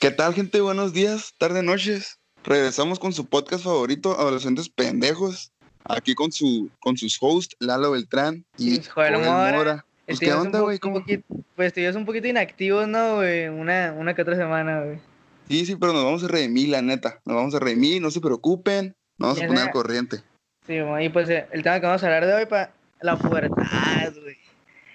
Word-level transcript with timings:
¿Qué 0.00 0.10
tal, 0.10 0.34
gente? 0.34 0.60
Buenos 0.60 0.92
días, 0.92 1.34
tarde, 1.38 1.62
noches. 1.62 2.18
Regresamos 2.42 2.98
con 2.98 3.12
su 3.12 3.26
podcast 3.26 3.62
favorito, 3.62 4.18
Adolescentes 4.18 4.68
Pendejos. 4.68 5.52
Aquí 5.84 6.16
con 6.16 6.32
su 6.32 6.70
con 6.80 6.96
sus 6.96 7.18
hosts, 7.20 7.54
Lalo 7.60 7.92
Beltrán 7.92 8.44
y 8.58 8.82
Joel 8.82 9.18
Mora. 9.18 9.52
Mora. 9.52 9.86
Pues, 10.06 10.18
¿Qué 10.18 10.26
Estuvimos 10.26 10.40
un 10.40 10.46
onda, 10.46 10.60
güey? 10.62 10.80
Pues 11.54 11.68
estuvimos 11.68 11.94
un 11.94 12.06
poquito 12.06 12.26
inactivos, 12.26 12.88
¿no, 12.88 13.16
güey? 13.16 13.46
Una, 13.46 13.94
una 13.96 14.12
que 14.12 14.22
otra 14.22 14.34
semana, 14.34 14.80
güey. 14.80 14.98
Sí, 15.48 15.66
sí, 15.66 15.76
pero 15.76 15.92
nos 15.92 16.02
vamos 16.02 16.24
a 16.24 16.28
redimir, 16.28 16.70
la 16.70 16.82
neta. 16.82 17.20
Nos 17.24 17.36
vamos 17.36 17.54
a 17.54 17.60
redimir, 17.60 18.02
no 18.02 18.10
se 18.10 18.20
preocupen. 18.20 18.96
Nos 19.18 19.28
vamos 19.28 19.44
a 19.44 19.46
poner 19.46 19.62
al 19.62 19.70
corriente. 19.70 20.16
Sí, 20.66 20.78
y 21.00 21.08
pues 21.10 21.28
eh, 21.28 21.46
el 21.52 21.62
tema 21.62 21.78
que 21.78 21.86
vamos 21.86 22.02
a 22.02 22.06
hablar 22.06 22.26
de 22.26 22.34
hoy 22.34 22.46
para 22.46 22.72
la 23.02 23.16
pubertad, 23.16 24.12
güey. 24.22 24.36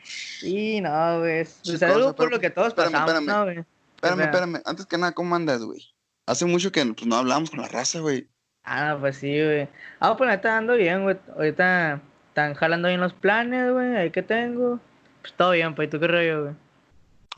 Sí, 0.04 0.82
no, 0.82 1.20
güey. 1.20 1.40
es- 1.40 1.82
algo 1.84 2.16
por 2.16 2.26
pero- 2.26 2.30
lo 2.32 2.40
que 2.40 2.50
todos 2.50 2.70
espérame, 2.70 2.92
pasamos, 2.92 3.12
espérame. 3.14 3.26
¿no, 3.38 3.44
güey? 3.46 3.66
Espérame, 3.96 4.18
sea- 4.18 4.26
espérame. 4.26 4.62
Antes 4.66 4.86
que 4.86 4.98
nada, 4.98 5.12
¿cómo 5.14 5.36
andas, 5.36 5.62
güey? 5.64 5.82
Hace 6.28 6.46
mucho 6.46 6.72
que 6.72 6.86
pues, 6.86 7.06
no 7.08 7.16
hablamos 7.16 7.50
con 7.50 7.62
la 7.62 7.68
raza, 7.68 8.00
güey. 8.00 8.28
Ah, 8.64 8.90
no, 8.90 9.00
pues 9.00 9.18
sí, 9.18 9.28
güey. 9.44 9.68
Ah, 10.00 10.16
pues 10.18 10.30
neta 10.30 10.58
ando 10.58 10.74
bien, 10.76 11.04
güey. 11.04 11.18
Ahorita 11.36 12.02
están 12.30 12.54
jalando 12.56 12.88
bien 12.88 13.00
los 13.00 13.14
planes, 13.14 13.72
güey. 13.72 13.96
Ahí 13.96 14.12
que 14.12 14.24
tengo. 14.24 14.80
Pues 15.22 15.34
todo 15.34 15.52
bien, 15.52 15.76
pues. 15.76 15.88
¿y 15.88 15.92
tú 15.92 16.00
qué 16.00 16.08
rollo, 16.08 16.44
güey? 16.44 16.56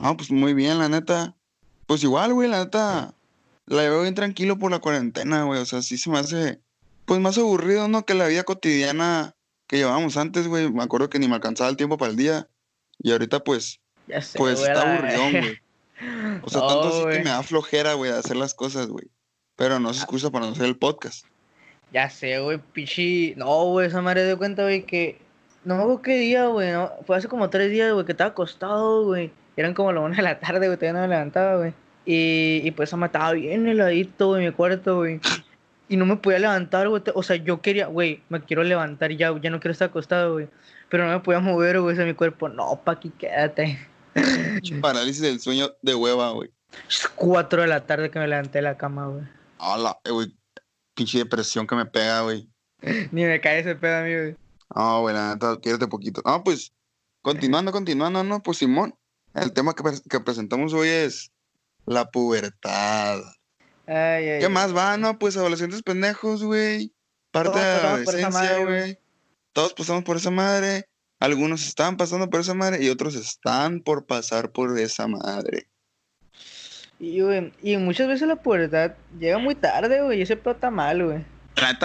Ah, 0.00 0.14
pues 0.16 0.30
muy 0.30 0.54
bien, 0.54 0.78
la 0.78 0.88
neta. 0.88 1.34
Pues 1.86 2.02
igual, 2.02 2.32
güey, 2.34 2.48
la 2.48 2.64
neta. 2.64 3.14
La 3.66 3.82
llevo 3.82 4.02
bien 4.02 4.14
tranquilo 4.14 4.58
por 4.58 4.70
la 4.70 4.78
cuarentena, 4.78 5.44
güey. 5.44 5.60
O 5.60 5.66
sea, 5.66 5.82
sí 5.82 5.98
se 5.98 6.08
me 6.08 6.18
hace, 6.18 6.60
pues 7.04 7.20
más 7.20 7.36
aburrido, 7.36 7.88
¿no? 7.88 8.04
Que 8.06 8.14
la 8.14 8.26
vida 8.26 8.44
cotidiana 8.44 9.34
que 9.68 9.76
llevábamos 9.76 10.16
antes, 10.16 10.48
güey. 10.48 10.72
Me 10.72 10.82
acuerdo 10.82 11.08
que 11.08 11.18
ni 11.18 11.28
me 11.28 11.34
alcanzaba 11.34 11.70
el 11.70 11.76
tiempo 11.76 11.96
para 11.96 12.10
el 12.10 12.16
día. 12.16 12.48
Y 12.98 13.12
ahorita, 13.12 13.44
pues, 13.44 13.80
Ya 14.08 14.20
sé, 14.20 14.36
pues 14.36 14.58
güey, 14.58 14.72
está 14.72 14.94
aburridón, 14.94 15.30
güey. 15.30 15.58
O 16.42 16.48
sea, 16.48 16.60
No, 16.60 16.68
tanto 16.68 16.88
así 16.88 17.18
que 17.18 17.24
me 17.24 17.30
da 17.30 17.42
flojera, 17.42 17.94
güey, 17.94 18.12
de 18.12 18.18
hacer 18.18 18.36
las 18.36 18.54
cosas, 18.54 18.86
güey. 18.86 19.06
Pero 19.56 19.80
no 19.80 19.92
se 19.92 20.00
excusa 20.02 20.30
para 20.30 20.46
no 20.46 20.52
hacer 20.52 20.66
el 20.66 20.76
podcast. 20.76 21.26
Ya 21.92 22.08
sé, 22.08 22.38
güey, 22.38 22.58
pichi. 22.58 23.34
No, 23.36 23.64
güey, 23.64 23.88
esa 23.88 24.00
madre 24.00 24.22
de 24.22 24.36
cuenta, 24.36 24.62
güey, 24.62 24.84
que. 24.84 25.20
No 25.64 25.74
me 25.74 25.82
acuerdo 25.82 26.02
qué 26.02 26.16
día, 26.18 26.46
güey. 26.46 26.70
No, 26.70 26.92
fue 27.04 27.16
hace 27.16 27.26
como 27.26 27.50
tres 27.50 27.72
días, 27.72 27.92
güey, 27.92 28.06
que 28.06 28.12
estaba 28.12 28.30
acostado, 28.30 29.06
güey. 29.06 29.32
Eran 29.56 29.74
como 29.74 29.92
las 29.92 30.04
una 30.04 30.16
de 30.16 30.22
la 30.22 30.38
tarde, 30.38 30.68
güey, 30.68 30.78
todavía 30.78 30.92
no 30.92 31.00
me 31.00 31.08
levantaba, 31.08 31.56
güey. 31.56 31.74
Y, 32.06 32.60
y 32.62 32.70
pues 32.70 32.94
me 32.94 33.06
estaba 33.06 33.32
bien 33.32 33.66
heladito, 33.66 34.28
güey, 34.28 34.46
mi 34.46 34.52
cuarto, 34.52 34.98
güey. 34.98 35.20
Y 35.88 35.96
no 35.96 36.04
me 36.04 36.16
podía 36.16 36.38
levantar, 36.38 36.88
güey. 36.88 37.02
O 37.14 37.22
sea, 37.22 37.36
yo 37.36 37.62
quería, 37.62 37.86
güey, 37.86 38.22
me 38.28 38.42
quiero 38.42 38.62
levantar 38.62 39.10
ya, 39.12 39.38
ya 39.40 39.50
no 39.50 39.60
quiero 39.60 39.72
estar 39.72 39.88
acostado, 39.88 40.34
güey. 40.34 40.48
Pero 40.88 41.06
no 41.06 41.12
me 41.12 41.20
podía 41.20 41.40
mover, 41.40 41.80
güey, 41.80 41.94
o 41.94 41.96
sea, 41.96 42.04
mi 42.04 42.14
cuerpo. 42.14 42.48
No, 42.48 42.80
pa' 42.84 42.92
aquí 42.92 43.10
quédate. 43.10 43.78
Parálisis 44.80 45.22
del 45.22 45.40
sueño 45.40 45.70
de 45.82 45.94
hueva, 45.94 46.30
güey. 46.30 46.50
Es 46.88 47.08
cuatro 47.08 47.62
de 47.62 47.68
la 47.68 47.86
tarde 47.86 48.10
que 48.10 48.18
me 48.18 48.28
levanté 48.28 48.58
de 48.58 48.62
la 48.62 48.76
cama, 48.76 49.06
güey. 49.06 49.24
Hola, 49.58 49.98
eh, 50.04 50.10
güey. 50.10 50.34
Pinche 50.94 51.18
depresión 51.18 51.66
que 51.66 51.74
me 51.74 51.86
pega, 51.86 52.22
güey. 52.22 52.48
Ni 53.12 53.24
me 53.24 53.40
cae 53.40 53.60
ese 53.60 53.74
pedo 53.74 53.98
a 53.98 54.02
mí, 54.02 54.14
güey. 54.14 54.36
No, 54.74 55.00
güey, 55.00 55.14
la 55.14 55.34
neta, 55.34 55.58
quédate 55.62 55.86
poquito. 55.86 56.20
No, 56.24 56.44
pues, 56.44 56.72
continuando, 57.22 57.72
continuando, 57.72 58.22
no, 58.22 58.42
pues 58.42 58.58
Simón, 58.58 58.94
el 59.34 59.52
tema 59.52 59.74
que, 59.74 59.82
que 60.08 60.20
presentamos 60.20 60.74
hoy 60.74 60.88
es 60.88 61.32
la 61.86 62.10
pubertad. 62.10 63.20
Ay, 63.88 64.28
ay, 64.28 64.38
¿Qué 64.40 64.46
ay. 64.46 64.52
más 64.52 64.76
va, 64.76 64.96
no? 64.98 65.18
Pues 65.18 65.36
adolescentes 65.36 65.82
pendejos, 65.82 66.44
güey. 66.44 66.92
Parte 67.30 67.50
Todos 67.50 67.64
de 67.64 67.82
la 67.82 67.92
adolescencia, 67.94 68.58
güey. 68.64 68.98
Todos 69.52 69.72
pasamos 69.74 70.04
por 70.04 70.16
esa 70.18 70.30
madre. 70.30 70.88
Algunos 71.20 71.66
están 71.66 71.96
pasando 71.96 72.28
por 72.30 72.40
esa 72.40 72.54
madre 72.54 72.84
y 72.84 72.90
otros 72.90 73.14
están 73.16 73.80
por 73.80 74.06
pasar 74.06 74.52
por 74.52 74.78
esa 74.78 75.08
madre. 75.08 75.68
Y, 77.00 77.20
güey, 77.20 77.52
y 77.62 77.76
muchas 77.76 78.08
veces 78.08 78.28
la 78.28 78.36
pubertad 78.36 78.92
llega 79.18 79.38
muy 79.38 79.54
tarde, 79.54 80.02
güey, 80.02 80.18
y 80.18 80.22
ese 80.22 80.36
pedo 80.36 80.54
está 80.54 80.70
mal, 80.70 81.04
güey. 81.04 81.24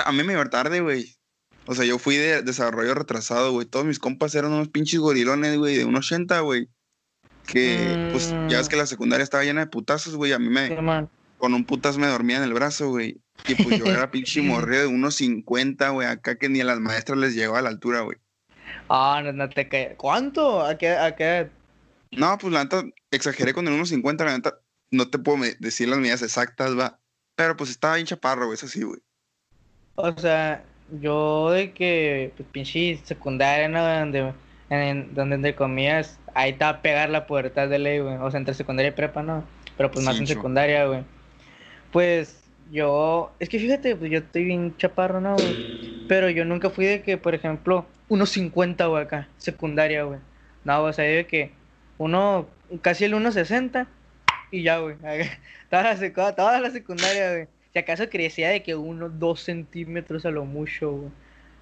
A 0.06 0.12
mí 0.12 0.24
me 0.24 0.34
iba 0.34 0.46
tarde, 0.50 0.82
güey. 0.82 1.16
O 1.66 1.74
sea, 1.76 1.86
yo 1.86 1.98
fui 1.98 2.18
de 2.18 2.42
desarrollo 2.42 2.94
retrasado, 2.94 3.52
güey. 3.54 3.66
Todos 3.66 3.86
mis 3.86 4.00
compas 4.00 4.36
eran 4.36 4.52
unos 4.52 4.70
pinches 4.70 5.00
gorilones, 5.00 5.58
güey, 5.58 5.78
de 5.78 5.86
un 5.86 5.96
80, 5.96 6.40
güey. 6.42 6.68
Que, 7.48 8.10
pues, 8.12 8.32
ya 8.50 8.58
ves 8.58 8.68
Mm. 8.68 8.70
que 8.70 8.76
la 8.76 8.86
secundaria 8.86 9.24
estaba 9.24 9.44
llena 9.44 9.62
de 9.62 9.68
putazos, 9.68 10.16
güey. 10.16 10.32
A 10.34 10.40
mí 10.40 10.50
me, 10.50 10.68
Sí. 10.68 10.76
Con 11.44 11.54
un 11.54 11.66
putas 11.66 11.98
me 11.98 12.08
dormía 12.08 12.38
en 12.38 12.44
el 12.44 12.54
brazo, 12.54 12.88
güey. 12.88 13.20
Y 13.50 13.56
pues 13.56 13.78
yo 13.78 13.86
era 13.88 14.10
pinche 14.12 14.42
morrido 14.42 14.84
de 14.84 14.88
unos 14.88 15.16
50, 15.16 15.90
güey. 15.90 16.08
Acá 16.08 16.38
que 16.38 16.48
ni 16.48 16.62
a 16.62 16.64
las 16.64 16.80
maestras 16.80 17.18
les 17.18 17.36
llegaba 17.36 17.60
a 17.60 17.62
la 17.62 17.68
altura, 17.68 18.00
güey. 18.00 18.18
Ah, 18.88 19.20
no, 19.22 19.34
no 19.34 19.50
te 19.50 19.68
caes. 19.68 19.96
¿Cuánto? 19.98 20.66
¿A 20.66 20.78
qué, 20.78 20.92
a 20.92 21.14
qué? 21.18 21.50
No, 22.12 22.38
pues 22.38 22.54
la 22.54 22.64
neta, 22.64 22.86
exageré 23.12 23.52
con 23.52 23.68
el 23.68 23.74
1.50, 23.74 24.24
la 24.24 24.38
neta. 24.38 24.58
No 24.90 25.10
te 25.10 25.20
puedo 25.20 25.44
decir 25.60 25.90
las 25.90 26.00
medidas 26.00 26.22
exactas, 26.22 26.80
va. 26.80 26.98
Pero 27.36 27.58
pues 27.58 27.72
estaba 27.72 27.96
bien 27.96 28.08
chaparro, 28.08 28.46
güey, 28.46 28.56
eso 28.56 28.70
sí, 28.70 28.82
güey. 28.84 29.02
O 29.96 30.18
sea, 30.18 30.64
yo 31.02 31.52
de 31.52 31.74
que, 31.74 32.32
pues, 32.38 32.48
pinche 32.54 33.02
secundaria, 33.04 33.68
¿no? 33.68 33.86
Donde, 33.86 34.34
en, 34.70 35.14
donde 35.14 35.36
entre 35.36 35.56
comillas, 35.56 36.18
ahí 36.36 36.52
está 36.52 36.70
a 36.70 36.82
pegar 36.82 37.10
la 37.10 37.28
pubertad 37.28 37.68
de 37.68 37.80
ley, 37.80 38.00
güey. 38.00 38.16
O 38.16 38.32
sea, 38.32 38.38
entre 38.38 38.54
secundaria 38.54 38.92
y 38.92 38.96
prepa, 38.96 39.22
¿no? 39.24 39.44
Pero 39.76 39.92
pues 39.92 40.06
más 40.06 40.16
Sí, 40.16 40.22
en 40.22 40.28
secundaria, 40.28 40.86
güey. 40.86 41.04
Pues 41.94 42.44
yo, 42.72 43.32
es 43.40 43.48
que 43.50 43.60
fíjate, 43.60 43.96
pues 43.96 44.12
yo 44.12 44.18
estoy 44.20 44.44
bien 44.46 44.76
chaparro, 44.78 45.22
¿no, 45.22 45.36
güey? 45.36 45.56
Pero 46.08 46.30
yo 46.30 46.44
nunca 46.44 46.70
fui 46.70 46.86
de 46.86 47.02
que, 47.04 47.18
por 47.18 47.36
ejemplo, 47.36 47.86
unos 48.10 48.32
50, 48.32 48.88
güey, 48.88 49.04
acá, 49.04 49.30
secundaria, 49.38 50.04
güey. 50.04 50.20
No, 50.64 50.84
o 50.84 50.92
sea, 50.92 51.06
de 51.06 51.28
que 51.28 51.52
uno, 52.00 52.50
casi 52.82 53.06
el 53.06 53.14
1.60 53.14 53.88
y 54.52 54.64
ya, 54.64 54.80
güey. 54.80 54.98
Toda 55.70 55.84
la, 55.84 55.96
secu- 55.98 56.36
toda 56.36 56.60
la 56.60 56.72
secundaria, 56.72 57.32
güey. 57.32 57.48
Si 57.72 57.80
acaso 57.80 58.10
crecía 58.10 58.50
de 58.50 58.64
que 58.64 58.76
uno, 58.76 59.10
dos 59.10 59.42
centímetros 59.42 60.26
a 60.26 60.32
lo 60.32 60.46
mucho, 60.46 60.92
güey. 60.92 61.12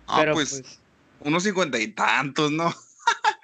Ah, 0.08 0.18
Pero 0.22 0.34
pues, 0.34 0.50
pues, 0.50 0.80
unos 1.20 1.44
cincuenta 1.44 1.78
y 1.78 1.88
tantos, 1.88 2.52
¿no? 2.52 2.74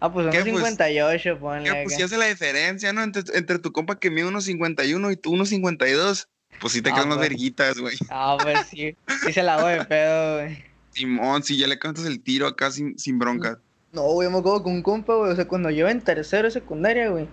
ah, 0.00 0.12
pues 0.12 0.26
¿qué, 0.30 0.42
unos 0.42 0.60
pues? 0.60 0.64
58, 0.64 1.38
ponle 1.38 1.64
Que, 1.70 1.82
pues 1.84 1.96
sí 1.96 2.02
hace 2.02 2.16
la 2.16 2.26
diferencia, 2.26 2.92
¿no? 2.92 3.02
Entre, 3.02 3.22
entre 3.36 3.58
tu 3.58 3.72
compa 3.72 3.98
que 3.98 4.10
mide 4.10 4.26
unos 4.26 4.44
51 4.44 5.10
y 5.10 5.16
tú 5.16 5.32
unos 5.32 5.48
52. 5.50 6.28
Pues 6.60 6.72
sí 6.72 6.82
te 6.82 6.90
Ah, 6.90 6.94
quedan 6.94 7.08
más 7.08 7.18
pues. 7.18 7.28
verguitas, 7.28 7.78
güey. 7.78 7.96
Ah, 8.10 8.36
pues 8.42 8.66
sí, 8.66 8.96
sí 9.24 9.32
se 9.32 9.42
la 9.42 9.54
hago 9.54 9.68
de 9.68 9.84
pedo, 9.84 10.40
güey. 10.40 10.64
Simón, 10.90 11.42
si 11.44 11.56
ya 11.56 11.66
le 11.68 11.78
cantas 11.78 12.04
el 12.06 12.20
tiro 12.20 12.46
acá 12.48 12.70
sin, 12.70 12.98
sin 12.98 13.18
bronca. 13.18 13.60
No, 13.92 14.02
güey, 14.02 14.28
me 14.28 14.38
acuerdo 14.38 14.62
con 14.64 14.72
un 14.72 14.82
compa, 14.82 15.14
güey. 15.14 15.30
O 15.32 15.36
sea, 15.36 15.46
cuando 15.46 15.70
yo 15.70 15.88
en 15.88 16.00
tercero 16.00 16.44
de 16.44 16.50
secundaria, 16.50 17.08
güey. 17.08 17.28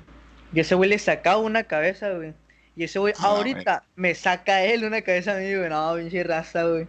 Y 0.54 0.60
ese 0.60 0.76
güey 0.76 0.90
le 0.90 1.00
sacaba 1.00 1.38
una 1.38 1.64
cabeza, 1.64 2.12
güey. 2.12 2.34
Y 2.76 2.84
ese 2.84 3.00
güey 3.00 3.14
Ah, 3.18 3.28
ahorita 3.30 3.84
me 3.96 4.14
saca 4.14 4.64
él 4.64 4.84
una 4.86 5.02
cabeza 5.02 5.36
a 5.36 5.40
mí, 5.40 5.56
güey. 5.56 5.70
No, 5.70 5.96
pinche 5.96 6.24
raza, 6.24 6.64
güey. 6.66 6.88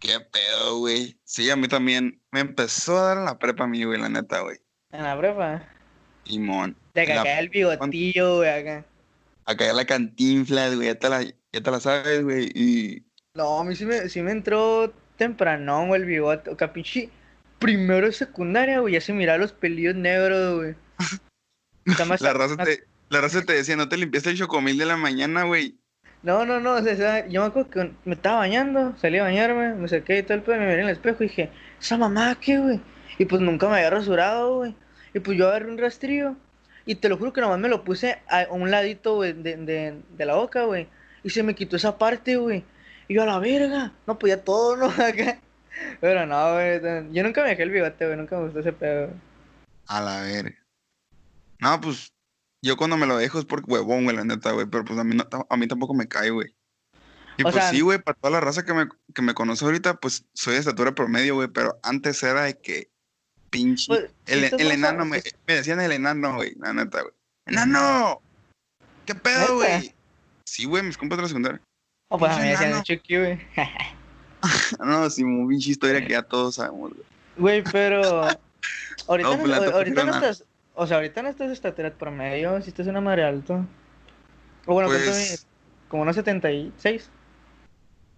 Qué 0.00 0.20
pedo, 0.20 0.78
güey. 0.80 1.16
Sí, 1.24 1.48
a 1.50 1.56
mí 1.56 1.66
también. 1.66 2.20
Me 2.30 2.40
empezó 2.40 2.98
a 2.98 3.14
dar 3.14 3.16
la 3.24 3.38
prepa 3.38 3.64
a 3.64 3.66
mí, 3.68 3.82
güey, 3.84 3.98
la 3.98 4.08
neta, 4.10 4.40
güey. 4.40 4.58
En 4.94 5.02
la 5.02 5.18
prepa. 5.18 5.62
Simón. 6.24 6.76
De 6.94 7.04
que 7.04 7.10
En 7.10 7.16
la- 7.16 7.22
acá 7.22 7.38
el 7.40 7.48
bigotillo, 7.48 8.36
güey, 8.38 8.48
acá. 8.48 8.84
Acá 9.44 9.72
la 9.72 9.84
cantinflas, 9.84 10.74
güey, 10.74 10.88
ya 10.88 10.94
te 10.94 11.08
la, 11.08 11.22
ya 11.22 11.60
te 11.62 11.70
la 11.70 11.80
sabes, 11.80 12.22
güey. 12.22 12.50
Y 12.54 13.02
No, 13.34 13.60
a 13.60 13.64
mí 13.64 13.74
sí 13.74 13.84
me, 13.84 14.08
sí 14.08 14.22
me 14.22 14.30
entró 14.30 14.92
temprano, 15.16 15.86
güey, 15.86 16.00
el 16.00 16.06
bigote. 16.06 16.54
Pinche 16.68 17.10
primero 17.58 18.06
de 18.06 18.12
secundaria, 18.12 18.78
güey. 18.80 18.94
Ya 18.94 19.00
se 19.00 19.12
miraba 19.12 19.38
los 19.38 19.52
pelillos 19.52 19.94
negros, 19.96 20.56
güey. 20.56 20.74
Más- 22.08 22.20
la 22.20 22.32
raza, 22.32 22.54
más- 22.56 22.66
te, 22.66 22.84
la 23.10 23.20
raza 23.20 23.42
te 23.42 23.52
decía, 23.52 23.76
no 23.76 23.88
te 23.88 23.96
limpiaste 23.96 24.30
el 24.30 24.38
chocomil 24.38 24.78
de 24.78 24.86
la 24.86 24.96
mañana, 24.96 25.42
güey. 25.42 25.76
No, 26.22 26.46
no, 26.46 26.58
no, 26.58 26.74
o 26.76 26.82
sea, 26.82 27.26
yo 27.28 27.42
me 27.42 27.48
acuerdo 27.48 27.68
que 27.70 27.90
me 28.06 28.14
estaba 28.14 28.38
bañando, 28.38 28.94
salí 28.96 29.18
a 29.18 29.24
bañarme, 29.24 29.74
me 29.74 29.88
saqué 29.88 30.18
y 30.18 30.22
todo 30.22 30.34
el 30.38 30.42
pedo, 30.42 30.56
me 30.56 30.66
miré 30.68 30.80
en 30.80 30.86
el 30.88 30.92
espejo 30.94 31.22
y 31.22 31.26
dije, 31.28 31.50
¿esa 31.78 31.98
mamá 31.98 32.38
qué, 32.40 32.58
güey? 32.58 32.80
Y 33.18 33.26
pues 33.26 33.42
nunca 33.42 33.68
me 33.68 33.74
había 33.76 33.90
rasurado, 33.90 34.56
güey. 34.58 34.74
Y 35.14 35.20
pues 35.20 35.38
yo 35.38 35.48
agarré 35.48 35.70
un 35.70 35.78
rastrillo 35.78 36.34
y 36.86 36.96
te 36.96 37.08
lo 37.08 37.16
juro 37.16 37.32
que 37.32 37.40
nomás 37.40 37.58
me 37.58 37.68
lo 37.68 37.84
puse 37.84 38.18
a, 38.28 38.46
un 38.50 38.70
ladito, 38.70 39.14
güey, 39.14 39.32
de, 39.32 39.56
de, 39.56 40.02
de 40.16 40.26
la 40.26 40.34
boca, 40.34 40.64
güey. 40.64 40.88
Y 41.22 41.30
se 41.30 41.42
me 41.42 41.54
quitó 41.54 41.76
esa 41.76 41.96
parte, 41.96 42.36
güey. 42.36 42.64
Y 43.08 43.14
yo 43.14 43.22
a 43.22 43.26
la 43.26 43.38
verga, 43.38 43.92
no 44.06 44.18
podía 44.18 44.42
todo, 44.44 44.76
¿no? 44.76 44.86
Acá. 45.02 45.40
Pero 46.00 46.26
no, 46.26 46.52
güey, 46.54 46.80
yo 47.12 47.22
nunca 47.22 47.42
me 47.42 47.48
dejé 47.50 47.62
el 47.62 47.70
bigote, 47.70 48.06
güey, 48.06 48.18
nunca 48.18 48.36
me 48.36 48.44
gustó 48.44 48.60
ese 48.60 48.72
pedo. 48.72 49.06
güey. 49.06 49.18
A 49.86 50.00
la 50.00 50.20
verga. 50.22 50.56
No, 51.60 51.80
pues, 51.80 52.12
yo 52.62 52.76
cuando 52.76 52.96
me 52.96 53.06
lo 53.06 53.16
dejo 53.16 53.38
es 53.38 53.44
porque 53.44 53.70
huevón, 53.70 54.04
güey, 54.04 54.16
la 54.16 54.24
neta, 54.24 54.52
güey. 54.52 54.66
Pero 54.66 54.84
pues 54.84 54.98
a 54.98 55.04
mí, 55.04 55.16
no- 55.16 55.46
a 55.48 55.56
mí 55.56 55.66
tampoco 55.66 55.94
me 55.94 56.08
cae, 56.08 56.30
güey. 56.30 56.54
Y 57.36 57.42
O 57.42 57.44
pues 57.44 57.54
sea- 57.56 57.70
sí, 57.70 57.80
güey, 57.80 57.98
para 57.98 58.16
toda 58.18 58.30
la 58.32 58.40
raza 58.40 58.64
que 58.64 58.72
me, 58.74 58.88
que 59.14 59.22
me 59.22 59.34
conoce 59.34 59.64
ahorita, 59.64 59.94
pues 59.94 60.24
soy 60.34 60.54
de 60.54 60.60
estatura 60.60 60.94
promedio, 60.94 61.34
güey. 61.34 61.48
Pero 61.48 61.78
antes 61.82 62.22
era 62.22 62.42
de 62.44 62.58
que 62.58 62.90
pinche. 63.54 63.86
Pues, 63.86 64.10
el, 64.26 64.70
enano, 64.70 65.04
me, 65.04 65.22
me 65.46 65.54
decían 65.54 65.80
el 65.80 65.92
enano, 65.92 66.34
güey, 66.34 66.54
la 66.56 66.72
neta, 66.72 67.02
güey. 67.02 67.14
¡Enano! 67.46 68.20
¿Qué 69.06 69.14
pedo, 69.14 69.56
güey? 69.56 69.94
Sí, 70.44 70.64
güey, 70.64 70.82
mis 70.82 70.98
compas 70.98 71.18
de 71.18 71.22
la 71.22 71.28
secundaria. 71.28 71.60
Oh, 72.08 72.18
pues 72.18 72.32
a 72.32 72.36
mí 72.36 72.42
me 72.42 72.50
decían 72.50 72.72
el 72.72 72.82
Chucky, 72.82 73.18
güey. 73.18 73.40
No, 74.78 75.08
sí, 75.08 75.24
muy 75.24 75.54
pinche 75.54 75.70
historia 75.70 76.02
que 76.02 76.12
ya 76.12 76.22
todos 76.22 76.56
sabemos, 76.56 76.92
güey. 76.92 77.04
Güey, 77.36 77.64
pero. 77.72 78.02
Ahorita 79.08 79.30
No, 79.30 79.36
no, 79.36 79.42
pues, 79.42 79.72
ahorita 79.72 80.04
no 80.04 80.14
estás. 80.14 80.44
O 80.74 80.86
sea, 80.86 80.96
ahorita 80.96 81.22
no 81.22 81.28
estás 81.28 81.50
estatura 81.50 81.92
promedio, 81.92 82.60
si 82.62 82.68
estás 82.70 82.86
una 82.86 83.00
madre 83.00 83.24
alto. 83.24 83.66
O 84.66 84.74
bueno, 84.74 84.88
¿cuánto 84.88 85.10
Pues-? 85.10 85.46
Como 85.88 86.02
unos 86.02 86.16
76. 86.16 87.10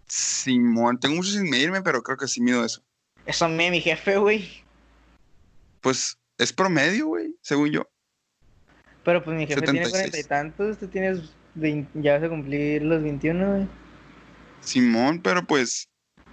Simón, 0.07 0.99
tengo 0.99 1.17
mucho 1.17 1.31
sin 1.31 1.51
medirme, 1.51 1.83
pero 1.83 2.03
creo 2.03 2.17
que 2.17 2.29
sí 2.29 2.41
mido 2.41 2.65
eso. 2.65 2.83
Eso 3.25 3.49
me 3.49 3.71
mi 3.71 3.81
jefe, 3.81 4.17
güey. 4.17 4.65
Pues 5.87 6.19
es 6.37 6.53
promedio, 6.53 7.07
güey, 7.07 7.37
según 7.43 7.71
yo. 7.71 7.89
Pero 9.05 9.23
pues 9.23 9.37
mi 9.37 9.47
jefe 9.47 9.61
tiene 9.63 9.85
76. 9.85 9.93
cuarenta 9.93 10.19
y 10.19 10.25
tantos, 10.25 10.79
tú 10.79 10.89
tienes 10.89 11.33
20 11.55 12.03
ya 12.03 12.15
vas 12.15 12.25
a 12.25 12.29
cumplir 12.29 12.83
los 12.83 13.01
21, 13.05 13.53
güey. 13.53 13.69
Simón, 14.63 15.23
pero 15.23 15.47
pues, 15.47 15.89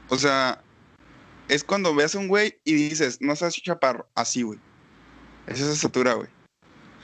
o 0.09 0.17
sea, 0.17 0.59
es 1.49 1.63
cuando 1.63 1.93
ves 1.93 2.15
a 2.15 2.17
un 2.17 2.29
güey 2.29 2.59
y 2.63 2.73
dices, 2.73 3.19
no 3.21 3.35
seas 3.35 3.53
chaparro, 3.53 4.09
así, 4.15 4.41
güey. 4.41 4.57
Es 5.45 5.61
esa 5.61 5.73
estatura, 5.73 6.13
güey. 6.13 6.29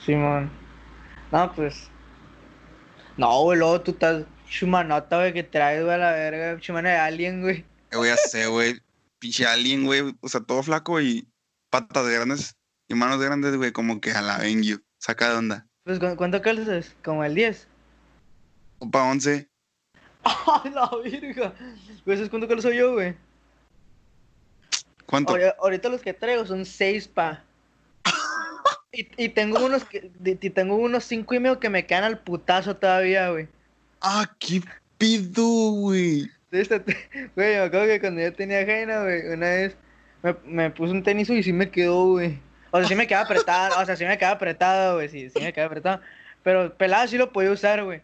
Simón. 0.04 0.50
No, 1.30 1.54
pues. 1.54 1.88
No, 3.16 3.44
güey, 3.44 3.60
luego 3.60 3.80
tú 3.80 3.92
estás 3.92 4.24
chumanota, 4.48 5.18
güey, 5.18 5.32
que 5.32 5.44
traes, 5.44 5.84
güey, 5.84 5.94
a 5.94 5.98
la 5.98 6.10
verga, 6.10 6.58
chumana 6.58 6.88
de 6.88 6.96
alien, 6.96 7.42
güey. 7.42 7.64
¿Qué 7.92 7.96
voy 7.96 8.08
a 8.08 8.14
hacer, 8.14 8.48
güey? 8.48 8.80
Pinche 9.20 9.46
alien, 9.46 9.84
güey. 9.84 10.16
O 10.20 10.28
sea, 10.28 10.40
todo 10.40 10.64
flaco 10.64 11.00
y 11.00 11.29
patas 11.70 12.06
grandes 12.08 12.56
y 12.88 12.94
manos 12.94 13.20
grandes, 13.20 13.56
güey, 13.56 13.72
como 13.72 14.00
que 14.00 14.12
a 14.12 14.20
la 14.20 14.46
you. 14.46 14.80
Saca 14.98 15.30
de 15.30 15.36
onda. 15.36 15.66
Pues, 15.84 15.98
¿cu- 15.98 16.16
¿cuánto 16.16 16.42
calzas? 16.42 16.94
Como 17.02 17.24
el 17.24 17.34
10. 17.34 17.66
Opa 18.80 19.04
11. 19.04 19.48
¡Ay, 20.24 20.70
la 20.72 20.90
virga! 21.02 21.54
¿sabes 22.04 22.28
cuánto 22.28 22.46
calzo 22.48 22.70
yo, 22.70 22.92
güey? 22.94 23.14
¿Cuánto? 25.06 25.34
Ahori- 25.34 25.54
Ahorita 25.58 25.88
los 25.88 26.02
que 26.02 26.12
traigo 26.12 26.44
son 26.46 26.64
6, 26.66 27.08
pa. 27.08 27.44
Y, 28.92 29.06
y 29.24 29.28
tengo 29.28 29.64
unos 29.64 29.84
que, 29.84 30.10
y 30.24 30.50
tengo 30.50 30.74
unos 30.74 31.04
5 31.04 31.32
y 31.34 31.38
medio 31.38 31.60
que 31.60 31.70
me 31.70 31.86
quedan 31.86 32.02
al 32.02 32.18
putazo 32.18 32.76
todavía, 32.76 33.30
güey. 33.30 33.46
Ah, 34.00 34.28
qué 34.40 34.60
pido, 34.98 35.44
güey. 35.44 36.22
Sí, 36.50 36.58
está- 36.58 36.78
Güey, 37.36 37.54
me 37.54 37.58
acuerdo 37.60 37.86
que 37.86 38.00
cuando 38.00 38.20
yo 38.20 38.32
tenía 38.34 38.66
Jaina, 38.66 39.02
güey, 39.04 39.28
una 39.32 39.46
vez 39.46 39.76
me, 40.22 40.36
me 40.44 40.70
puse 40.70 40.92
un 40.92 41.02
tenis 41.02 41.30
y 41.30 41.42
sí 41.42 41.52
me 41.52 41.70
quedó, 41.70 42.08
güey. 42.12 42.38
O 42.70 42.78
sea, 42.78 42.86
sí 42.88 42.94
me 42.94 43.06
quedaba 43.06 43.24
apretado, 43.24 43.80
o 43.80 43.84
sea, 43.84 43.96
sí 43.96 44.04
me 44.04 44.16
quedaba 44.18 44.36
apretado, 44.36 44.94
güey, 44.96 45.08
sí, 45.08 45.28
sí 45.30 45.40
me 45.40 45.52
quedaba 45.52 45.66
apretado. 45.68 46.00
Pero 46.42 46.76
pelado 46.76 47.08
sí 47.08 47.18
lo 47.18 47.32
podía 47.32 47.50
usar, 47.50 47.82
güey. 47.84 48.00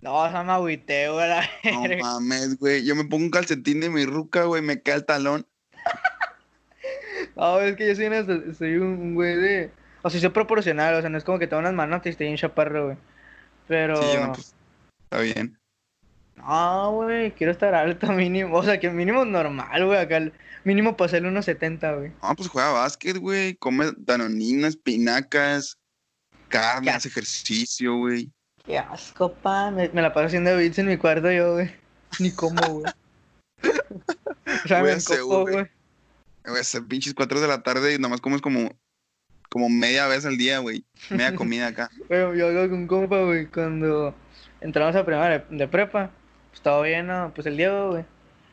No, 0.00 0.14
o 0.14 0.30
sea, 0.30 0.42
me 0.42 0.52
agüité, 0.52 1.08
güey, 1.10 1.28
la 1.28 1.42
No 1.64 1.96
mames, 2.02 2.58
güey. 2.58 2.84
Yo 2.84 2.96
me 2.96 3.04
pongo 3.04 3.24
un 3.24 3.30
calcetín 3.30 3.80
de 3.80 3.90
mi 3.90 4.04
ruca, 4.06 4.44
güey, 4.44 4.62
me 4.62 4.80
cae 4.82 4.94
el 4.96 5.04
talón. 5.04 5.46
No, 7.36 7.60
es 7.60 7.76
que 7.76 7.86
yo 7.88 7.94
soy, 7.94 8.06
una- 8.06 8.54
soy 8.54 8.76
un 8.76 9.14
güey 9.14 9.36
de... 9.36 9.70
O 10.02 10.10
sea, 10.10 10.20
soy 10.20 10.30
proporcional, 10.30 10.94
o 10.94 11.00
sea, 11.00 11.10
no 11.10 11.18
es 11.18 11.24
como 11.24 11.38
que 11.38 11.46
tengo 11.46 11.60
unas 11.60 11.74
manotas 11.74 12.06
y 12.06 12.10
estoy 12.10 12.28
un 12.28 12.36
chaparro, 12.36 12.86
güey. 12.86 12.96
Pero... 13.68 13.96
Sí, 13.96 14.16
no, 14.18 14.32
pues, 14.32 14.54
está 15.04 15.20
bien. 15.20 15.58
No, 16.36 16.92
güey, 16.92 17.32
quiero 17.32 17.52
estar 17.52 17.74
alto 17.74 18.06
mínimo. 18.12 18.56
O 18.56 18.62
sea, 18.62 18.80
que 18.80 18.90
mínimo 18.90 19.24
normal, 19.24 19.84
güey, 19.86 19.98
acá. 19.98 20.16
el 20.16 20.32
Mínimo 20.64 20.96
para 20.96 21.06
hacerle 21.06 21.28
unos 21.28 21.46
70, 21.46 21.94
güey. 21.94 22.12
No, 22.22 22.36
pues 22.36 22.48
juega 22.48 22.70
básquet, 22.70 23.16
güey. 23.16 23.54
Come 23.56 23.92
danoninas, 23.96 24.76
pinacas, 24.76 25.78
carne, 26.48 26.90
hace 26.90 27.08
ejercicio, 27.08 27.96
güey. 27.96 28.30
Qué 28.64 28.78
asco, 28.78 29.32
pa. 29.32 29.70
Me, 29.70 29.88
me 29.88 30.02
la 30.02 30.12
paso 30.12 30.26
haciendo 30.26 30.56
beats 30.56 30.78
en 30.78 30.86
mi 30.86 30.96
cuarto 30.96 31.30
yo, 31.30 31.54
güey. 31.54 31.70
Ni 32.18 32.30
como, 32.30 32.60
güey. 32.60 32.92
o 34.64 34.68
sea, 34.68 34.80
Güey, 34.80 34.96
me 34.96 34.98
encopo, 34.98 35.42
güey. 35.42 35.66
Güey, 36.44 36.60
hace 36.60 36.82
pinches 36.82 37.14
4 37.14 37.40
de 37.40 37.48
la 37.48 37.62
tarde 37.62 37.94
y 37.94 37.98
nomás 37.98 38.20
comes 38.20 38.42
como, 38.42 38.70
como 39.48 39.68
media 39.68 40.06
vez 40.08 40.26
al 40.26 40.36
día, 40.36 40.58
güey. 40.58 40.84
Media 41.08 41.34
comida 41.34 41.68
acá. 41.68 41.90
Güey, 42.08 42.38
yo 42.38 42.48
hago 42.48 42.68
con 42.68 42.78
un 42.80 42.86
compa, 42.86 43.22
güey, 43.22 43.46
cuando 43.46 44.14
entramos 44.60 44.94
a 44.96 45.04
primera 45.06 45.38
de, 45.38 45.56
de 45.56 45.68
prepa. 45.68 46.10
Pues 46.50 46.62
todo 46.62 46.82
bien, 46.82 47.06
¿no? 47.06 47.32
Pues 47.34 47.46
el 47.46 47.56
Diego, 47.56 47.92
güey. 47.92 48.04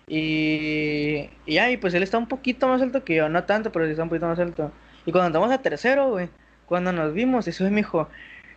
Y, 0.10 1.30
y 1.46 1.60
y 1.60 1.78
pues 1.78 1.94
él 1.94 2.02
está 2.02 2.18
un 2.18 2.28
poquito 2.28 2.68
más 2.68 2.82
alto 2.82 3.04
que 3.04 3.16
yo, 3.16 3.28
no 3.28 3.44
tanto, 3.44 3.72
pero 3.72 3.86
sí 3.86 3.92
está 3.92 4.04
un 4.04 4.10
poquito 4.10 4.28
más 4.28 4.40
alto. 4.40 4.72
Y 5.06 5.12
cuando 5.12 5.28
entramos 5.28 5.52
a 5.52 5.62
tercero, 5.62 6.10
güey, 6.10 6.30
cuando 6.66 6.94
nos 6.94 7.14
vimos, 7.14 7.48
güey 7.48 7.70
me 7.70 7.78
dijo, 7.78 8.08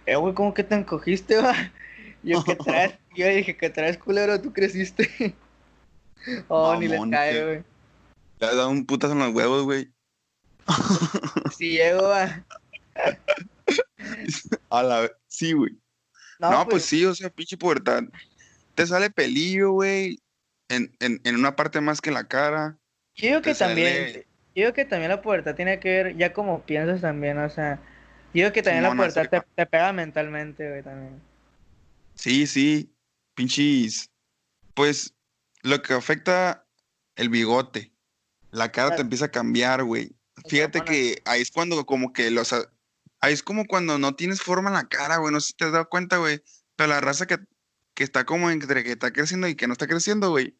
eh, 0.06 0.14
güey, 0.14 0.32
¿cómo 0.32 0.55
que 0.55 0.62
te 0.62 0.76
encogiste, 0.76 1.37
va? 1.38 1.55
Yo, 2.23 2.44
¿qué 2.44 2.55
traes? 2.55 2.94
Yo 3.17 3.26
dije, 3.26 3.56
¿qué 3.56 3.69
traes, 3.69 3.99
culero? 3.99 4.41
¿Tú 4.41 4.52
creciste? 4.52 5.35
oh, 6.49 6.76
ni 6.76 6.87
les 6.87 6.99
Mamón, 6.99 7.11
cae, 7.11 7.32
que- 7.32 7.44
güey. 7.44 7.64
Le 8.38 8.47
has 8.47 8.56
dado 8.56 8.70
un 8.70 8.87
putazo 8.87 9.12
en 9.12 9.19
los 9.19 9.35
huevos, 9.35 9.64
güey. 9.64 9.91
Si 11.58 11.73
llego, 11.73 12.05
va. 12.05 12.43
A 14.70 14.82
la 14.82 15.11
Sí, 15.26 15.52
güey. 15.52 15.76
No, 16.38 16.67
pues, 16.67 16.85
sí, 16.87 17.05
o 17.05 17.14
sea, 17.14 17.29
pinche 17.29 17.58
pubertad. 17.58 18.05
Te 18.75 18.87
sale 18.87 19.11
pelillo, 19.11 19.73
güey. 19.73 20.19
En, 20.70 20.96
en, 21.00 21.20
en 21.25 21.37
una 21.37 21.55
parte 21.55 21.81
más 21.82 22.00
que 22.00 22.11
la 22.11 22.26
cara. 22.26 22.78
Yo 23.17 23.28
digo 23.28 23.43
que 23.43 23.55
sale- 23.55 23.75
también, 23.75 24.25
yo 24.55 24.62
digo 24.62 24.72
que 24.72 24.84
también 24.87 25.11
la 25.11 25.20
pubertad 25.20 25.55
tiene 25.55 25.78
que 25.81 25.88
ver 25.88 26.17
ya 26.17 26.32
como 26.32 26.64
piensas 26.64 27.02
también, 27.02 27.37
o 27.38 27.50
sea, 27.50 27.76
yo 28.32 28.44
digo 28.44 28.52
que 28.52 28.62
también 28.62 28.84
la 28.84 28.94
pubertad 28.94 29.28
te, 29.28 29.43
te 29.55 29.67
pega 29.67 29.93
mentalmente, 29.93 30.67
güey, 30.69 30.82
también. 30.82 31.20
Sí, 32.14 32.46
sí. 32.46 32.94
Pinches. 33.34 34.11
Pues 34.75 35.14
lo 35.62 35.82
que 35.82 35.94
afecta 35.94 36.67
el 37.16 37.28
bigote. 37.28 37.93
La 38.50 38.70
cara 38.70 38.94
te 38.94 39.02
empieza 39.02 39.26
a 39.26 39.31
cambiar, 39.31 39.84
güey. 39.84 40.12
Fíjate 40.46 40.82
que 40.82 41.23
ahí 41.25 41.43
es 41.43 41.50
cuando 41.50 41.84
como 41.87 42.12
que 42.12 42.31
los... 42.31 42.52
Ahí 43.20 43.32
es 43.32 43.43
como 43.43 43.66
cuando 43.66 43.99
no 43.99 44.14
tienes 44.14 44.40
forma 44.43 44.70
en 44.70 44.75
la 44.75 44.88
cara, 44.88 45.16
güey. 45.19 45.32
No 45.32 45.40
sé 45.40 45.49
si 45.49 45.52
te 45.55 45.64
has 45.64 45.73
dado 45.73 45.88
cuenta, 45.88 46.19
güey. 46.19 46.43
Pero 46.76 46.88
la 46.88 47.00
raza 47.00 47.26
que, 47.26 47.38
que 47.94 48.05
está 48.05 48.25
como 48.25 48.50
entre 48.50 48.84
que 48.84 48.93
está 48.93 49.12
creciendo 49.12 49.49
y 49.49 49.55
que 49.55 49.66
no 49.66 49.73
está 49.73 49.87
creciendo, 49.87 50.31
güey. 50.31 50.56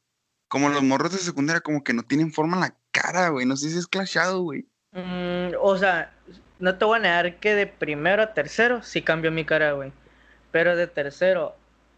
Como 0.51 0.69
los 0.69 0.83
morros 0.83 1.13
de 1.13 1.19
secundaria 1.19 1.61
como 1.61 1.85
que 1.85 1.95
no 1.95 2.03
tienen 2.03 2.33
forma 2.33 2.57
en 2.57 2.61
la 2.61 2.75
cara, 2.91 3.29
güey. 3.29 3.47
No 3.47 3.57
sé 3.57 3.71
si 3.71 3.79
es 3.79 3.87
clashado, 3.87 4.43
güey. 4.43 4.67
Mm, 4.93 5.55
o 5.61 5.79
sea, 5.79 6.13
no 6.59 6.77
te 6.77 6.85
voy 6.85 6.99
a 6.99 7.03
negar 7.03 7.37
que 7.37 7.55
de 7.55 7.69
primero 7.69 8.21
a 8.23 8.35
tercero 8.35 8.83
sí 8.83 9.01
cambió 9.03 9.31
mi 9.31 9.45
cara, 9.45 9.73
güey, 9.73 9.93
pero 10.51 10.75
de 10.75 10.89
tercero 10.89 11.55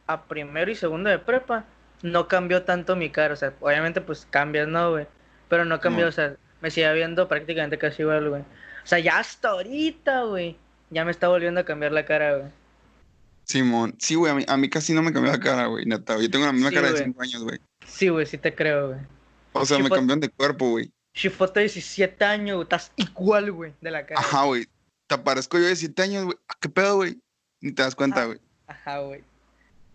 a 0.06 0.24
primero 0.24 0.70
y 0.70 0.74
segundo 0.74 1.08
de 1.08 1.18
prepa 1.18 1.64
no 2.02 2.28
cambió 2.28 2.64
tanto 2.64 2.94
mi 2.94 3.08
cara, 3.08 3.32
o 3.32 3.36
sea, 3.36 3.54
obviamente 3.60 4.02
pues 4.02 4.26
cambias, 4.28 4.68
¿no, 4.68 4.90
güey? 4.90 5.06
Pero 5.48 5.64
no 5.64 5.80
cambió, 5.80 6.08
o 6.08 6.12
sea, 6.12 6.36
me 6.60 6.70
sigue 6.70 6.92
viendo 6.92 7.28
prácticamente 7.28 7.78
casi 7.78 8.02
igual, 8.02 8.28
güey. 8.28 8.42
O 8.42 8.86
sea, 8.86 8.98
ya 8.98 9.18
hasta 9.18 9.50
ahorita, 9.50 10.24
güey, 10.24 10.58
ya 10.90 11.06
me 11.06 11.10
está 11.10 11.28
volviendo 11.28 11.60
a 11.60 11.64
cambiar 11.64 11.92
la 11.92 12.04
cara, 12.04 12.36
güey. 12.36 12.50
Simón. 13.44 13.94
Sí, 13.98 14.14
güey. 14.14 14.32
A 14.32 14.34
mí, 14.34 14.44
a 14.48 14.56
mí 14.56 14.68
casi 14.70 14.92
no 14.94 15.02
me 15.02 15.12
cambió 15.12 15.32
la 15.32 15.40
cara, 15.40 15.66
güey. 15.66 15.84
Neta. 15.86 16.18
Yo 16.18 16.30
tengo 16.30 16.46
la 16.46 16.52
misma 16.52 16.68
Sí, 16.70 16.74
cara 16.74 16.86
de 16.88 16.92
güey. 16.92 17.04
5 17.04 17.22
años, 17.22 17.44
güey. 17.44 17.60
Sí, 17.86 18.08
güey, 18.08 18.26
sí 18.26 18.38
te 18.38 18.54
creo, 18.54 18.88
güey. 18.88 19.00
O 19.52 19.66
sea, 19.66 19.78
me 19.78 19.90
cambiaron 19.90 20.20
de 20.20 20.28
cuerpo, 20.30 20.70
güey. 20.70 20.90
Chifote 21.14 21.60
17 21.60 22.24
años, 22.24 22.54
güey, 22.56 22.62
estás 22.64 22.90
igual, 22.96 23.52
güey, 23.52 23.74
de 23.82 23.90
la 23.90 24.06
cara. 24.06 24.20
Ajá, 24.20 24.44
güey. 24.44 24.66
Te 25.06 25.14
aparezco 25.14 25.58
yo 25.58 25.64
de 25.66 25.76
7 25.76 26.02
años, 26.02 26.24
güey. 26.24 26.36
¿A 26.48 26.54
¿Qué 26.58 26.68
pedo, 26.70 26.96
güey? 26.96 27.18
Ni 27.60 27.72
te 27.72 27.82
das 27.82 27.94
cuenta, 27.94 28.22
Ah. 28.22 28.26
güey. 28.26 28.38
Ajá, 28.66 28.98
güey. 29.00 29.22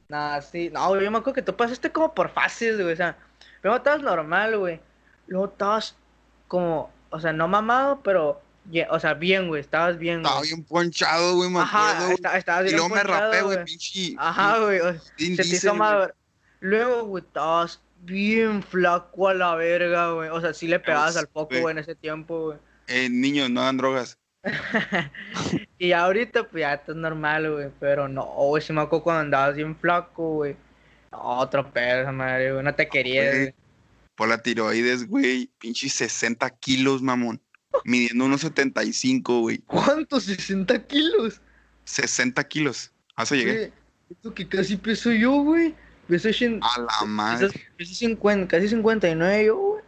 Nah, 0.10 0.42
sí. 0.42 0.70
No, 0.72 0.88
güey, 0.90 1.04
yo 1.04 1.10
me 1.12 1.18
acuerdo 1.18 1.34
que 1.34 1.42
tú 1.42 1.56
pasaste 1.56 1.92
como 1.92 2.14
por 2.14 2.30
fases, 2.30 2.80
güey. 2.80 2.94
O 2.94 2.96
sea, 2.96 3.18
primero 3.62 3.78
estabas 3.78 4.04
normal, 4.04 4.58
güey. 4.60 4.80
Luego 5.26 5.48
estabas 5.48 5.96
como, 6.48 6.92
o 7.10 7.20
sea, 7.20 7.34
no 7.34 7.48
mamado, 7.48 8.02
pero, 8.04 8.42
ye- 8.72 8.88
o 8.90 9.00
sea, 9.00 9.14
bien, 9.14 9.48
güey. 9.48 9.62
Estabas 9.62 9.98
bien, 9.98 10.18
Estaba 10.18 10.38
güey. 10.40 10.50
bien 10.52 10.64
ponchado, 10.64 11.36
güey, 11.36 11.50
me 11.50 11.60
Ajá, 11.60 11.92
acuerdo. 11.92 12.14
esta- 12.14 12.38
estabas 12.38 12.62
Y 12.62 12.66
bien 12.66 12.78
luego 12.78 12.96
me 12.96 13.04
rapé, 13.04 13.42
güey, 13.42 13.64
pinche. 13.66 14.16
Ajá, 14.18 14.60
güey. 14.60 14.80
o 14.80 14.92
sea, 14.94 15.02
se 15.18 15.36
te 15.36 15.48
hizo. 15.48 15.76
Luego, 16.60 17.04
güey, 17.06 17.24
estabas 17.24 17.82
bien 18.02 18.64
flaco 18.64 19.28
a 19.28 19.34
la 19.34 19.56
verga, 19.56 20.12
güey. 20.14 20.30
O 20.30 20.42
sea, 20.42 20.54
sí 20.54 20.68
le 20.68 20.80
pegabas 20.80 21.18
al 21.18 21.28
foco, 21.28 21.60
güey. 21.60 21.72
en 21.74 21.78
ese 21.80 21.96
tiempo, 21.96 22.46
güey. 22.46 22.58
Eh, 22.88 23.10
niños, 23.10 23.50
no 23.50 23.62
dan 23.62 23.78
drogas. 23.78 24.18
y 25.78 25.92
ahorita, 25.92 26.44
pues 26.48 26.62
ya 26.62 26.74
estás 26.76 26.96
normal, 26.96 27.52
güey. 27.52 27.70
Pero 27.80 28.08
no, 28.08 28.24
güey, 28.24 28.62
se 28.64 28.74
me 28.74 28.82
acuerdo 28.82 29.04
cuando 29.04 29.22
andabas 29.22 29.56
bien 29.56 29.76
flaco, 29.76 30.36
güey. 30.36 30.56
Otro 31.12 31.72
pedo, 31.72 32.12
madre, 32.12 32.52
güey. 32.54 32.64
No 32.64 32.74
te 32.76 32.88
querías, 32.88 33.36
güey. 33.36 33.54
Por 34.16 34.30
la 34.30 34.38
tiroides, 34.42 35.08
güey. 35.08 35.50
Pinche 35.60 35.90
60 35.90 36.50
kilos, 36.50 37.02
mamón. 37.02 37.42
Midiendo 37.86 38.26
unos 38.26 38.42
75, 38.42 39.40
güey. 39.42 39.60
¿Cuánto? 39.60 40.18
¿60 40.20 40.86
kilos? 40.88 41.42
60 41.86 42.44
kilos. 42.48 42.92
A 43.16 43.24
eso 43.24 43.36
llegué. 43.36 43.72
Esto 44.10 44.34
que 44.34 44.48
casi 44.48 44.78
peso 44.78 45.12
yo, 45.12 45.32
güey. 45.44 45.76
Peso, 46.08 46.30
cien- 46.30 46.60
A 46.62 46.80
la 47.02 47.06
madre. 47.06 47.48
peso- 47.50 47.60
peso 47.78 47.94
50, 47.96 48.48
casi 48.58 48.70
59 48.70 49.46
yo, 49.46 49.56
güey. 49.58 49.84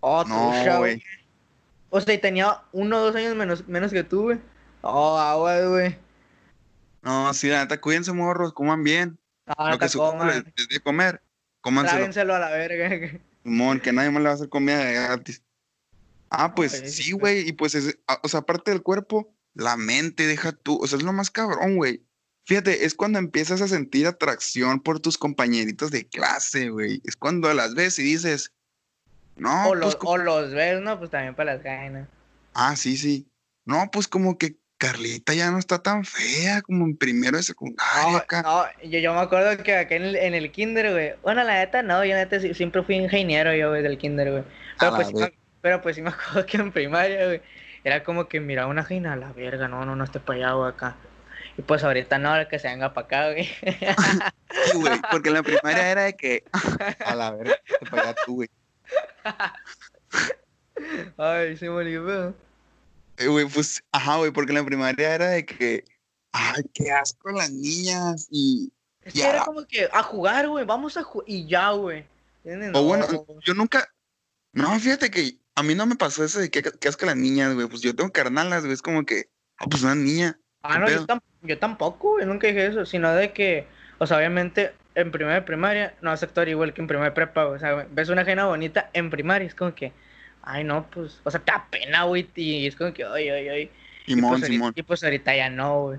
Oh, 0.00 0.24
No, 0.24 0.78
güey. 0.78 1.02
O 1.90 2.00
sea, 2.00 2.14
y 2.14 2.18
tenía 2.18 2.60
uno 2.72 2.96
o 2.96 3.00
dos 3.00 3.16
años 3.16 3.34
menos, 3.36 3.66
menos 3.68 3.92
que 3.92 4.02
tú, 4.04 4.22
güey. 4.24 4.38
Oh, 4.82 5.16
agua, 5.16 5.60
güey. 5.66 5.96
No, 7.02 7.32
sí, 7.34 7.48
la 7.48 7.60
neta, 7.60 7.80
cuídense, 7.80 8.12
morros. 8.12 8.52
Coman 8.52 8.82
bien. 8.82 9.18
No, 9.46 9.70
Lo 9.70 9.78
que 9.78 9.88
coman. 9.90 10.28
les, 10.28 10.44
les 10.56 10.68
dé 10.68 10.80
comer. 10.80 11.22
Cómanselo. 11.60 11.96
Tráguenselo 11.98 12.34
a 12.34 12.38
la 12.38 12.50
verga. 12.50 13.18
Simón, 13.42 13.80
que 13.80 13.92
nadie 13.92 14.10
más 14.10 14.22
le 14.22 14.26
va 14.28 14.32
a 14.32 14.34
hacer 14.34 14.48
comida 14.48 14.78
de 14.78 14.94
gratis. 14.94 15.42
Ah, 16.38 16.54
pues 16.54 16.72
sí, 16.86 17.12
güey. 17.12 17.48
Y 17.48 17.52
pues, 17.52 17.74
es, 17.74 17.98
a- 18.06 18.20
o 18.22 18.28
sea, 18.28 18.40
aparte 18.40 18.70
del 18.70 18.82
cuerpo, 18.82 19.34
la 19.54 19.76
mente, 19.76 20.26
deja 20.26 20.52
tú. 20.52 20.78
O 20.82 20.86
sea, 20.86 20.98
es 20.98 21.04
lo 21.04 21.12
más 21.12 21.30
cabrón, 21.30 21.76
güey. 21.76 22.02
Fíjate, 22.46 22.84
es 22.84 22.94
cuando 22.94 23.18
empiezas 23.18 23.62
a 23.62 23.68
sentir 23.68 24.06
atracción 24.06 24.80
por 24.80 25.00
tus 25.00 25.16
compañeritos 25.16 25.90
de 25.90 26.06
clase, 26.06 26.68
güey. 26.68 27.00
Es 27.04 27.16
cuando 27.16 27.52
las 27.54 27.74
ves 27.74 27.98
y 27.98 28.02
dices, 28.02 28.52
no, 29.36 29.64
O 29.66 29.68
pues, 29.70 29.80
los, 29.80 29.98
o 30.00 30.16
los 30.18 30.52
ves, 30.52 30.80
¿no? 30.80 30.98
Pues 30.98 31.10
también 31.10 31.34
para 31.34 31.54
las 31.54 31.62
gainas. 31.62 32.08
ah, 32.52 32.76
sí, 32.76 32.96
sí. 32.96 33.26
No, 33.64 33.88
pues 33.90 34.08
como 34.08 34.36
que 34.36 34.58
Carlita 34.76 35.32
ya 35.32 35.50
no 35.50 35.58
está 35.58 35.82
tan 35.82 36.04
fea 36.04 36.60
como 36.60 36.84
en 36.84 36.96
primero 36.98 37.38
de 37.38 37.42
secundaria 37.42 38.10
No, 38.10 38.16
acá. 38.18 38.42
no, 38.42 38.64
yo, 38.90 38.98
yo 38.98 39.14
me 39.14 39.20
acuerdo 39.20 39.62
que 39.62 39.74
acá 39.74 39.94
en 39.94 40.02
el, 40.02 40.16
en 40.16 40.34
el 40.34 40.52
kinder, 40.52 40.92
güey. 40.92 41.14
Bueno, 41.22 41.42
la 41.44 41.54
neta, 41.60 41.82
no, 41.82 42.04
yo 42.04 42.14
neta 42.14 42.38
siempre 42.40 42.82
fui 42.82 42.96
ingeniero 42.96 43.54
yo, 43.54 43.70
güey, 43.70 43.82
del 43.82 43.96
kinder, 43.96 44.30
güey. 44.30 44.44
Pero, 44.78 44.92
A 44.92 44.96
pues, 44.96 45.08
sí 45.08 45.14
pero 45.64 45.80
pues 45.80 45.96
sí 45.96 46.02
me 46.02 46.10
acuerdo 46.10 46.44
que 46.44 46.58
en 46.58 46.72
primaria, 46.72 47.24
güey, 47.24 47.40
era 47.84 48.04
como 48.04 48.28
que 48.28 48.38
miraba 48.38 48.68
una 48.68 48.84
jaina 48.84 49.14
a 49.14 49.16
la 49.16 49.32
verga, 49.32 49.66
no, 49.66 49.86
no, 49.86 49.96
no 49.96 50.04
esté 50.04 50.20
para 50.20 50.38
allá, 50.38 50.52
güey, 50.52 50.68
acá. 50.68 50.94
Y 51.56 51.62
pues 51.62 51.82
ahorita 51.82 52.18
no, 52.18 52.28
ahora 52.28 52.48
que 52.50 52.58
se 52.58 52.68
venga 52.68 52.92
para 52.92 53.06
acá, 53.06 53.30
güey. 53.32 53.44
Sí, 54.66 54.76
güey, 54.76 55.00
porque 55.10 55.30
en 55.30 55.34
la 55.36 55.42
primaria 55.42 55.90
era 55.90 56.02
de 56.02 56.12
que, 56.16 56.44
a 57.06 57.14
la 57.14 57.30
verga, 57.30 57.56
te 57.80 57.86
pagas 57.86 58.14
tú, 58.26 58.34
güey. 58.34 58.50
Ay, 61.16 61.56
se 61.56 61.64
me 61.64 61.76
olvidó. 61.76 62.34
Eh, 63.16 63.28
güey, 63.28 63.46
pues, 63.46 63.82
ajá, 63.90 64.16
güey, 64.18 64.32
porque 64.32 64.52
en 64.52 64.58
la 64.58 64.64
primaria 64.66 65.14
era 65.14 65.28
de 65.28 65.46
que, 65.46 65.84
ay, 66.32 66.62
qué 66.74 66.92
asco 66.92 67.30
las 67.30 67.50
niñas. 67.50 68.26
Y, 68.30 68.70
Es 69.00 69.14
que 69.14 69.20
Ya. 69.20 69.30
era 69.30 69.44
como 69.44 69.64
que 69.66 69.88
a 69.90 70.02
jugar, 70.02 70.46
güey, 70.48 70.66
vamos 70.66 70.98
a 70.98 71.02
jugar. 71.04 71.24
Y 71.26 71.46
ya, 71.46 71.70
güey. 71.70 72.04
O 72.74 72.82
bueno, 72.82 73.06
No. 73.10 73.24
yo 73.40 73.54
nunca, 73.54 73.88
no, 74.54 74.78
fíjate 74.78 75.10
que 75.10 75.38
a 75.54 75.62
mí 75.62 75.74
no 75.74 75.86
me 75.86 75.96
pasó 75.96 76.24
eso 76.24 76.40
de 76.40 76.50
que, 76.50 76.62
que 76.62 76.88
asco 76.88 77.06
las 77.06 77.16
niñas, 77.16 77.54
güey. 77.54 77.68
Pues 77.68 77.82
yo 77.82 77.94
tengo 77.94 78.10
carnalas, 78.10 78.62
güey, 78.62 78.72
es 78.72 78.82
como 78.82 79.04
que, 79.04 79.30
ah, 79.58 79.66
pues 79.68 79.82
una 79.82 79.94
niña. 79.94 80.38
Ah, 80.62 80.74
¿qué 80.74 80.78
no, 80.78 80.90
yo, 80.90 81.06
tam- 81.06 81.20
yo 81.42 81.58
tampoco, 81.58 82.12
güey, 82.12 82.26
nunca 82.26 82.46
dije 82.46 82.66
eso, 82.66 82.86
sino 82.86 83.12
de 83.14 83.32
que, 83.32 83.66
o 83.98 84.06
sea, 84.06 84.16
obviamente 84.16 84.72
en 84.94 85.10
primaria 85.10 85.40
de 85.40 85.46
primaria 85.46 85.94
no 86.00 86.10
vas 86.10 86.22
a 86.22 86.26
actuar 86.26 86.48
igual 86.48 86.72
que 86.72 86.80
en 86.80 86.86
primaria 86.86 87.10
de 87.10 87.14
prepa, 87.14 87.44
güey, 87.44 87.56
o 87.56 87.58
sea, 87.58 87.86
ves 87.90 88.08
una 88.08 88.22
ajena 88.22 88.46
bonita 88.46 88.90
en 88.92 89.10
primaria, 89.10 89.46
es 89.46 89.54
como 89.54 89.74
que, 89.74 89.92
ay, 90.42 90.64
no, 90.64 90.88
pues, 90.90 91.20
o 91.24 91.30
sea, 91.30 91.40
te 91.40 91.52
da 91.52 91.66
pena, 91.70 92.04
güey, 92.04 92.28
y 92.34 92.66
es 92.66 92.76
como 92.76 92.92
que, 92.92 93.04
ay, 93.04 93.28
ay, 93.28 93.48
ay. 93.48 93.70
Y 94.06 94.14
Simón, 94.14 94.40
pues, 94.40 94.42
ahorita, 94.50 94.72
y 94.74 94.82
pues 94.82 95.04
ahorita 95.04 95.36
ya 95.36 95.50
no, 95.50 95.82
güey. 95.82 95.98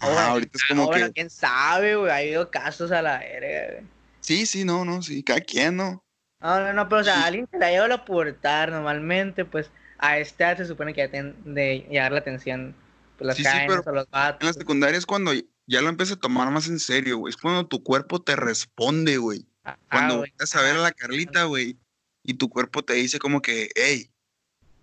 Bueno, 0.00 0.18
ahorita 0.18 0.52
es 0.54 0.62
ah, 0.64 0.66
como 0.68 0.86
bueno, 0.86 1.06
que, 1.06 1.12
quién 1.12 1.30
sabe, 1.30 1.96
güey, 1.96 2.10
ha 2.10 2.16
habido 2.16 2.50
casos 2.50 2.90
a 2.92 3.02
la 3.02 3.18
verga, 3.18 3.72
güey. 3.74 3.86
sí, 4.20 4.46
sí, 4.46 4.64
no, 4.64 4.84
no, 4.84 5.02
sí, 5.02 5.22
cada 5.22 5.40
quien, 5.40 5.76
¿no? 5.76 6.04
No, 6.40 6.60
no, 6.60 6.72
no, 6.72 6.88
pero 6.88 7.02
o 7.02 7.04
sea, 7.04 7.24
alguien 7.26 7.46
que 7.46 7.58
la 7.58 7.70
lleva 7.70 7.92
a 7.94 8.04
pubertad 8.04 8.68
normalmente, 8.68 9.44
pues, 9.44 9.70
a 9.98 10.18
esta 10.18 10.48
edad 10.52 10.56
se 10.58 10.66
supone 10.66 10.94
que 10.94 11.02
ya 11.02 11.10
tienen 11.10 11.36
de 11.54 11.86
llevar 11.90 12.12
la 12.12 12.20
atención, 12.20 12.74
pues, 13.18 13.26
las 13.26 13.36
Sí, 13.36 13.44
sí, 13.44 13.50
cadenas 13.50 13.66
pero 13.84 13.90
o 13.90 13.94
los 13.94 14.04
En 14.06 14.10
la 14.12 14.20
vatos. 14.20 14.54
secundaria 14.56 14.96
es 14.98 15.04
cuando 15.06 15.32
ya 15.66 15.82
lo 15.82 15.88
empiezas 15.88 16.16
a 16.16 16.20
tomar 16.20 16.50
más 16.50 16.66
en 16.68 16.78
serio, 16.78 17.18
güey. 17.18 17.30
Es 17.30 17.36
cuando 17.36 17.66
tu 17.66 17.82
cuerpo 17.82 18.22
te 18.22 18.36
responde, 18.36 19.18
güey. 19.18 19.46
Ah, 19.64 19.76
Cuando 19.90 20.18
güey, 20.18 20.32
vas 20.38 20.54
a 20.56 20.62
ver 20.62 20.76
a 20.76 20.80
la 20.80 20.92
Carlita, 20.92 21.44
güey, 21.44 21.76
y 22.22 22.34
tu 22.34 22.48
cuerpo 22.48 22.82
te 22.82 22.94
dice 22.94 23.18
como 23.18 23.42
que, 23.42 23.68
hey, 23.74 24.10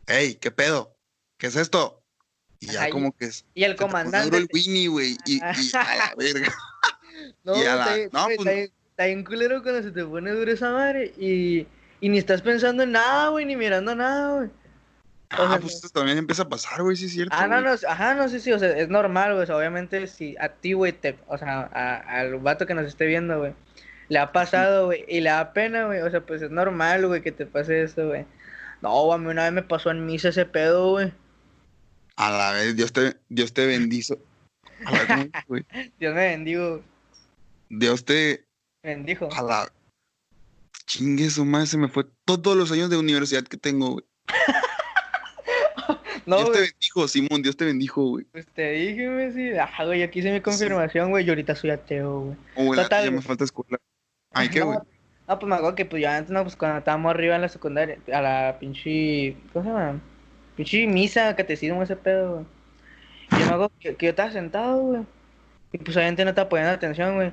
hey, 0.05 0.37
¿qué 0.39 0.51
pedo? 0.51 0.95
¿Qué 1.37 1.47
es 1.47 1.55
esto? 1.55 2.03
Y 2.59 2.67
ya 2.67 2.81
Ajá, 2.81 2.89
como 2.91 3.11
que 3.15 3.25
es, 3.25 3.45
Y 3.55 3.63
el 3.63 3.71
se 3.71 3.77
te 3.77 3.81
comandante. 3.83 4.37
el 4.37 4.47
Winnie, 4.53 4.87
güey, 4.87 5.17
y, 5.25 5.37
y 5.37 5.71
a 5.75 5.95
la 5.95 6.15
verga. 6.17 6.53
No, 7.43 7.53
y 7.63 7.65
a 7.65 7.75
la- 7.75 7.97
no, 8.11 8.27
pues- 8.35 8.71
está 8.97 9.05
bien- 9.05 9.23
culero 9.23 9.61
cuando 9.61 9.83
se 9.83 9.91
te 9.91 10.03
pone 10.03 10.31
duro 10.31 10.51
esa 10.51 10.71
madre 10.71 11.13
y, 11.19 11.67
y 12.01 12.09
ni 12.09 12.17
estás 12.17 12.41
pensando 12.41 12.81
en 12.81 12.93
nada, 12.93 13.29
güey, 13.29 13.45
ni 13.45 13.55
mirando 13.55 13.93
nada, 13.95 14.37
güey. 14.37 14.47
O 14.49 15.43
Ah, 15.43 15.49
sea, 15.49 15.59
pues 15.59 15.75
esto 15.75 15.89
también 15.89 16.17
empieza 16.17 16.43
a 16.43 16.49
pasar, 16.49 16.81
güey, 16.81 16.95
sí 16.95 17.05
es 17.05 17.11
cierto. 17.11 17.35
Ah, 17.37 17.45
no, 17.47 17.61
no, 17.61 17.69
ajá, 17.87 18.15
no 18.15 18.27
sé 18.27 18.39
si, 18.39 18.51
o 18.53 18.57
sea, 18.57 18.75
es 18.75 18.89
normal, 18.89 19.33
güey, 19.33 19.43
o 19.43 19.45
sea, 19.45 19.55
obviamente 19.57 20.07
si 20.07 20.35
a 20.39 20.49
ti, 20.49 20.73
güey, 20.73 20.93
te, 20.93 21.15
o 21.27 21.37
sea, 21.37 21.61
al 22.07 22.39
vato 22.39 22.65
que 22.65 22.73
nos 22.73 22.87
esté 22.87 23.05
viendo, 23.05 23.37
güey, 23.37 23.53
le 24.09 24.17
ha 24.17 24.31
pasado, 24.31 24.85
güey, 24.87 25.05
y 25.07 25.19
le 25.21 25.29
da 25.29 25.53
pena, 25.53 25.85
güey, 25.85 25.99
o 26.01 26.09
sea, 26.09 26.21
pues 26.21 26.41
es 26.41 26.49
normal, 26.49 27.05
güey, 27.05 27.21
que 27.21 27.31
te 27.31 27.45
pase 27.45 27.83
esto, 27.83 28.07
güey. 28.07 28.25
No, 28.81 29.03
güey, 29.03 29.15
a 29.15 29.21
mí 29.21 29.27
una 29.27 29.43
vez 29.43 29.51
me 29.53 29.61
pasó 29.63 29.91
en 29.91 30.05
misa 30.07 30.29
ese 30.29 30.45
pedo, 30.47 30.91
güey. 30.91 31.13
A 32.15 32.31
la 32.31 32.51
vez, 32.53 32.75
Dios 32.75 32.91
te, 32.93 33.17
Dios 33.29 33.53
te 33.53 33.67
bendizo. 33.67 34.17
A 34.85 34.91
la 34.91 35.15
vez. 35.17 35.29
Dios 35.99 36.15
me 36.15 36.29
bendigo, 36.29 36.81
Dios 37.69 38.05
te, 38.05 38.46
bendijo. 38.87 39.29
a 39.31 39.41
la... 39.41 39.71
Chingue 40.85 41.29
su 41.29 41.43
madre, 41.43 41.67
se 41.67 41.77
me 41.77 41.89
fue 41.89 42.05
todos 42.25 42.55
los 42.55 42.71
años 42.71 42.89
de 42.89 42.97
universidad 42.97 43.43
que 43.43 43.57
tengo, 43.57 43.91
güey. 43.91 44.05
No, 46.25 46.39
Dios 46.39 46.51
te 46.51 46.59
bendijo, 46.59 47.07
Simón, 47.07 47.41
Dios 47.41 47.55
te 47.55 47.63
bendijo, 47.63 48.03
güey. 48.03 48.25
pues 48.25 48.45
te 48.47 48.71
dije, 48.71 49.09
güey, 49.09 49.31
sí, 49.31 49.51
ajá, 49.51 49.85
güey, 49.85 50.03
aquí 50.03 50.19
hice 50.19 50.33
mi 50.33 50.41
confirmación, 50.41 51.09
güey, 51.09 51.25
y 51.25 51.29
ahorita 51.29 51.55
soy 51.55 51.69
ateo, 51.69 52.19
güey. 52.19 52.37
Oh, 52.55 52.65
güey, 52.65 52.83
Total, 52.83 53.05
ya 53.05 53.11
me 53.11 53.21
falta 53.21 53.45
escuela. 53.45 53.77
Ay, 54.33 54.49
¿qué, 54.49 54.59
No, 54.59 54.65
güey? 54.65 54.79
No, 55.25 55.39
pues 55.39 55.49
me 55.49 55.55
acuerdo 55.55 55.75
que 55.75 55.85
pues 55.85 56.03
yo 56.03 56.09
antes, 56.09 56.29
no, 56.29 56.43
pues 56.43 56.57
cuando 56.57 56.79
estábamos 56.79 57.11
arriba 57.11 57.35
en 57.35 57.43
la 57.43 57.47
secundaria, 57.47 57.97
a 58.11 58.21
la 58.21 58.57
pinche, 58.59 59.37
¿cómo 59.53 59.63
se 59.63 59.71
llama? 59.71 60.01
Pinche 60.57 60.85
misa, 60.85 61.33
catecismo, 61.33 61.81
ese 61.81 61.95
pedo, 61.95 62.33
güey. 62.33 62.45
Y 63.31 63.39
yo 63.39 63.39
me 63.39 63.43
acuerdo 63.45 63.71
que, 63.79 63.95
que 63.95 64.05
yo 64.07 64.09
estaba 64.09 64.31
sentado, 64.31 64.81
güey. 64.81 65.03
Y 65.71 65.77
pues 65.77 65.95
obviamente 65.95 66.25
no 66.25 66.31
estaba 66.31 66.49
poniendo 66.49 66.73
atención, 66.73 67.15
güey. 67.15 67.31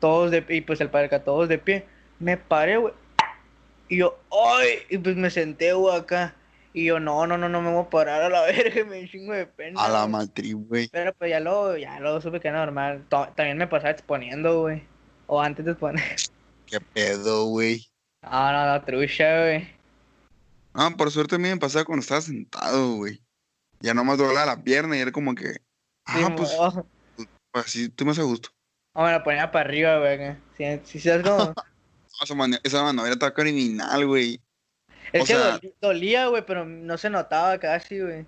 Todos 0.00 0.30
de 0.30 0.44
y 0.48 0.60
pues 0.62 0.80
el 0.80 0.90
padre 0.90 1.06
acá, 1.06 1.22
todos 1.22 1.48
de 1.48 1.58
pie. 1.58 1.86
Me 2.18 2.36
paré, 2.36 2.76
güey. 2.78 2.94
Y 3.88 3.98
yo, 3.98 4.18
¡ay! 4.30 4.78
Y 4.88 4.98
pues 4.98 5.16
me 5.16 5.30
senté, 5.30 5.72
güey, 5.72 5.96
acá. 5.96 6.34
Y 6.72 6.84
yo, 6.86 7.00
no, 7.00 7.26
no, 7.26 7.36
no, 7.36 7.48
no 7.48 7.60
me 7.60 7.72
voy 7.72 7.82
a 7.84 7.90
parar 7.90 8.22
a 8.22 8.28
la 8.28 8.42
verga, 8.46 8.84
me 8.84 9.08
chingo 9.08 9.32
de 9.32 9.46
pena. 9.46 9.82
A 9.84 9.88
la 9.88 10.06
matriz, 10.06 10.54
güey. 10.54 10.88
Pero 10.88 11.12
pues 11.14 11.30
ya 11.30 11.40
lo, 11.40 11.76
ya 11.76 11.98
lo 12.00 12.20
supe 12.20 12.40
que 12.40 12.48
era 12.48 12.64
normal. 12.64 13.04
To- 13.08 13.28
También 13.34 13.58
me 13.58 13.66
pasaba 13.66 13.90
exponiendo, 13.90 14.60
güey. 14.62 14.82
O 15.26 15.40
antes 15.40 15.64
de 15.64 15.72
exponer. 15.72 16.04
¿Qué 16.66 16.80
pedo, 16.80 17.46
güey? 17.46 17.86
No, 18.22 18.52
no, 18.52 18.66
no, 18.72 18.84
trucha, 18.84 19.40
güey. 19.42 19.68
Ah, 20.72 20.90
por 20.96 21.10
suerte 21.10 21.34
a 21.34 21.38
mí 21.38 21.48
me 21.48 21.56
pasaba 21.56 21.84
cuando 21.84 22.02
estaba 22.02 22.20
sentado, 22.20 22.94
güey. 22.94 23.20
Ya 23.80 23.92
nomás 23.94 24.18
doblaba 24.18 24.46
la 24.46 24.62
pierna 24.62 24.96
y 24.96 25.00
era 25.00 25.10
como 25.10 25.34
que. 25.34 25.48
Sí, 25.54 25.58
Ah, 26.22 26.32
pues 26.36 26.56
mo- 26.56 26.86
así 27.54 27.84
estoy 27.84 28.06
más 28.06 28.18
a 28.20 28.22
gusto. 28.22 28.50
Me 28.94 29.10
la 29.12 29.22
ponía 29.22 29.50
para 29.50 29.68
arriba, 29.68 29.98
güey. 29.98 30.36
Si, 30.56 30.80
si 30.84 31.00
sabes 31.00 31.26
cómo. 31.26 31.54
Esa, 32.22 32.34
mane- 32.34 32.60
esa 32.62 32.82
manera 32.82 33.10
está 33.12 33.32
criminal, 33.32 34.06
güey. 34.06 34.40
Es 35.12 35.22
O 35.22 35.24
que 35.24 35.32
sea- 35.34 35.60
dolía, 35.80 36.26
güey, 36.26 36.44
pero 36.46 36.64
no 36.64 36.98
se 36.98 37.10
notaba 37.10 37.58
casi, 37.58 38.00
güey. 38.00 38.26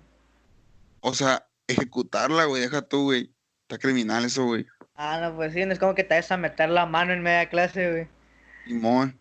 O 1.01 1.13
sea, 1.13 1.45
ejecutarla, 1.67 2.45
güey, 2.45 2.61
deja 2.61 2.81
tú, 2.81 3.03
güey. 3.05 3.31
Está 3.67 3.77
criminal 3.77 4.25
eso, 4.25 4.45
güey. 4.45 4.65
Ah, 4.95 5.19
no, 5.21 5.35
pues 5.35 5.53
sí, 5.53 5.65
no 5.65 5.73
es 5.73 5.79
como 5.79 5.95
que 5.95 6.03
te 6.03 6.15
vas 6.15 6.31
a 6.31 6.37
meter 6.37 6.69
la 6.69 6.85
mano 6.85 7.13
en 7.13 7.21
media 7.23 7.49
clase, 7.49 7.91
güey. 7.91 8.07
Simón. 8.65 9.17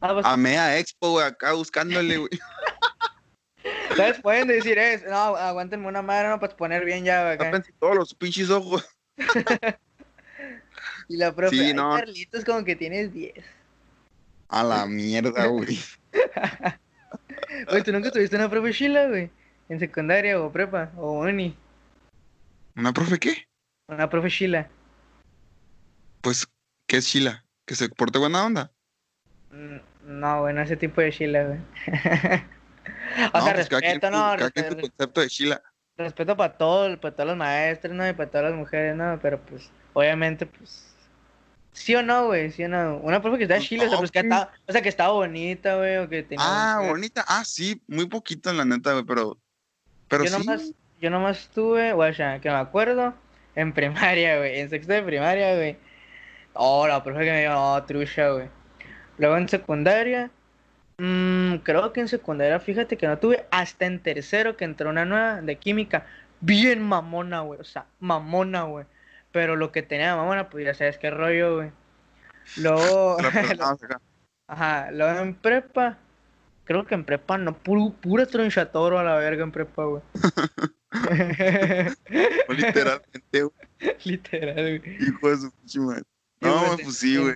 Ah, 0.00 0.12
pues, 0.12 0.26
A 0.26 0.36
media 0.36 0.78
expo, 0.78 1.12
güey, 1.12 1.26
acá 1.26 1.52
buscándole, 1.52 2.18
güey. 2.18 2.30
¿sabes? 3.96 4.20
Pueden 4.20 4.48
decir 4.48 4.78
eso. 4.78 5.06
No, 5.08 5.16
aguántenme 5.36 5.86
una 5.88 6.02
madre, 6.02 6.28
no, 6.28 6.38
para 6.40 6.56
poner 6.56 6.84
bien 6.84 7.04
ya, 7.04 7.22
güey. 7.22 7.34
acá. 7.48 7.62
Todos 7.78 7.96
los 7.96 8.14
pinches 8.14 8.50
ojos. 8.50 8.86
Y 11.08 11.16
la 11.16 11.34
profe, 11.34 11.56
Sí, 11.56 11.62
"Ay, 11.62 11.74
no. 11.74 11.94
Carlitos, 11.94 12.44
como 12.44 12.64
que 12.64 12.76
tienes 12.76 13.12
10. 13.12 13.34
A 14.48 14.62
la 14.62 14.86
mierda, 14.86 15.46
güey. 15.46 15.78
Oye, 17.68 17.82
¿tú 17.82 17.92
nunca 17.92 18.10
tuviste 18.10 18.36
una 18.36 18.48
profe 18.50 18.72
chila, 18.72 19.08
güey? 19.08 19.30
En 19.68 19.78
secundaria 19.78 20.40
o 20.40 20.50
prepa 20.52 20.90
o 20.96 21.12
uni. 21.20 21.56
¿Una 22.76 22.92
profe 22.92 23.18
qué? 23.18 23.46
Una 23.88 24.08
profe 24.08 24.28
chila. 24.30 24.68
Pues, 26.20 26.46
¿qué 26.86 26.96
es 26.98 27.06
Chila? 27.06 27.44
¿Que 27.66 27.74
se 27.74 27.88
porte 27.88 28.18
buena 28.18 28.44
onda? 28.44 28.70
Mm, 29.50 29.76
No, 30.20 30.40
güey, 30.40 30.54
no 30.54 30.62
ese 30.62 30.76
tipo 30.76 31.00
de 31.00 31.12
chila, 31.12 31.44
güey. 31.44 31.58
o 33.32 33.38
No, 33.38 33.44
sea, 33.44 33.54
pues 33.54 33.68
cada 33.68 33.80
quien 33.80 34.00
respeto, 34.00 34.10
no, 34.10 34.36
cada 34.36 34.50
quien 34.50 34.64
su 34.66 34.70
respeto, 34.74 34.80
concepto 34.96 35.20
de 35.20 35.28
Chila. 35.28 35.62
respeto 35.96 36.36
para 36.36 36.56
todo, 36.58 37.00
para 37.00 37.14
todos 37.14 37.28
los 37.28 37.36
maestros, 37.36 37.94
¿no? 37.94 38.08
Y 38.08 38.12
para 38.12 38.30
todas 38.30 38.50
las 38.50 38.58
mujeres, 38.58 38.96
¿no? 38.96 39.18
Pero 39.22 39.40
pues, 39.40 39.70
obviamente, 39.92 40.46
pues. 40.46 40.93
Sí 41.74 41.92
o 41.96 42.02
no, 42.02 42.26
güey, 42.26 42.52
sí 42.52 42.62
o 42.64 42.68
no. 42.68 42.98
Una 42.98 43.20
profe 43.20 43.36
que 43.36 43.44
está 43.44 43.56
Pues 43.56 43.68
chila, 43.68 43.86
o 43.86 43.88
sea, 43.88 43.98
pues 43.98 44.12
que 44.12 44.20
estaba, 44.20 44.52
o 44.66 44.72
sea, 44.72 44.80
que 44.80 44.88
estaba 44.88 45.12
bonita, 45.12 45.76
güey, 45.76 45.96
o 45.98 46.08
que 46.08 46.22
tenía. 46.22 46.44
Ah, 46.46 46.80
bonita. 46.88 47.24
Ah, 47.26 47.44
sí, 47.44 47.82
muy 47.88 48.06
poquito, 48.06 48.52
la 48.52 48.64
neta, 48.64 48.92
güey, 48.92 49.04
pero. 49.04 49.36
Pero 50.06 50.24
yo 50.24 50.30
sí. 50.30 50.38
nomás, 50.38 50.72
yo 51.00 51.10
nomás 51.10 51.40
estuve, 51.40 51.92
güey, 51.92 52.14
que 52.14 52.48
me 52.48 52.54
acuerdo, 52.54 53.12
en 53.56 53.72
primaria, 53.72 54.38
güey, 54.38 54.60
en 54.60 54.70
sexto 54.70 54.92
de 54.92 55.02
primaria, 55.02 55.56
güey. 55.56 55.76
Oh, 56.52 56.86
la 56.86 57.02
profe 57.02 57.24
que 57.24 57.32
me 57.32 57.40
dijo, 57.40 57.52
no, 57.52 57.82
trucha, 57.84 58.30
güey. 58.30 58.48
Luego 59.18 59.36
en 59.36 59.48
secundaria, 59.48 60.30
mm, 60.98 61.56
creo 61.64 61.92
que 61.92 62.02
en 62.02 62.08
secundaria, 62.08 62.60
fíjate 62.60 62.96
que 62.96 63.08
no 63.08 63.18
tuve, 63.18 63.46
hasta 63.50 63.86
en 63.86 63.98
tercero 64.00 64.56
que 64.56 64.64
entró 64.64 64.90
una 64.90 65.04
nueva 65.04 65.40
de 65.40 65.56
química, 65.56 66.06
bien 66.40 66.80
mamona, 66.80 67.40
güey, 67.40 67.58
o 67.60 67.64
sea, 67.64 67.86
mamona, 67.98 68.62
güey. 68.62 68.86
Pero 69.34 69.56
lo 69.56 69.72
que 69.72 69.82
tenía 69.82 70.14
mamona, 70.14 70.48
pues 70.48 70.64
ya 70.64 70.74
sabes 70.74 70.96
qué 70.96 71.10
rollo, 71.10 71.56
güey. 71.56 71.72
Luego, 72.56 73.16
ajá, 74.46 74.92
luego 74.92 75.18
en 75.18 75.34
prepa, 75.34 75.98
creo 76.62 76.86
que 76.86 76.94
en 76.94 77.04
prepa 77.04 77.36
no, 77.36 77.58
puro, 77.58 77.92
pura 78.00 78.26
tronchatoro 78.26 78.96
a 78.96 79.02
la 79.02 79.16
verga 79.16 79.42
en 79.42 79.50
prepa, 79.50 79.86
güey. 79.86 80.02
Literalmente, 82.48 83.42
güey. 83.42 83.96
Literal, 84.04 84.78
güey. 84.78 85.02
Hijo 85.02 85.28
de 85.28 85.36
su 85.36 85.50
pinche 85.50 85.80
madre. 85.80 86.02
No, 86.40 86.76
pues 86.80 86.96
sí, 86.96 87.16
güey. 87.16 87.34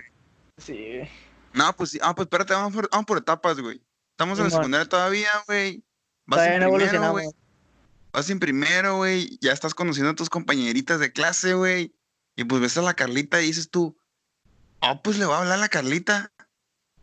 Sí, 0.57 0.73
güey. 0.99 1.09
No, 1.53 1.75
pues 1.75 1.89
sí. 1.89 1.99
Ah, 2.01 2.15
pues 2.15 2.27
espérate, 2.27 2.53
vamos 2.53 2.73
por, 2.73 2.89
vamos 2.89 3.05
por 3.07 3.17
etapas, 3.17 3.59
güey. 3.59 3.81
Estamos 4.11 4.39
en 4.39 4.45
la 4.45 4.51
secundaria 4.51 4.87
todavía, 4.87 5.31
güey. 5.47 5.83
Vas 6.25 6.37
Todavía 6.37 6.55
en 6.55 6.61
no 6.61 6.67
primero, 6.67 6.85
evolucionamos. 6.85 7.11
güey. 7.11 7.27
Vas 8.11 8.29
en 8.29 8.39
primero, 8.39 8.97
güey. 8.97 9.37
Ya 9.41 9.51
estás 9.51 9.73
conociendo 9.73 10.11
a 10.11 10.15
tus 10.15 10.29
compañeritas 10.29 10.99
de 10.99 11.11
clase, 11.11 11.53
güey. 11.53 11.95
Y 12.35 12.43
pues 12.45 12.61
ves 12.61 12.77
a 12.77 12.81
la 12.81 12.93
Carlita 12.93 13.41
y 13.41 13.47
dices 13.47 13.69
tú, 13.69 13.97
ah, 14.81 15.01
pues 15.01 15.17
le 15.17 15.25
voy 15.25 15.35
a 15.35 15.39
hablar 15.39 15.53
a 15.57 15.61
la 15.61 15.69
Carlita. 15.69 16.31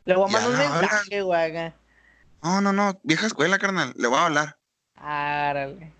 Le 0.04 0.16
voy 0.16 0.28
a 0.28 0.32
mandar 0.32 0.70
un 0.70 0.80
mensaje, 0.80 1.22
güey. 1.22 1.72
No, 2.42 2.60
no, 2.60 2.72
no, 2.72 3.00
vieja 3.02 3.26
escuela, 3.26 3.58
carnal. 3.58 3.92
Le 3.96 4.08
voy 4.08 4.18
a 4.18 4.26
hablar. 4.26 4.58
Árale. 4.94 5.92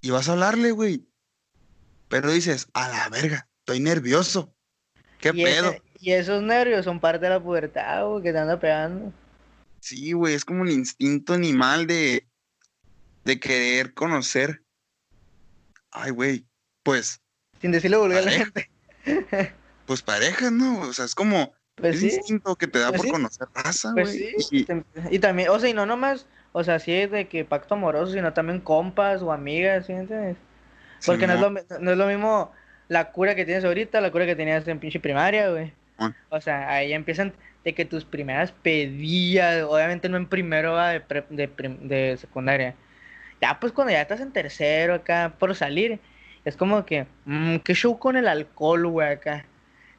Y 0.00 0.10
vas 0.10 0.28
a 0.28 0.32
hablarle, 0.32 0.70
güey. 0.72 1.06
Pero 2.08 2.30
dices, 2.30 2.68
a 2.72 2.88
la 2.88 3.08
verga, 3.08 3.48
estoy 3.60 3.80
nervioso. 3.80 4.54
¿Qué 5.18 5.32
Y, 5.34 5.44
pedo? 5.44 5.70
ese- 5.70 5.82
y 6.00 6.12
esos 6.12 6.42
nervios 6.42 6.84
son 6.84 6.98
parte 6.98 7.26
de 7.26 7.30
la 7.30 7.42
pubertad, 7.42 8.06
güey, 8.06 8.22
que 8.22 8.32
te 8.32 8.38
anda 8.38 8.58
pegando. 8.58 9.12
Sí, 9.80 10.12
güey, 10.12 10.34
es 10.34 10.44
como 10.44 10.64
el 10.64 10.70
instinto 10.70 11.34
animal 11.34 11.86
de, 11.86 12.26
de 13.24 13.38
querer 13.40 13.94
conocer. 13.94 14.62
Ay, 15.90 16.10
güey, 16.10 16.44
pues, 16.82 17.20
Sin 17.60 17.72
decirle 17.72 17.96
vulgar 17.96 18.22
a 18.22 18.26
la 18.26 18.30
gente. 18.32 18.70
pues 19.86 20.02
pareja, 20.02 20.50
¿no? 20.50 20.80
O 20.82 20.92
sea, 20.92 21.04
es 21.04 21.14
como 21.14 21.52
Pues 21.74 21.94
el 21.96 22.00
sí. 22.10 22.16
instinto 22.16 22.56
que 22.56 22.66
te 22.66 22.78
da 22.78 22.88
Pues 22.88 22.98
por 22.98 23.06
sí. 23.06 23.12
conocer 23.12 23.48
raza, 23.54 23.92
Pues 23.94 24.08
güey. 24.08 24.32
sí. 24.42 24.66
Y- 25.10 25.18
también, 25.18 25.48
o 25.48 25.58
sea, 25.58 25.68
y 25.68 25.74
no 25.74 25.86
nomás, 25.86 26.26
o 26.52 26.62
sea, 26.64 26.78
sí 26.78 26.92
es 26.92 27.10
de 27.10 27.28
que 27.28 27.44
pacto 27.44 27.74
amoroso, 27.74 28.12
sino 28.12 28.32
también 28.32 28.60
compas 28.60 29.22
o 29.22 29.32
amigas, 29.32 29.86
¿sí 29.86 29.92
entiendes? 29.92 30.36
Porque 31.04 31.26
no 31.26 31.34
es, 31.34 31.40
lo, 31.40 31.50
no 31.50 31.90
es 31.92 31.96
lo 31.98 32.06
mismo 32.06 32.52
la 32.88 33.10
cura 33.12 33.34
que 33.34 33.44
tienes 33.44 33.64
ahorita, 33.64 34.00
la 34.00 34.10
cura 34.12 34.26
que 34.26 34.36
tenías 34.36 34.66
en 34.68 34.78
pinche 34.80 35.00
primaria, 35.00 35.50
güey. 35.50 35.72
O 36.30 36.40
sea, 36.40 36.70
ahí 36.70 36.92
empiezan 36.92 37.34
de 37.64 37.74
que 37.74 37.84
tus 37.84 38.04
primeras 38.04 38.52
pedillas, 38.52 39.64
obviamente 39.64 40.08
no 40.08 40.16
en 40.16 40.26
primero 40.26 40.72
va 40.72 40.90
de, 40.90 41.00
pre- 41.00 41.26
de, 41.30 41.46
prim- 41.48 41.88
de 41.88 42.16
secundaria. 42.18 42.74
Ya 43.40 43.58
pues 43.58 43.72
cuando 43.72 43.92
ya 43.92 44.02
estás 44.02 44.20
en 44.20 44.32
tercero 44.32 44.94
acá 44.94 45.34
por 45.38 45.54
salir, 45.54 46.00
es 46.44 46.56
como 46.56 46.84
que, 46.84 47.06
mmm, 47.24 47.56
qué 47.56 47.74
show 47.74 47.98
con 47.98 48.16
el 48.16 48.28
alcohol, 48.28 48.86
güey, 48.86 49.08
acá. 49.12 49.46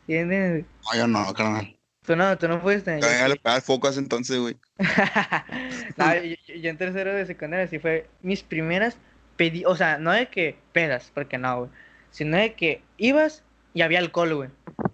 ¿Entiendes? 0.08 0.66
No, 0.92 0.98
yo 0.98 1.08
no, 1.08 1.34
carnal. 1.34 1.76
Tú 2.06 2.16
no, 2.16 2.38
tú 2.38 2.48
no 2.48 2.60
fuiste. 2.60 3.00
Yo 3.00 3.08
ya 3.08 3.28
le 3.28 3.36
pegaba 3.36 3.58
el 3.58 3.62
foco 3.62 3.88
ese 3.88 4.00
entonces, 4.00 4.38
güey. 4.40 4.58
No, 5.98 6.16
yo, 6.16 6.36
yo- 6.56 6.70
en 6.70 6.78
tercero 6.78 7.14
de 7.14 7.26
secundaria 7.26 7.68
sí 7.68 7.80
fue 7.80 8.08
mis 8.22 8.44
primeras 8.44 8.98
pedi, 9.38 9.64
o 9.66 9.76
sea, 9.76 9.98
no 9.98 10.12
de 10.12 10.28
que 10.28 10.58
pedas, 10.74 11.12
porque 11.14 11.38
no, 11.38 11.60
güey, 11.60 11.70
sino 12.12 12.38
de 12.38 12.54
que 12.54 12.82
ibas 12.98 13.44
y 13.74 13.82
había 13.82 14.00
alcohol, 14.00 14.34
güey. 14.36 14.50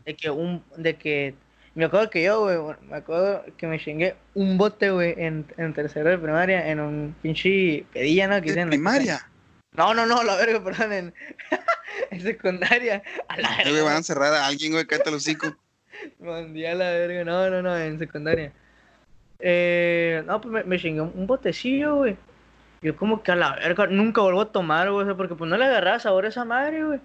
De 0.06 0.16
que 0.16 0.30
un, 0.30 0.64
de 0.78 0.96
que, 0.96 1.36
me 1.78 1.86
acuerdo 1.86 2.10
que 2.10 2.24
yo, 2.24 2.42
güey, 2.42 2.76
me 2.90 2.98
acuerdo 2.98 3.44
que 3.56 3.68
me 3.68 3.80
chingué 3.80 4.16
un 4.34 4.58
bote, 4.58 4.90
güey, 4.90 5.14
en, 5.18 5.46
en 5.58 5.74
tercero 5.76 6.10
de 6.10 6.18
primaria, 6.18 6.68
en 6.70 6.80
un 6.80 7.16
pinche 7.22 7.86
pedilla, 7.94 8.28
¿no? 8.28 8.36
Que 8.36 8.42
¿De 8.42 8.48
dicen 8.48 8.60
en 8.62 8.66
casa. 8.66 8.72
primaria? 8.72 9.30
No, 9.74 9.94
no, 9.94 10.08
no, 10.08 10.24
la 10.24 10.36
verga, 10.38 10.64
perdón, 10.64 10.92
en, 10.92 11.14
en 12.12 12.22
secundaria. 12.22 13.04
A 13.28 13.38
la 13.38 13.50
güey, 13.50 13.66
van 13.66 13.74
verga. 13.76 13.94
a 13.94 13.98
encerrar 13.98 14.34
a 14.34 14.48
alguien, 14.48 14.72
güey, 14.72 14.86
cállate 14.88 15.12
los 15.12 15.22
hocico. 15.22 15.56
Mandé 16.20 16.68
a 16.70 16.74
la 16.74 16.90
verga, 16.90 17.24
no, 17.24 17.50
no, 17.52 17.62
no, 17.62 17.78
en 17.78 18.00
secundaria. 18.00 18.52
Eh, 19.40 20.24
no, 20.26 20.42
pues 20.42 20.52
me, 20.52 20.64
me 20.64 20.80
chingué 20.80 21.02
un, 21.02 21.28
botecillo, 21.28 21.98
güey. 21.98 22.18
Yo 22.82 22.96
como 22.98 23.22
que 23.22 23.32
a 23.32 23.36
la 23.36 23.56
verga, 23.56 23.86
nunca 23.86 24.22
vuelvo 24.22 24.42
a 24.42 24.52
tomar, 24.52 24.90
güey, 24.92 25.06
porque 25.16 25.36
pues 25.36 25.48
no 25.48 25.58
le 25.58 25.66
agarraba 25.66 26.00
sabor 26.00 26.26
a 26.26 26.30
esa 26.30 26.44
madre, 26.44 26.84
güey. 26.84 27.00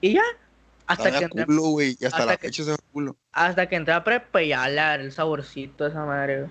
Y 0.00 0.14
ya, 0.14 0.22
hasta 0.92 1.10
que, 1.18 1.24
entré, 1.24 1.46
culo, 1.46 1.62
güey, 1.70 1.90
y 2.00 2.04
hasta, 2.04 2.16
hasta 2.18 2.26
la 2.26 2.36
que- 2.36 2.46
fecha 2.48 2.64
se 2.64 2.76
culo. 2.92 3.16
hasta 3.32 3.68
que 3.68 3.76
entré 3.76 3.94
a 3.94 4.02
prepa 4.04 4.42
ya 4.42 4.66
el 4.94 5.12
saborcito 5.12 5.84
a 5.84 5.88
esa 5.88 6.04
madre, 6.04 6.40
güey. 6.42 6.50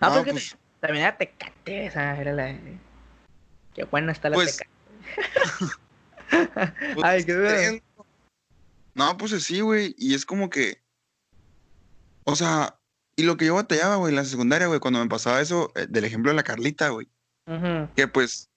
No, 0.00 0.08
No, 0.08 0.14
porque 0.16 0.32
pues- 0.32 0.50
te- 0.50 0.56
también 0.86 1.04
era 1.06 1.16
tecate, 1.16 1.86
esa 1.86 2.16
era 2.20 2.32
la... 2.32 2.56
Qué 3.74 3.84
buena 3.84 4.12
está 4.12 4.28
la 4.30 4.34
Pues, 4.34 4.56
tecate. 4.56 4.70
Pues, 6.94 7.04
Ay, 7.04 7.24
qué 7.24 7.32
creen- 7.34 7.82
No, 8.94 9.16
pues 9.18 9.30
sí, 9.42 9.60
güey. 9.60 9.94
Y 9.98 10.14
es 10.14 10.24
como 10.24 10.48
que. 10.48 10.82
O 12.24 12.36
sea, 12.36 12.78
y 13.16 13.24
lo 13.24 13.36
que 13.36 13.44
yo 13.46 13.54
batallaba, 13.54 13.96
güey, 13.96 14.10
en 14.12 14.16
la 14.16 14.24
secundaria, 14.24 14.66
güey, 14.66 14.80
cuando 14.80 15.00
me 15.00 15.08
pasaba 15.08 15.40
eso, 15.42 15.70
eh, 15.74 15.86
del 15.88 16.04
ejemplo 16.04 16.30
de 16.30 16.36
la 16.36 16.42
Carlita, 16.42 16.88
güey. 16.88 17.06
Que 17.96 18.08
pues. 18.08 18.48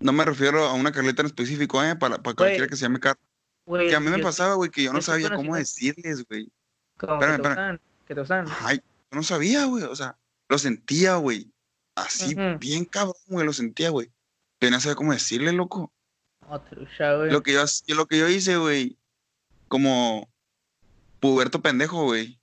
No 0.00 0.12
me 0.12 0.24
refiero 0.24 0.64
a 0.64 0.72
una 0.72 0.92
Carlita 0.92 1.22
en 1.22 1.26
específico, 1.26 1.82
¿eh? 1.84 1.94
Para, 1.94 2.18
para 2.22 2.34
cualquiera 2.34 2.66
que 2.66 2.76
se 2.76 2.82
llame 2.82 3.00
Carla. 3.00 3.20
Que 3.66 3.94
a 3.94 4.00
mí 4.00 4.10
me 4.10 4.18
yo- 4.18 4.24
pasaba, 4.24 4.54
güey, 4.54 4.70
que 4.70 4.82
yo 4.82 4.92
no 4.92 5.02
sabía 5.02 5.30
cómo 5.34 5.54
decirles, 5.54 6.26
güey. 6.26 6.50
espérame, 6.94 7.34
espérame. 7.34 7.78
que 8.06 8.14
te 8.14 8.20
gustan. 8.20 8.46
Ay, 8.62 8.78
yo 8.78 9.16
no 9.16 9.22
sabía, 9.22 9.66
güey. 9.66 9.84
O 9.84 9.94
sea, 9.94 10.16
lo 10.48 10.58
sentía, 10.58 11.16
güey. 11.16 11.50
Así, 11.94 12.34
bien 12.58 12.84
cabrón, 12.86 13.14
güey, 13.28 13.44
lo 13.46 13.52
sentía, 13.52 13.90
güey. 13.90 14.10
Yo 14.60 14.70
no 14.70 14.80
sabía 14.80 14.96
cómo 14.96 15.12
decirle, 15.12 15.52
loco. 15.52 15.92
No, 16.48 16.60
trucha, 16.62 17.14
güey. 17.16 17.30
Lo 17.30 17.42
que 17.42 17.52
yo, 17.52 17.64
lo 17.88 18.06
que 18.06 18.18
yo 18.18 18.28
hice, 18.28 18.56
güey, 18.56 18.96
como 19.68 20.28
puberto 21.20 21.60
pendejo, 21.60 22.04
güey, 22.04 22.40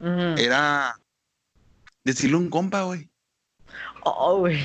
era 0.00 0.98
decirle 2.04 2.36
un 2.36 2.50
compa, 2.50 2.82
güey. 2.82 3.08
Oh, 4.02 4.38
güey. 4.38 4.58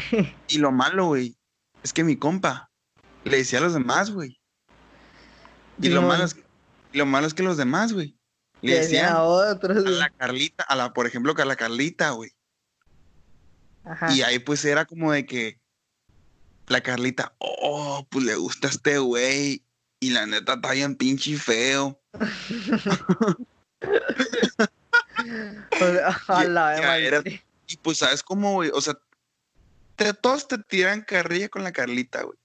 Y 0.48 0.58
lo 0.58 0.72
malo, 0.72 1.06
güey, 1.08 1.36
es 1.84 1.94
que 1.94 2.04
mi 2.04 2.16
compa 2.18 2.72
le 3.24 3.38
decía 3.38 3.60
a 3.60 3.62
los 3.62 3.74
demás, 3.74 4.12
güey. 4.12 4.40
Y 5.82 5.90
lo 5.90 6.02
malo 6.02 6.24
es, 6.26 6.36
y 6.94 6.98
lo 6.98 7.06
malo 7.06 7.26
es 7.28 7.34
que 7.34 7.44
los 7.44 7.58
demás, 7.58 7.92
güey, 7.94 8.16
le 8.62 8.76
decían 8.80 9.08
a 9.08 9.18
a 9.18 9.24
otros, 9.24 9.84
güey. 9.84 9.96
la 9.98 10.10
Carlita, 10.12 10.64
a 10.64 10.76
la, 10.76 10.94
por 10.94 11.08
ejemplo, 11.08 11.34
que 11.34 11.42
a 11.42 11.46
la 11.46 11.56
Carlita, 11.56 12.12
güey. 12.12 12.32
Ajá. 13.84 14.12
Y 14.14 14.22
ahí 14.22 14.38
pues 14.40 14.64
era 14.66 14.86
como 14.86 15.12
de 15.12 15.26
que 15.26 15.60
la 16.68 16.82
Carlita, 16.82 17.34
oh, 17.40 18.06
pues 18.10 18.26
le 18.26 18.36
gusta 18.36 18.68
a 18.68 18.72
este 18.72 18.98
güey. 19.00 19.64
Y 20.04 20.10
la 20.12 20.26
neta 20.26 20.54
está 20.54 20.72
bien 20.72 20.96
pinche 20.96 21.38
feo. 21.38 22.00
O 25.74 25.78
sea, 25.78 26.20
a 26.28 26.44
la 26.46 26.76
ya 26.80 26.88
madre. 26.88 27.08
era- 27.08 27.24
Y 27.68 27.78
pues, 27.78 28.00
¿sabes 28.00 28.24
cómo, 28.24 28.54
güey? 28.54 28.72
O 28.74 28.82
sea, 28.82 28.98
te- 30.04 30.14
todos 30.14 30.48
te 30.48 30.58
tiran 30.58 31.02
carrilla 31.02 31.50
con 31.50 31.64
la 31.64 31.72
Carlita, 31.72 32.24
güey. 32.24 32.38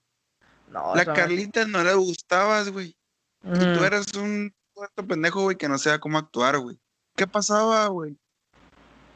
No, 0.69 0.93
La 0.95 1.05
Carlita 1.05 1.65
no 1.65 1.83
le 1.83 1.93
gustabas, 1.93 2.69
güey. 2.69 2.95
madre. 3.41 3.73
Y 3.73 3.77
tú 3.77 3.83
eras 3.83 4.05
un 4.15 4.53
puerto 4.73 5.07
pendejo, 5.07 5.41
güey, 5.43 5.55
que 5.57 5.69
no 5.69 5.77
sabía 5.77 5.99
cómo 5.99 6.17
actuar, 6.17 6.57
güey. 6.59 6.77
¿Qué 7.15 7.25
pasaba, 7.25 7.87
güey? 7.87 8.17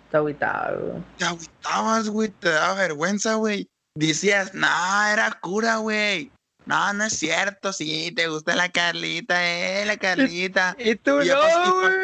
Está 0.05 0.17
agüitado, 0.19 0.79
güey. 0.87 1.03
Te 1.17 1.25
agüitabas, 1.25 2.09
güey, 2.09 2.29
te 2.29 2.49
daba 2.49 2.73
vergüenza, 2.75 3.35
güey. 3.35 3.69
Decías, 3.95 4.53
no, 4.53 4.67
era 5.11 5.31
cura, 5.41 5.77
güey. 5.77 6.31
No, 6.65 6.93
no 6.93 7.03
es 7.03 7.13
cierto, 7.13 7.73
sí, 7.73 8.11
te 8.15 8.27
gusta 8.27 8.55
la 8.55 8.69
Carlita, 8.71 9.35
eh, 9.45 9.85
la 9.85 9.97
Carlita. 9.97 10.75
Y 10.79 10.95
tú 10.95 11.21
Y 11.21 11.27
no, 11.27 11.81
güey. 11.81 11.95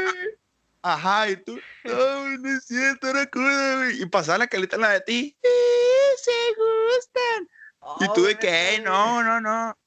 Ajá, 0.94 1.30
y 1.30 1.36
tú, 1.44 1.60
no, 1.84 2.22
güey, 2.22 2.38
no 2.38 2.50
es 2.58 2.64
cierto, 2.66 3.08
era 3.10 3.26
cura, 3.26 3.76
güey. 3.78 4.02
Y 4.02 4.06
pasaba 4.06 4.38
la 4.40 4.48
Carlita 4.48 4.76
en 4.78 4.82
la 4.84 4.92
de 4.92 5.02
ti, 5.02 5.38
sí, 5.44 5.50
se 6.24 6.32
gustan. 6.56 7.50
Y 8.00 8.14
tú 8.14 8.24
de 8.24 8.38
que, 8.40 8.48
"Ey, 8.76 8.82
no, 8.82 9.22
no, 9.24 9.42
no. 9.42 9.78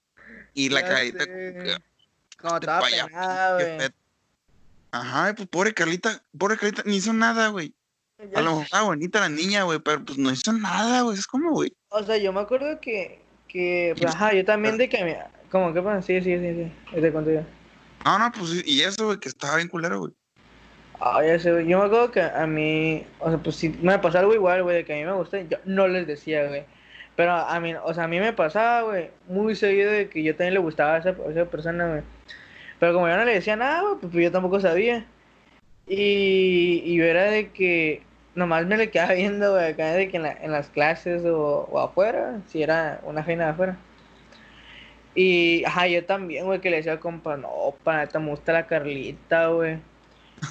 Y 0.52 0.68
la 0.68 0.80
sé. 0.80 1.10
como 1.10 1.18
que, 1.64 1.76
Como 2.36 2.60
"Te 2.60 2.66
estaba 2.66 2.86
penada, 2.86 3.56
qué 3.58 3.64
güey. 3.64 3.78
pedo". 3.78 3.90
Ajá, 4.92 5.34
pues 5.34 5.48
pobre 5.48 5.72
Carlita, 5.72 6.22
pobre 6.36 6.56
Carlita, 6.56 6.82
ni 6.84 6.96
hizo 6.96 7.12
nada, 7.12 7.48
güey. 7.48 7.74
A 8.34 8.42
lo 8.42 8.50
mejor 8.50 8.64
estaba 8.64 8.84
bonita 8.84 9.20
la 9.20 9.28
niña, 9.30 9.62
güey, 9.62 9.78
pero 9.78 10.04
pues 10.04 10.18
no 10.18 10.30
hizo 10.30 10.52
nada, 10.52 11.02
güey. 11.02 11.16
Es 11.18 11.26
como, 11.26 11.52
güey. 11.52 11.72
O 11.88 12.02
sea, 12.02 12.18
yo 12.18 12.32
me 12.32 12.40
acuerdo 12.40 12.78
que, 12.80 13.22
que, 13.48 13.94
pues, 13.96 14.10
ajá, 14.14 14.34
yo 14.34 14.44
también 14.44 14.76
de 14.76 14.88
que, 14.88 15.02
me- 15.02 15.18
como 15.50 15.72
que 15.72 15.80
pasa, 15.80 16.02
sí, 16.02 16.20
sí, 16.20 16.36
sí, 16.38 16.72
sí, 16.92 17.00
te 17.00 17.12
conté 17.12 17.34
yo. 17.34 17.42
No, 18.04 18.18
no, 18.18 18.32
pues 18.32 18.62
y 18.66 18.82
eso, 18.82 19.06
güey, 19.06 19.18
que 19.18 19.28
estaba 19.28 19.56
bien 19.56 19.68
culero, 19.68 20.00
güey. 20.00 20.12
Güey. 21.00 21.38
Yo 21.66 21.78
me 21.78 21.84
acuerdo 21.86 22.10
que 22.10 22.20
a 22.22 22.46
mí, 22.46 23.06
o 23.20 23.28
sea, 23.30 23.38
pues 23.38 23.56
si 23.56 23.70
me 23.70 23.98
pasaba 23.98 24.20
algo 24.20 24.34
igual, 24.34 24.62
güey, 24.62 24.76
de 24.76 24.84
que 24.84 24.92
a 24.94 24.96
mí 24.96 25.04
me 25.04 25.12
gusta, 25.12 25.40
yo 25.42 25.58
no 25.64 25.88
les 25.88 26.06
decía, 26.06 26.46
güey. 26.48 26.64
Pero 27.16 27.32
a 27.32 27.60
mí, 27.60 27.74
o 27.82 27.94
sea, 27.94 28.04
a 28.04 28.08
mí 28.08 28.20
me 28.20 28.32
pasaba, 28.32 28.82
güey, 28.82 29.10
muy 29.28 29.54
seguido 29.56 29.90
de 29.92 30.08
que 30.08 30.22
yo 30.22 30.34
también 30.36 30.54
le 30.54 30.60
gustaba 30.60 30.96
a 30.96 30.98
esa, 30.98 31.10
esa 31.28 31.44
persona, 31.46 31.88
güey. 31.88 32.02
Pero 32.80 32.94
como 32.94 33.08
yo 33.08 33.16
no 33.16 33.24
le 33.24 33.34
decía 33.34 33.56
nada, 33.56 33.82
güey, 33.82 33.96
pues 34.00 34.12
yo 34.14 34.32
tampoco 34.32 34.60
sabía. 34.60 35.06
Y, 35.86 36.82
y 36.84 36.96
yo 36.96 37.04
era 37.04 37.24
de 37.24 37.52
que 37.52 38.02
nomás 38.34 38.66
me 38.66 38.76
le 38.78 38.90
quedaba 38.90 39.14
viendo, 39.14 39.52
güey, 39.54 39.66
acá 39.72 39.92
de 39.94 40.08
que 40.10 40.18
en, 40.18 40.24
la- 40.24 40.32
en 40.42 40.52
las 40.52 40.70
clases 40.70 41.24
o, 41.26 41.68
o 41.70 41.80
afuera, 41.80 42.40
si 42.48 42.62
era 42.62 43.00
una 43.04 43.24
feina 43.24 43.46
de 43.46 43.50
afuera. 43.52 43.78
Y, 45.14 45.64
ajá, 45.64 45.86
yo 45.88 46.04
también, 46.04 46.46
güey, 46.46 46.60
que 46.60 46.70
le 46.70 46.76
decía 46.76 46.92
al 46.92 47.00
compa, 47.00 47.36
no, 47.36 47.74
para 47.82 48.08
me 48.20 48.30
gusta 48.30 48.52
la 48.52 48.66
Carlita, 48.66 49.48
güey. 49.48 49.78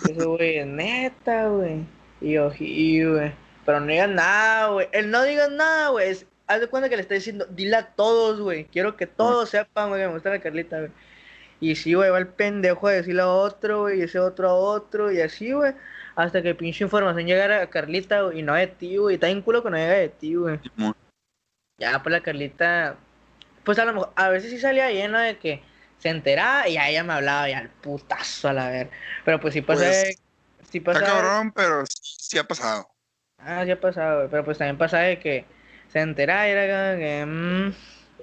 Ese 0.10 0.26
güey 0.26 0.58
es 0.60 0.68
neta, 0.68 1.48
güey. 1.48 1.84
Y 2.22 2.34
yo, 2.34 2.52
y, 2.60 3.04
güey. 3.04 3.32
Pero 3.66 3.80
no 3.80 3.88
digas 3.88 4.10
nada, 4.10 4.68
güey. 4.68 4.88
El 4.92 5.12
no 5.12 5.24
digas 5.24 5.52
nada, 5.52 5.90
güey. 5.90 6.10
es- 6.10 6.26
Haz 6.48 6.62
de 6.62 6.68
cuenta 6.68 6.90
que 6.90 6.96
le 6.96 7.04
está 7.04 7.14
diciendo, 7.14 7.46
dile 7.52 7.76
a 7.76 7.86
todos, 7.92 8.42
güey. 8.42 8.66
Quiero 8.66 8.98
que 8.98 9.06
todos 9.06 9.50
sepan, 9.50 9.90
güey, 9.90 10.02
que 10.02 10.08
me 10.08 10.14
gusta 10.14 10.32
la 10.32 10.40
Carlita, 10.40 10.80
güey. 10.80 10.92
Y 11.60 11.76
sí, 11.76 11.94
güey, 11.94 12.10
va 12.10 12.18
el 12.18 12.28
pendejo 12.28 12.88
a 12.88 12.92
decirle 12.94 13.22
a 13.22 13.28
otro, 13.28 13.82
güey, 13.82 14.00
y 14.00 14.02
ese 14.04 14.18
otro 14.18 14.50
a 14.50 14.54
otro, 14.56 15.12
y 15.12 15.22
así, 15.22 15.52
güey. 15.52 15.74
Hasta 16.16 16.42
que 16.42 16.56
pinche 16.56 16.84
información 16.84 17.28
llegara 17.28 17.62
a 17.62 17.70
Carlita, 17.70 18.22
güey, 18.24 18.40
y 18.40 18.42
no 18.42 18.56
de 18.56 18.66
ti, 18.66 18.98
güey. 18.98 19.16
Está 19.16 19.28
bien 19.28 19.44
culo 19.44 19.62
que 19.62 19.70
no 19.70 19.78
llega 19.78 19.94
de 19.94 20.10
ti, 20.10 20.34
güey. 20.34 20.60
Ya, 21.78 22.02
pues 22.02 22.12
la 22.12 22.22
Carlita, 22.22 22.96
pues 23.64 23.78
a 23.78 23.86
lo 23.86 23.94
mejor, 23.94 24.10
a 24.16 24.30
veces 24.30 24.50
sí 24.50 24.58
salía 24.58 24.90
lleno 24.92 25.20
de 25.20 25.38
que 25.38 25.62
se 26.00 26.10
enteraba 26.10 26.68
y 26.68 26.78
a 26.78 26.90
ella 26.90 27.04
me 27.04 27.14
hablaba 27.14 27.50
y 27.50 27.54
al 27.54 27.70
putazo 27.70 28.50
a 28.50 28.54
la 28.54 28.70
ver. 28.70 28.90
Pero 29.26 29.40
pues 29.40 29.54
sí 29.54 29.62
pasa, 29.62 29.82
Pues, 29.86 30.20
Está 30.62 30.84
pasa, 30.84 31.00
de- 31.00 31.06
cabrón, 31.06 31.52
pero 31.52 31.86
sí, 31.86 32.16
sí 32.20 32.38
ha 32.38 32.44
pasado. 32.44 32.90
ah, 33.40 33.64
sí 33.66 33.72
ha 33.72 33.80
pasado, 33.80 34.18
güey, 34.18 34.30
pero 34.30 34.46
pues 34.46 34.58
también 34.58 34.78
pasa 34.78 35.00
de 35.00 35.20
que 35.20 35.46
se 35.92 36.00
enteraba 36.00 36.48
y 36.48 36.52
era 36.52 36.92
como 36.92 37.00
que, 37.00 37.26
mm, 37.26 37.74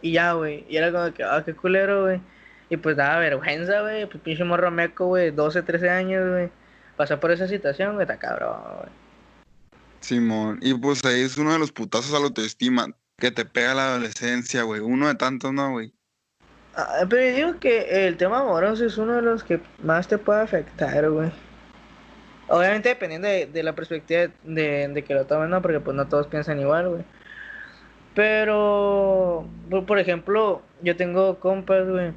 y 0.03 0.13
ya, 0.13 0.33
güey, 0.33 0.65
y 0.69 0.77
era 0.77 0.93
como 0.93 1.13
que, 1.13 1.25
ah, 1.25 1.43
qué 1.45 1.55
culero, 1.55 2.03
güey. 2.05 2.21
Y 2.69 2.77
pues 2.77 2.97
daba 2.97 3.19
vergüenza, 3.19 3.81
güey, 3.83 4.07
pues 4.07 4.23
pinche 4.23 4.45
morro 4.45 4.71
meco, 4.71 5.07
güey, 5.07 5.31
12, 5.31 5.63
13 5.63 5.89
años, 5.91 6.29
güey. 6.31 6.51
Pasar 6.97 7.21
por 7.21 7.31
esa 7.31 7.47
situación, 7.49 7.95
güey, 7.95 8.03
está 8.05 8.19
cabrón, 8.19 8.61
güey. 8.79 8.91
Simón. 10.01 10.59
Y 10.63 10.75
pues 10.75 11.05
ahí 11.05 11.23
es 11.23 11.37
uno 11.37 11.53
de 11.53 11.59
los 11.59 11.73
putazos 11.73 12.15
a 12.15 12.19
la 12.21 12.27
autoestima 12.27 12.87
que 13.19 13.31
te 13.31 13.45
pega 13.45 13.75
la 13.75 13.89
adolescencia, 13.89 14.63
güey. 14.63 14.81
Uno 14.81 15.09
de 15.09 15.15
tantos, 15.15 15.53
¿no, 15.53 15.73
güey? 15.73 15.93
Ah, 16.77 17.07
pero 17.09 17.23
digo 17.23 17.59
que 17.59 18.07
el 18.07 18.19
tema 18.19 18.41
amoroso 18.41 18.85
es 18.85 18.99
uno 18.99 19.15
de 19.15 19.23
los 19.23 19.43
que 19.43 19.61
más 19.83 20.09
te 20.09 20.19
puede 20.19 20.43
afectar, 20.43 21.09
güey. 21.11 21.31
Obviamente 22.49 22.91
dependiendo 22.91 23.27
de, 23.29 23.47
de 23.47 23.63
la 23.63 23.75
perspectiva 23.75 24.29
de, 24.45 24.89
de 24.89 25.05
que 25.05 25.15
lo 25.15 25.27
tomen, 25.27 25.51
¿no? 25.51 25.63
Porque 25.63 25.81
pues 25.81 25.97
no 25.97 26.07
todos 26.07 26.27
piensan 26.27 26.61
igual, 26.61 26.89
güey. 26.91 27.05
Pero, 28.15 29.47
por, 29.71 29.87
por 29.87 29.99
ejemplo, 29.99 30.63
yo 30.83 30.97
tengo 30.97 31.39
compas, 31.41 31.89
güey. 31.89 32.13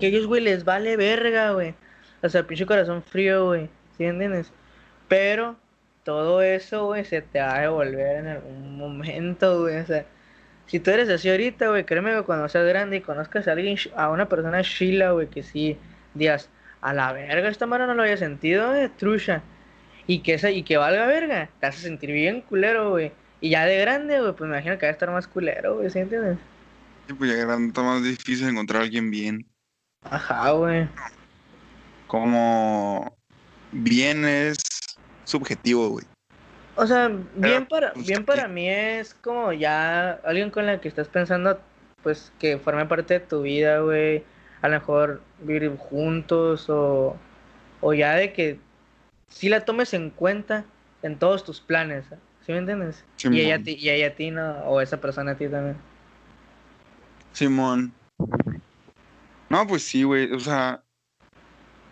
Que 0.00 0.08
ellos, 0.08 0.26
güey, 0.26 0.42
les 0.42 0.64
vale 0.64 0.96
verga, 0.96 1.52
güey. 1.52 1.74
O 2.22 2.28
sea, 2.28 2.46
pinche 2.46 2.66
corazón 2.66 3.02
frío, 3.02 3.46
güey. 3.46 3.68
¿Sí 3.96 4.04
entiendes? 4.04 4.52
Pero 5.08 5.56
todo 6.04 6.42
eso, 6.42 6.86
güey, 6.86 7.04
se 7.04 7.22
te 7.22 7.40
va 7.40 7.56
a 7.56 7.60
devolver 7.62 8.16
en 8.18 8.26
algún 8.28 8.78
momento, 8.78 9.62
güey. 9.62 9.76
O 9.78 9.86
sea, 9.86 10.06
si 10.66 10.80
tú 10.80 10.90
eres 10.90 11.08
así 11.08 11.30
ahorita, 11.30 11.68
güey, 11.68 11.84
créeme 11.84 12.12
que 12.14 12.22
cuando 12.22 12.48
seas 12.48 12.66
grande 12.66 12.96
y 12.96 13.00
conozcas 13.00 13.46
a 13.46 13.52
alguien, 13.52 13.78
a 13.96 14.10
una 14.10 14.28
persona 14.28 14.62
chila, 14.62 15.12
güey, 15.12 15.28
que 15.28 15.42
sí, 15.42 15.78
digas, 16.14 16.48
a 16.80 16.92
la 16.92 17.12
verga, 17.12 17.48
esta 17.48 17.66
mano 17.66 17.86
no 17.86 17.94
lo 17.94 18.02
había 18.02 18.16
sentido, 18.16 18.74
eh, 18.74 18.90
trucha. 18.96 19.42
Y 20.08 20.20
que, 20.20 20.34
esa, 20.34 20.50
y 20.50 20.62
que 20.62 20.76
valga 20.76 21.06
verga, 21.06 21.50
te 21.60 21.66
hace 21.66 21.80
sentir 21.80 22.12
bien 22.12 22.40
culero, 22.40 22.90
güey. 22.90 23.12
Y 23.40 23.50
ya 23.50 23.64
de 23.64 23.78
grande, 23.78 24.20
güey, 24.20 24.32
pues 24.32 24.48
me 24.48 24.56
imagino 24.56 24.78
que 24.78 24.86
va 24.86 24.90
a 24.90 24.92
estar 24.92 25.10
más 25.10 25.26
culero, 25.26 25.76
güey, 25.76 25.90
¿sí 25.90 26.00
entiendes? 26.00 26.38
Sí, 27.06 27.12
pues 27.14 27.30
ya 27.30 27.36
grande 27.44 27.68
está 27.68 27.82
más 27.82 28.02
difícil 28.02 28.48
encontrar 28.48 28.82
a 28.82 28.84
alguien 28.84 29.10
bien. 29.10 29.46
Ajá, 30.02 30.50
güey. 30.50 30.88
Como 32.06 33.16
bien 33.72 34.24
es 34.24 34.58
subjetivo, 35.24 35.88
güey. 35.90 36.06
O 36.76 36.86
sea, 36.86 37.10
bien 37.36 37.66
para, 37.66 37.92
pues, 37.92 38.06
bien 38.06 38.20
¿qué? 38.20 38.24
para 38.26 38.48
mí 38.48 38.68
es 38.68 39.14
como 39.14 39.52
ya 39.52 40.12
alguien 40.24 40.50
con 40.50 40.66
la 40.66 40.80
que 40.80 40.88
estás 40.88 41.08
pensando, 41.08 41.58
pues 42.02 42.32
que 42.38 42.58
forme 42.58 42.84
parte 42.86 43.14
de 43.14 43.20
tu 43.20 43.42
vida, 43.42 43.80
güey. 43.80 44.22
A 44.62 44.68
lo 44.68 44.74
mejor 44.78 45.22
vivir 45.40 45.74
juntos 45.76 46.68
o, 46.68 47.16
o 47.80 47.94
ya 47.94 48.14
de 48.14 48.32
que 48.32 48.58
sí 49.28 49.48
la 49.48 49.64
tomes 49.64 49.94
en 49.94 50.10
cuenta 50.10 50.64
en 51.02 51.18
todos 51.18 51.44
tus 51.44 51.60
planes, 51.60 52.04
¿sí 52.44 52.52
me 52.52 52.58
entiendes? 52.58 53.04
Y 53.24 53.40
ella, 53.40 53.60
y 53.64 53.88
ella 53.88 54.08
a 54.08 54.14
ti, 54.14 54.30
¿no? 54.30 54.58
O 54.64 54.80
esa 54.80 55.00
persona 55.00 55.32
a 55.32 55.36
ti 55.36 55.48
también. 55.48 55.76
Simón. 57.32 57.92
No, 59.48 59.66
pues 59.66 59.82
sí, 59.82 60.02
güey. 60.02 60.32
O 60.32 60.40
sea. 60.40 60.82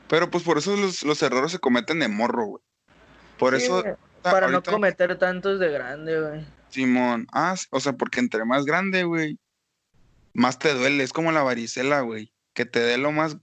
Pero 0.09 0.31
pues 0.31 0.43
por 0.45 0.59
eso 0.59 0.77
los, 0.77 1.03
los 1.03 1.23
errores 1.23 1.53
se 1.53 1.59
cometen 1.59 2.01
de 2.01 2.09
morro, 2.09 2.47
güey. 2.47 2.63
Por 3.39 3.59
Sí, 3.59 3.65
eso. 3.65 3.83
güey, 3.83 3.95
para 4.31 4.49
no 4.49 4.63
cometer 4.63 5.19
tantos 5.19 5.59
de 5.59 5.71
grande, 5.71 6.21
güey. 6.21 6.47
Simón. 6.69 7.27
Ah, 7.33 7.55
o 7.71 7.81
sea, 7.81 7.93
porque 7.93 8.21
entre 8.21 8.45
más 8.45 8.65
grande, 8.65 9.05
güey, 9.05 9.39
más 10.33 10.59
te 10.59 10.75
duele. 10.75 11.05
Es 11.05 11.13
como 11.13 11.33
la 11.33 11.43
varicela, 11.43 12.01
güey. 12.01 12.33
Que 12.53 12.65
te 12.65 12.81
dé 12.81 12.99
lo 12.99 13.13
más 13.13 13.37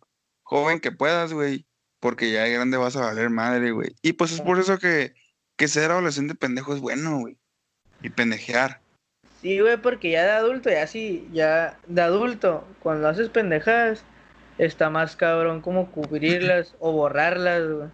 joven 0.43 0.79
que 0.79 0.91
puedas, 0.91 1.33
güey. 1.33 1.65
Porque 1.99 2.31
ya 2.31 2.43
de 2.43 2.53
grande 2.53 2.77
vas 2.77 2.95
a 2.95 3.01
valer 3.01 3.29
madre, 3.29 3.71
güey. 3.71 3.95
Y 4.01 4.13
pues 4.13 4.31
es 4.31 4.41
por 4.41 4.59
eso 4.59 4.79
que, 4.79 5.13
que 5.55 5.67
ser 5.67 5.91
adolescente 5.91 6.35
pendejo 6.35 6.73
es 6.73 6.81
bueno, 6.81 7.19
güey. 7.19 7.37
Y 8.01 8.09
pendejear. 8.09 8.81
Sí, 9.41 9.59
güey, 9.59 9.77
porque 9.77 10.11
ya 10.11 10.23
de 10.23 10.31
adulto, 10.31 10.69
ya 10.69 10.85
sí, 10.87 11.27
ya 11.31 11.79
de 11.87 12.01
adulto, 12.01 12.67
cuando 12.79 13.07
haces 13.07 13.29
pendejadas, 13.29 14.03
está 14.57 14.89
más 14.89 15.15
cabrón 15.15 15.61
como 15.61 15.91
cubrirlas 15.91 16.75
o 16.79 16.91
borrarlas, 16.91 17.67
güey. 17.67 17.89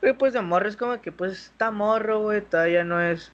Güey, 0.00 0.12
pues 0.14 0.32
de 0.32 0.40
morro 0.40 0.68
es 0.68 0.76
como 0.76 1.00
que 1.00 1.12
pues 1.12 1.32
está 1.32 1.70
morro, 1.70 2.20
güey, 2.20 2.40
todavía 2.40 2.84
no 2.84 3.00
es, 3.00 3.32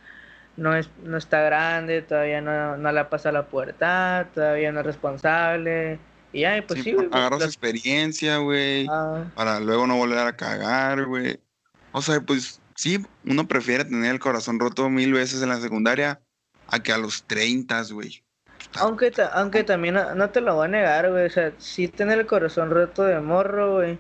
no 0.57 0.75
es, 0.75 0.89
no 1.03 1.17
está 1.17 1.43
grande, 1.43 2.03
todavía 2.03 2.41
no, 2.41 2.77
no 2.77 2.93
la 2.93 3.11
pasa 3.11 3.33
la 3.33 3.47
puerta, 3.47 4.29
todavía 4.35 4.73
no 4.73 4.81
es 4.81 4.87
responsable. 4.87 5.99
Y 6.33 6.41
ya, 6.41 6.63
pues 6.67 6.83
sí, 6.83 6.93
güey. 6.93 7.09
pues, 7.09 7.21
agarras 7.21 7.45
experiencia, 7.45 8.39
güey. 8.39 8.87
ah, 8.91 9.25
para 9.35 9.61
luego 9.61 9.87
no 9.87 9.97
volver 9.97 10.19
a 10.27 10.37
cagar, 10.37 11.05
güey. 11.05 11.39
O 11.93 12.03
sea, 12.03 12.21
pues 12.21 12.61
sí, 12.75 13.05
uno 13.25 13.47
prefiere 13.47 13.85
tener 13.85 14.11
el 14.11 14.19
corazón 14.19 14.59
roto 14.59 14.89
mil 14.91 15.13
veces 15.13 15.43
en 15.43 15.51
la 15.51 15.61
secundaria 15.61 16.21
a 16.69 16.83
que 16.83 16.93
a 16.93 16.99
los 16.99 17.25
30, 17.25 17.83
güey. 17.93 18.23
Aunque, 18.81 19.11
ta- 19.13 19.31
aunque 19.35 19.63
también 19.63 19.95
no, 19.95 20.15
no 20.15 20.31
te 20.31 20.41
lo 20.41 20.55
voy 20.57 20.65
a 20.65 20.69
negar, 20.69 21.11
güey. 21.11 21.27
O 21.27 21.31
sea, 21.31 21.53
sí 21.59 21.87
tener 21.87 22.19
el 22.19 22.27
corazón 22.27 22.71
roto 22.71 23.05
de 23.05 23.21
morro, 23.21 23.75
güey. 23.75 23.99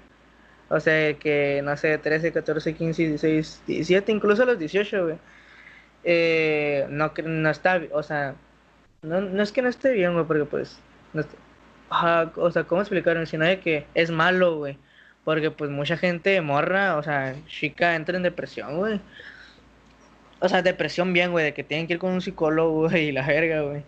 O 0.74 0.80
sea, 0.80 1.14
que 1.14 1.60
no 1.62 1.76
sé, 1.76 1.98
13, 1.98 2.32
14, 2.32 2.74
15, 2.74 3.08
16, 3.10 3.62
17, 3.68 4.10
incluso 4.10 4.44
los 4.44 4.58
18, 4.58 5.04
güey. 5.04 5.16
Eh, 6.02 6.86
no, 6.90 7.12
no 7.24 7.50
está, 7.50 7.80
o 7.92 8.02
sea, 8.02 8.34
no, 9.02 9.20
no 9.20 9.42
es 9.42 9.52
que 9.52 9.62
no 9.62 9.68
esté 9.68 9.92
bien, 9.92 10.14
güey, 10.14 10.26
porque 10.26 10.44
pues, 10.46 10.80
o 12.36 12.50
sea, 12.50 12.64
¿cómo 12.64 12.80
explicaron? 12.80 13.28
Sino 13.28 13.44
de 13.44 13.60
que 13.60 13.86
es 13.94 14.10
malo, 14.10 14.56
güey. 14.56 14.76
Porque 15.24 15.52
pues 15.52 15.70
mucha 15.70 15.96
gente 15.96 16.40
morra, 16.40 16.96
o 16.96 17.04
sea, 17.04 17.36
chica 17.46 17.94
entra 17.94 18.16
en 18.16 18.24
depresión, 18.24 18.76
güey. 18.78 19.00
O 20.40 20.48
sea, 20.48 20.60
depresión 20.62 21.12
bien, 21.12 21.30
güey, 21.30 21.44
de 21.44 21.54
que 21.54 21.62
tienen 21.62 21.86
que 21.86 21.94
ir 21.94 21.98
con 22.00 22.12
un 22.12 22.20
psicólogo, 22.20 22.88
güey, 22.88 23.10
y 23.10 23.12
la 23.12 23.24
verga, 23.24 23.62
güey. 23.62 23.84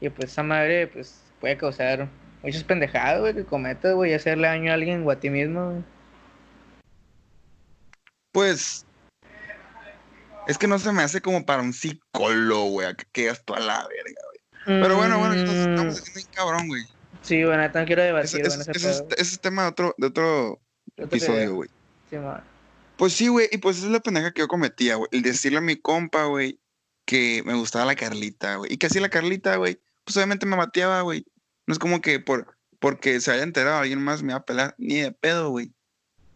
Y 0.00 0.08
pues 0.08 0.32
esa 0.32 0.42
madre, 0.42 0.88
pues, 0.88 1.22
puede 1.40 1.56
causar 1.56 2.08
muchas 2.42 2.64
pendejadas, 2.64 3.20
güey, 3.20 3.34
que 3.34 3.44
cometas, 3.44 3.94
güey, 3.94 4.10
y 4.10 4.14
hacerle 4.14 4.48
daño 4.48 4.72
a 4.72 4.74
alguien 4.74 5.06
o 5.06 5.10
a 5.12 5.20
ti 5.20 5.30
mismo, 5.30 5.70
güey. 5.70 5.93
Pues 8.34 8.84
es 10.48 10.58
que 10.58 10.66
no 10.66 10.76
se 10.80 10.90
me 10.92 11.04
hace 11.04 11.20
como 11.20 11.46
para 11.46 11.62
un 11.62 11.72
psicólogo, 11.72 12.64
güey, 12.70 12.88
a 12.88 12.94
que 12.94 13.04
quedas 13.12 13.42
toda 13.44 13.60
la 13.60 13.86
verga, 13.86 14.20
güey. 14.26 14.80
Pero 14.82 14.96
bueno, 14.96 15.18
bueno, 15.20 15.34
Mm, 15.34 15.46
estamos 15.46 15.94
haciendo 16.00 16.14
bien 16.16 16.26
cabrón, 16.34 16.66
güey. 16.68 16.82
Sí, 17.22 17.44
bueno, 17.44 17.62
no 17.72 17.84
quiero 17.86 18.02
debatir, 18.02 18.40
ese- 18.44 18.56
bueno, 18.58 18.72
ese 18.74 18.90
es, 18.90 19.04
es 19.16 19.40
tema 19.40 19.62
de 19.62 19.68
otro, 19.68 19.94
de 19.96 20.06
otro 20.08 20.60
episodio, 20.96 21.54
güey. 21.54 21.70
Sí. 22.10 22.16
Pues 22.96 23.12
sí, 23.12 23.28
güey, 23.28 23.48
y 23.52 23.58
pues 23.58 23.76
esa 23.78 23.86
es 23.86 23.92
la 23.92 24.00
pendeja 24.00 24.32
que 24.32 24.40
yo 24.40 24.48
cometía, 24.48 24.96
güey. 24.96 25.08
El 25.12 25.22
decirle 25.22 25.58
a 25.58 25.62
mi 25.62 25.76
compa, 25.76 26.24
güey, 26.24 26.58
que 27.06 27.42
me 27.46 27.54
gustaba 27.54 27.84
la 27.84 27.94
Carlita, 27.94 28.56
güey. 28.56 28.72
Y 28.72 28.78
que 28.78 28.86
así 28.86 28.98
la 28.98 29.08
Carlita, 29.10 29.56
güey, 29.56 29.80
pues 30.04 30.16
obviamente 30.16 30.44
me 30.44 30.56
bateaba, 30.56 31.02
güey. 31.02 31.24
No 31.66 31.72
es 31.72 31.78
como 31.78 32.00
que 32.00 32.18
por 32.18 32.56
porque 32.80 33.20
se 33.20 33.30
haya 33.32 33.44
enterado 33.44 33.78
alguien 33.78 34.02
más 34.02 34.22
me 34.22 34.32
va 34.34 34.40
a 34.40 34.44
pelar, 34.44 34.74
ni 34.76 35.00
de 35.00 35.12
pedo, 35.12 35.50
güey. 35.50 35.72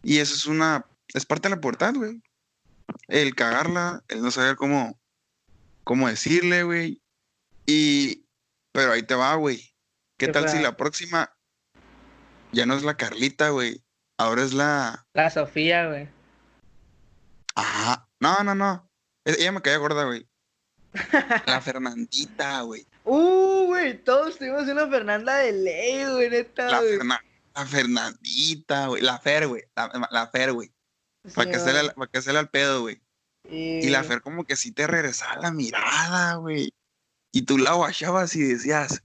Y 0.03 0.19
eso 0.19 0.35
es 0.35 0.47
una, 0.47 0.87
es 1.15 1.27
parte 1.27 1.49
de 1.49 1.55
la 1.55 1.61
pubertad, 1.61 1.95
güey. 1.95 2.23
El 3.09 3.35
cagarla, 3.35 4.03
el 4.09 4.23
no 4.23 4.31
saber 4.31 4.57
cómo, 4.57 4.99
cómo 5.85 6.09
decirle, 6.09 6.63
güey. 6.63 7.03
Y, 7.67 8.27
pero 8.73 8.93
ahí 8.93 9.03
te 9.03 9.15
va, 9.15 9.35
güey. 9.35 9.59
¿Qué 10.17 10.27
¿Qué 10.27 10.33
tal 10.33 10.49
si 10.49 10.59
la 10.59 10.77
próxima 10.77 11.33
ya 12.53 12.67
no 12.67 12.75
es 12.75 12.83
la 12.83 12.97
Carlita, 12.97 13.51
güey? 13.51 13.85
Ahora 14.17 14.43
es 14.43 14.53
la... 14.53 15.07
La 15.13 15.31
Sofía, 15.31 15.87
güey. 15.87 16.09
Ajá. 17.55 18.09
No, 18.21 18.43
no, 18.43 18.55
no. 18.55 18.91
Ella 19.25 19.53
me 19.53 19.63
caía 19.63 19.77
gorda, 19.77 20.05
güey. 20.05 20.29
La 21.47 21.61
Fernandita, 21.61 22.63
güey. 22.63 22.87
Uh, 23.05 23.67
güey, 23.67 24.03
todos 24.03 24.39
tuvimos 24.39 24.65
una 24.65 24.89
Fernanda 24.89 25.37
de 25.37 25.53
ley, 25.53 26.05
güey, 26.11 26.31
neta, 26.31 26.67
La. 26.69 26.81
Ferna- 26.81 27.25
la 27.55 27.67
Fernandita, 27.67 28.87
güey. 28.87 29.03
La 29.03 29.19
Fer, 29.19 29.47
güey. 29.49 29.63
La, 29.77 30.09
la 30.11 30.27
Fer, 30.29 30.53
güey. 30.53 30.73
Para 31.35 31.47
Sí, 31.59 31.65
que, 31.65 31.71
al- 31.79 31.95
pa' 31.95 32.07
que 32.07 32.19
hacerle 32.19 32.41
al 32.41 32.51
pedo, 32.51 32.83
güey. 32.83 33.01
Y, 33.49 33.87
Y 33.87 33.89
la 33.91 34.05
Fer 34.05 34.21
como 34.21 34.45
que 34.45 34.57
sí 34.57 34.73
te 34.73 34.87
regresaba 34.87 35.37
la 35.37 35.51
mirada, 35.53 36.35
güey. 36.35 36.73
Y 37.33 37.43
tú 37.43 37.57
la 37.59 37.73
guachabas 37.75 38.35
y 38.37 38.43
decías, 38.43 39.03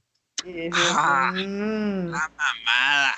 Ah, 0.73 1.31
"Mm". 1.33 2.07
la 2.09 2.29
mamada. 2.29 3.15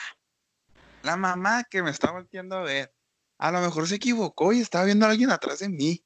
La 1.03 1.15
mamá 1.17 1.63
que 1.63 1.81
me 1.83 1.89
está 1.91 2.11
volteando 2.11 2.57
a 2.57 2.61
ver. 2.63 2.91
a 3.37 3.51
lo 3.51 3.59
mejor 3.59 3.85
se 3.87 3.95
equivocó 3.95 4.53
y 4.53 4.61
estaba 4.61 4.85
viendo 4.85 5.05
a 5.05 5.09
alguien 5.09 5.29
atrás 5.29 5.59
de 5.59 5.67
mí. 5.67 6.01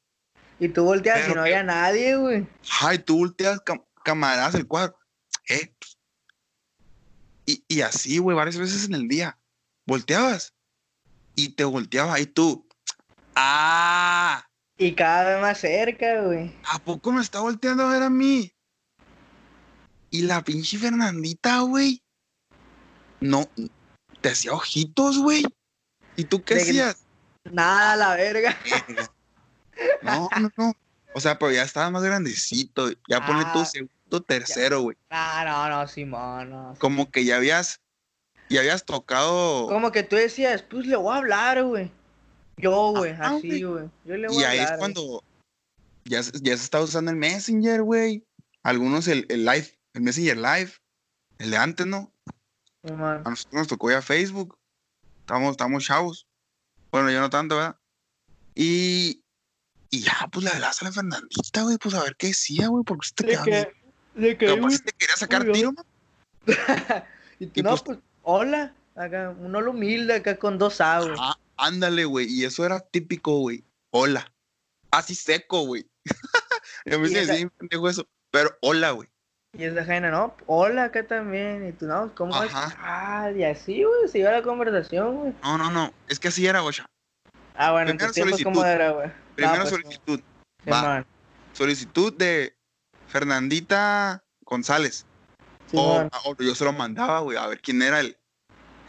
Y 0.59 0.67
tú 0.69 0.83
volteas 0.83 1.25
y 1.25 1.27
no 1.27 1.33
que- 1.35 1.39
había 1.41 1.61
nadie, 1.63 2.15
güey. 2.15 2.47
Ay, 2.81 2.97
tú 2.99 3.17
volteas, 3.17 3.59
cam- 3.63 3.85
camaradas, 4.03 4.55
el 4.55 4.65
cuadro. 4.67 4.97
Eh. 5.47 5.73
pues. 5.79 5.97
Y, 7.45 7.63
y 7.67 7.81
así, 7.81 8.17
güey, 8.19 8.35
varias 8.35 8.57
veces 8.57 8.85
en 8.85 8.93
el 8.95 9.07
día. 9.07 9.37
Volteabas. 9.85 10.53
Y 11.35 11.49
te 11.55 11.63
volteaba 11.65 12.19
y 12.19 12.25
tú. 12.25 12.67
Ah, 13.41 14.45
Y 14.77 14.93
cada 14.95 15.29
vez 15.33 15.41
más 15.41 15.59
cerca, 15.59 16.21
güey. 16.21 16.53
¿a 16.65 16.77
poco 16.79 17.11
me 17.13 17.21
está 17.21 17.39
volteando 17.39 17.83
a 17.83 17.91
ver 17.91 18.03
a 18.03 18.09
mí? 18.09 18.51
Y 20.11 20.23
la 20.23 20.43
pinche 20.43 20.77
Fernandita, 20.77 21.59
güey. 21.61 22.01
No, 23.21 23.47
te 24.21 24.29
hacía 24.29 24.51
ojitos, 24.53 25.17
güey. 25.19 25.43
¿Y 26.17 26.25
tú 26.25 26.43
qué 26.43 26.55
De 26.55 26.63
que- 26.63 26.69
hacías? 26.69 27.05
Nada, 27.51 27.95
la 27.95 28.15
verga. 28.15 28.57
No, 30.01 30.27
no, 30.37 30.49
no. 30.57 30.73
O 31.15 31.21
sea, 31.21 31.39
pero 31.39 31.53
ya 31.53 31.63
estaba 31.63 31.89
más 31.89 32.03
grandecito. 32.03 32.89
Ya 33.07 33.25
pone 33.25 33.45
tu 33.53 33.59
Ah. 33.61 33.65
segundo, 33.65 34.21
tercero, 34.27 34.81
güey. 34.81 34.97
Ah, 35.09 35.45
no, 35.47 35.69
no, 35.69 35.87
Simón, 35.87 36.49
no. 36.49 36.75
Como 36.79 37.09
que 37.09 37.23
ya 37.23 37.37
habías, 37.37 37.79
ya 38.49 38.59
habías 38.59 38.83
tocado. 38.83 39.67
Como 39.69 39.93
que 39.93 40.03
tú 40.03 40.17
decías, 40.17 40.63
pues 40.63 40.85
le 40.85 40.97
voy 40.97 41.13
a 41.13 41.17
hablar, 41.19 41.63
güey. 41.63 41.93
Yo, 42.61 42.93
güey, 42.95 43.11
así, 43.13 43.63
güey. 43.63 43.89
Yo 44.05 44.17
le 44.17 44.27
voy 44.27 44.37
Y 44.41 44.43
a 44.43 44.49
ahí 44.49 44.59
hablar. 44.59 44.63
es 44.63 44.69
güey. 44.69 44.79
cuando 44.79 45.23
ya, 46.05 46.23
se- 46.23 46.31
ya 46.41 46.57
se 46.57 46.63
está 46.63 46.81
usando 46.81 47.11
el 47.11 47.17
Messenger, 47.17 47.81
güey. 47.83 48.23
Algunos 48.63 49.07
el, 49.07 49.25
el 49.29 49.45
Live, 49.45 49.77
el 49.93 50.01
Messenger 50.01 50.37
Live, 50.37 50.73
el 51.37 51.51
de 51.51 51.57
antes, 51.57 51.85
¿no? 51.87 52.11
Simón. 52.85 53.21
A 53.25 53.29
nosotros 53.29 53.53
nos 53.53 53.67
tocó 53.67 53.91
ya 53.91 54.01
Facebook. 54.01 54.57
Estamos, 55.21 55.51
estamos 55.51 55.83
chavos. 55.83 56.27
Bueno, 56.91 57.11
yo 57.11 57.19
no 57.19 57.29
tanto, 57.29 57.55
¿verdad? 57.57 57.75
Y, 58.55 59.23
y 59.91 60.01
ya, 60.01 60.27
pues 60.31 60.43
le 60.43 60.51
hablas 60.51 60.81
a 60.81 60.85
la 60.85 60.91
Fernandita, 60.91 61.61
güey, 61.63 61.77
pues 61.77 61.93
a 61.95 62.03
ver 62.03 62.15
qué 62.17 62.27
decía, 62.27 62.67
güey, 62.67 62.83
porque 62.83 63.05
usted 63.05 63.25
te 63.25 63.31
De 63.31 63.31
quedaba 63.31 63.45
que, 63.45 63.51
bien. 64.15 64.25
de 64.31 64.37
que, 64.37 64.45
Capaz 64.47 64.61
güey, 64.61 64.75
si 64.75 64.83
te 64.83 64.91
quería 64.93 65.15
sacar 65.15 65.45
uy, 65.47 65.53
tiro, 65.53 65.71
¿no? 65.71 65.85
y 67.39 67.45
tú, 67.47 67.59
y 67.59 67.63
no, 67.63 67.69
pues- 67.71 67.81
pues, 67.83 67.99
hola, 68.23 68.73
acá, 68.95 69.29
un 69.29 69.55
hola 69.55 69.69
humilde 69.69 70.15
acá 70.15 70.37
con 70.37 70.57
dos 70.57 70.81
A, 70.81 70.99
güey. 71.01 71.13
Ah, 71.17 71.37
ándale, 71.59 72.05
güey. 72.05 72.27
Y 72.27 72.45
eso 72.45 72.65
era 72.65 72.79
típico, 72.79 73.39
güey. 73.39 73.63
Hola. 73.91 74.31
Así 74.91 75.15
seco, 75.15 75.61
güey. 75.65 75.85
a 76.91 76.97
mí 76.97 77.09
se 77.09 77.45
me 77.45 77.49
pendejo 77.51 77.89
eso. 77.89 78.07
Pero 78.31 78.57
hola, 78.61 78.91
güey. 78.91 79.09
Y 79.57 79.63
esa 79.63 79.83
jaina, 79.83 80.11
no, 80.11 80.35
hola 80.45 80.85
acá 80.85 81.07
también. 81.07 81.67
Y 81.67 81.71
tú, 81.71 81.85
no, 81.85 82.13
¿cómo 82.15 82.43
es? 82.43 82.53
Ajá. 82.53 82.75
Ah, 82.79 83.31
y 83.31 83.43
así, 83.43 83.83
güey, 83.83 84.07
se 84.07 84.19
iba 84.19 84.31
la 84.31 84.43
conversación, 84.43 85.17
güey. 85.17 85.33
No, 85.41 85.57
no, 85.57 85.71
no. 85.71 85.93
Es 86.07 86.19
que 86.19 86.27
así 86.27 86.45
era, 86.45 86.59
güey. 86.59 86.75
Ah, 87.55 87.71
bueno, 87.71 87.91
en 87.91 87.97
Primero 87.97 88.13
tiempos, 88.13 88.43
¿cómo 88.43 88.55
solicitud. 88.61 88.81
era, 88.81 88.91
güey? 88.91 89.11
Primero 89.35 89.61
pues, 89.61 89.69
solicitud. 89.69 90.21
va. 90.71 90.79
Simón, 90.79 91.05
Solicitud 91.53 92.13
de 92.13 92.55
Fernandita 93.07 94.23
González. 94.41 95.05
O, 95.73 95.97
Simón. 95.97 96.09
o 96.25 96.35
yo 96.37 96.55
se 96.55 96.63
lo 96.63 96.73
mandaba, 96.73 97.19
güey. 97.21 97.37
A 97.37 97.47
ver 97.47 97.59
quién 97.59 97.81
era 97.81 97.99
el, 97.99 98.17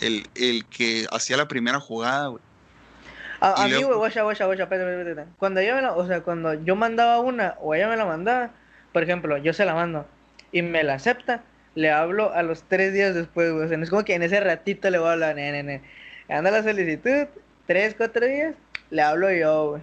el, 0.00 0.28
el 0.34 0.66
que 0.66 1.06
hacía 1.10 1.38
la 1.38 1.48
primera 1.48 1.80
jugada, 1.80 2.28
güey. 2.28 2.42
A, 3.40 3.64
a 3.64 3.68
mí, 3.68 3.82
güey, 3.82 3.96
guacha, 3.96 4.22
guacha, 4.22 4.44
guacha, 4.44 4.64
espérate, 4.64 4.90
espérate, 4.90 5.10
espérate. 5.10 5.36
Cuando 5.38 5.60
ella 5.60 5.74
me 5.74 5.82
la, 5.82 5.94
o 5.94 6.06
sea, 6.06 6.20
cuando 6.22 6.54
yo 6.54 6.76
mandaba 6.76 7.20
una 7.20 7.56
o 7.60 7.74
ella 7.74 7.88
me 7.88 7.96
la 7.96 8.04
mandaba, 8.04 8.50
por 8.92 9.02
ejemplo, 9.02 9.38
yo 9.38 9.52
se 9.52 9.64
la 9.64 9.74
mando 9.74 10.06
y 10.52 10.62
me 10.62 10.82
la 10.84 10.94
acepta, 10.94 11.42
le 11.74 11.90
hablo 11.90 12.32
a 12.34 12.42
los 12.42 12.64
tres 12.64 12.92
días 12.92 13.14
después, 13.14 13.50
güey. 13.52 13.64
O 13.64 13.68
sea, 13.68 13.78
no 13.78 13.84
es 13.84 13.90
como 13.90 14.04
que 14.04 14.14
en 14.14 14.22
ese 14.22 14.40
ratito 14.40 14.90
le 14.90 14.98
voy 14.98 15.08
a 15.08 15.12
hablar, 15.12 15.36
ne, 15.36 15.52
ne, 15.52 15.62
ne. 15.62 15.82
Anda 16.28 16.50
la 16.50 16.62
solicitud, 16.62 17.26
tres, 17.66 17.94
cuatro 17.96 18.26
días, 18.26 18.54
le 18.90 19.02
hablo 19.02 19.32
yo, 19.32 19.70
güey. 19.70 19.82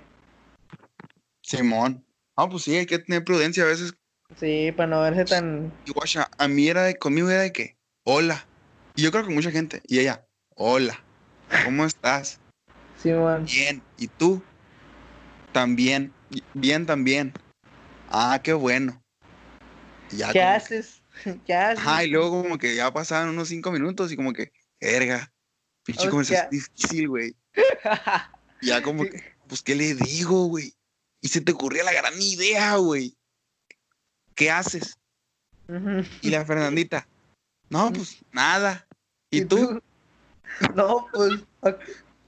Simón. 1.41 2.03
Ah, 2.35 2.47
pues 2.47 2.63
sí, 2.63 2.75
hay 2.75 2.85
que 2.85 2.99
tener 2.99 3.23
prudencia 3.23 3.63
a 3.63 3.67
veces. 3.67 3.93
Sí, 4.35 4.71
para 4.75 4.87
no 4.87 5.01
verse 5.01 5.25
tan. 5.25 5.73
Y 5.85 5.91
guacha, 5.93 6.29
a 6.37 6.47
mí 6.47 6.67
era 6.67 6.83
de, 6.83 6.97
conmigo 6.97 7.29
era 7.29 7.41
de 7.41 7.51
que, 7.51 7.77
hola. 8.03 8.45
Y 8.95 9.03
yo 9.03 9.11
creo 9.11 9.25
que 9.25 9.33
mucha 9.33 9.51
gente. 9.51 9.81
Y 9.87 9.99
ella, 9.99 10.25
hola. 10.55 10.99
¿Cómo 11.63 11.85
estás? 11.85 12.39
Simón. 13.01 13.45
Bien. 13.45 13.81
¿Y 13.97 14.07
tú? 14.07 14.41
También. 15.51 16.13
Bien 16.53 16.85
también. 16.85 17.33
Ah, 18.09 18.39
qué 18.43 18.53
bueno. 18.53 19.01
Ya 20.11 20.31
¿Qué 20.31 20.33
como 20.33 20.33
que- 20.33 20.41
haces? 20.43 21.01
¿Qué 21.45 21.53
haces? 21.53 21.79
Ajá, 21.79 22.03
y 22.03 22.09
luego 22.09 22.43
como 22.43 22.57
que 22.57 22.75
ya 22.75 22.91
pasaban 22.93 23.29
unos 23.29 23.49
cinco 23.49 23.71
minutos 23.71 24.11
y 24.11 24.15
como 24.15 24.33
que, 24.33 24.51
verga, 24.79 25.31
pinche 25.83 26.09
conversación 26.09 26.49
difícil, 26.51 27.07
güey. 27.09 27.35
Ya 28.61 28.81
como 28.81 29.03
Sí. 29.03 29.11
que, 29.11 29.23
pues, 29.47 29.61
¿qué 29.61 29.75
le 29.75 29.93
digo, 29.93 30.45
güey? 30.45 30.73
Y 31.21 31.27
se 31.27 31.41
te 31.41 31.51
ocurría 31.51 31.83
la 31.83 31.93
gran 31.93 32.19
idea, 32.19 32.75
güey. 32.77 33.15
¿Qué 34.33 34.49
haces? 34.49 34.97
Y 36.21 36.29
la 36.31 36.43
Fernandita, 36.43 37.07
no, 37.69 37.93
pues, 37.93 38.17
nada. 38.31 38.87
¿Y, 39.29 39.45
tú? 39.45 39.79
No, 40.75 41.05
pues, 41.13 41.33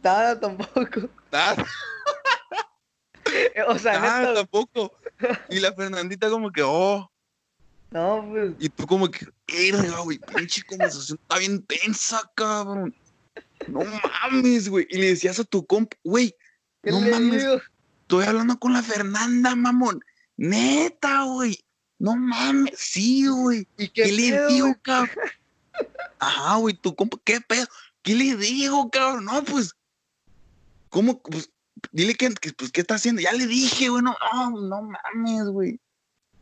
nada 0.03 0.39
tampoco. 0.39 1.09
Nada, 1.31 1.65
O 3.67 3.77
sea, 3.77 3.99
nada 3.99 4.19
neta, 4.19 4.33
tampoco. 4.35 4.97
Y 5.49 5.59
la 5.59 5.73
Fernandita 5.73 6.29
como 6.29 6.51
que, 6.51 6.63
oh. 6.63 7.12
no, 7.91 8.25
pues, 8.29 8.53
Y 8.59 8.69
tú 8.69 8.88
como 8.88 9.09
que, 9.09 9.27
verga, 9.47 9.99
güey, 9.99 10.19
pinche 10.19 10.63
conversación 10.63 11.19
está 11.21 11.38
bien 11.38 11.62
tensa, 11.63 12.21
cabrón. 12.35 12.95
No 13.67 13.81
mames, 13.83 14.69
güey. 14.69 14.88
Y 14.89 14.97
le 14.97 15.07
decías 15.07 15.39
a 15.39 15.43
tu 15.43 15.65
comp, 15.65 15.93
güey, 16.03 16.33
¿qué 16.81 16.91
No 16.91 17.01
mames. 17.01 17.43
digo? 17.43 17.62
Estoy 18.01 18.25
hablando 18.25 18.57
con 18.57 18.73
la 18.73 18.81
Fernanda, 18.81 19.55
mamón. 19.55 20.03
Neta, 20.38 21.23
güey. 21.23 21.59
No 21.99 22.15
mames, 22.15 22.73
sí, 22.79 23.27
güey. 23.27 23.67
¿Y 23.77 23.89
¿Qué, 23.89 24.03
qué, 24.03 24.12
le 24.12 24.47
digo, 24.47 24.73
cabrón? 24.81 25.15
Ajá, 26.17 26.55
güey, 26.55 26.73
tu 26.73 26.95
compa, 26.95 27.17
¿qué 27.23 27.41
pedo? 27.41 27.67
¿Qué 28.01 28.15
le 28.15 28.35
digo, 28.38 28.89
cabrón? 28.89 29.25
No, 29.25 29.43
pues, 29.43 29.75
¿cómo? 30.89 31.21
Pues, 31.21 31.49
dile 31.91 32.15
que, 32.15 32.34
que, 32.34 32.52
pues, 32.54 32.71
¿qué 32.71 32.82
está 32.82 32.95
haciendo? 32.95 33.21
Ya 33.21 33.32
le 33.34 33.47
dije, 33.47 33.89
güey, 33.89 34.04
no, 34.04 34.15
no, 34.34 34.49
no 34.62 34.82
mames, 34.82 35.45
güey. 35.47 35.80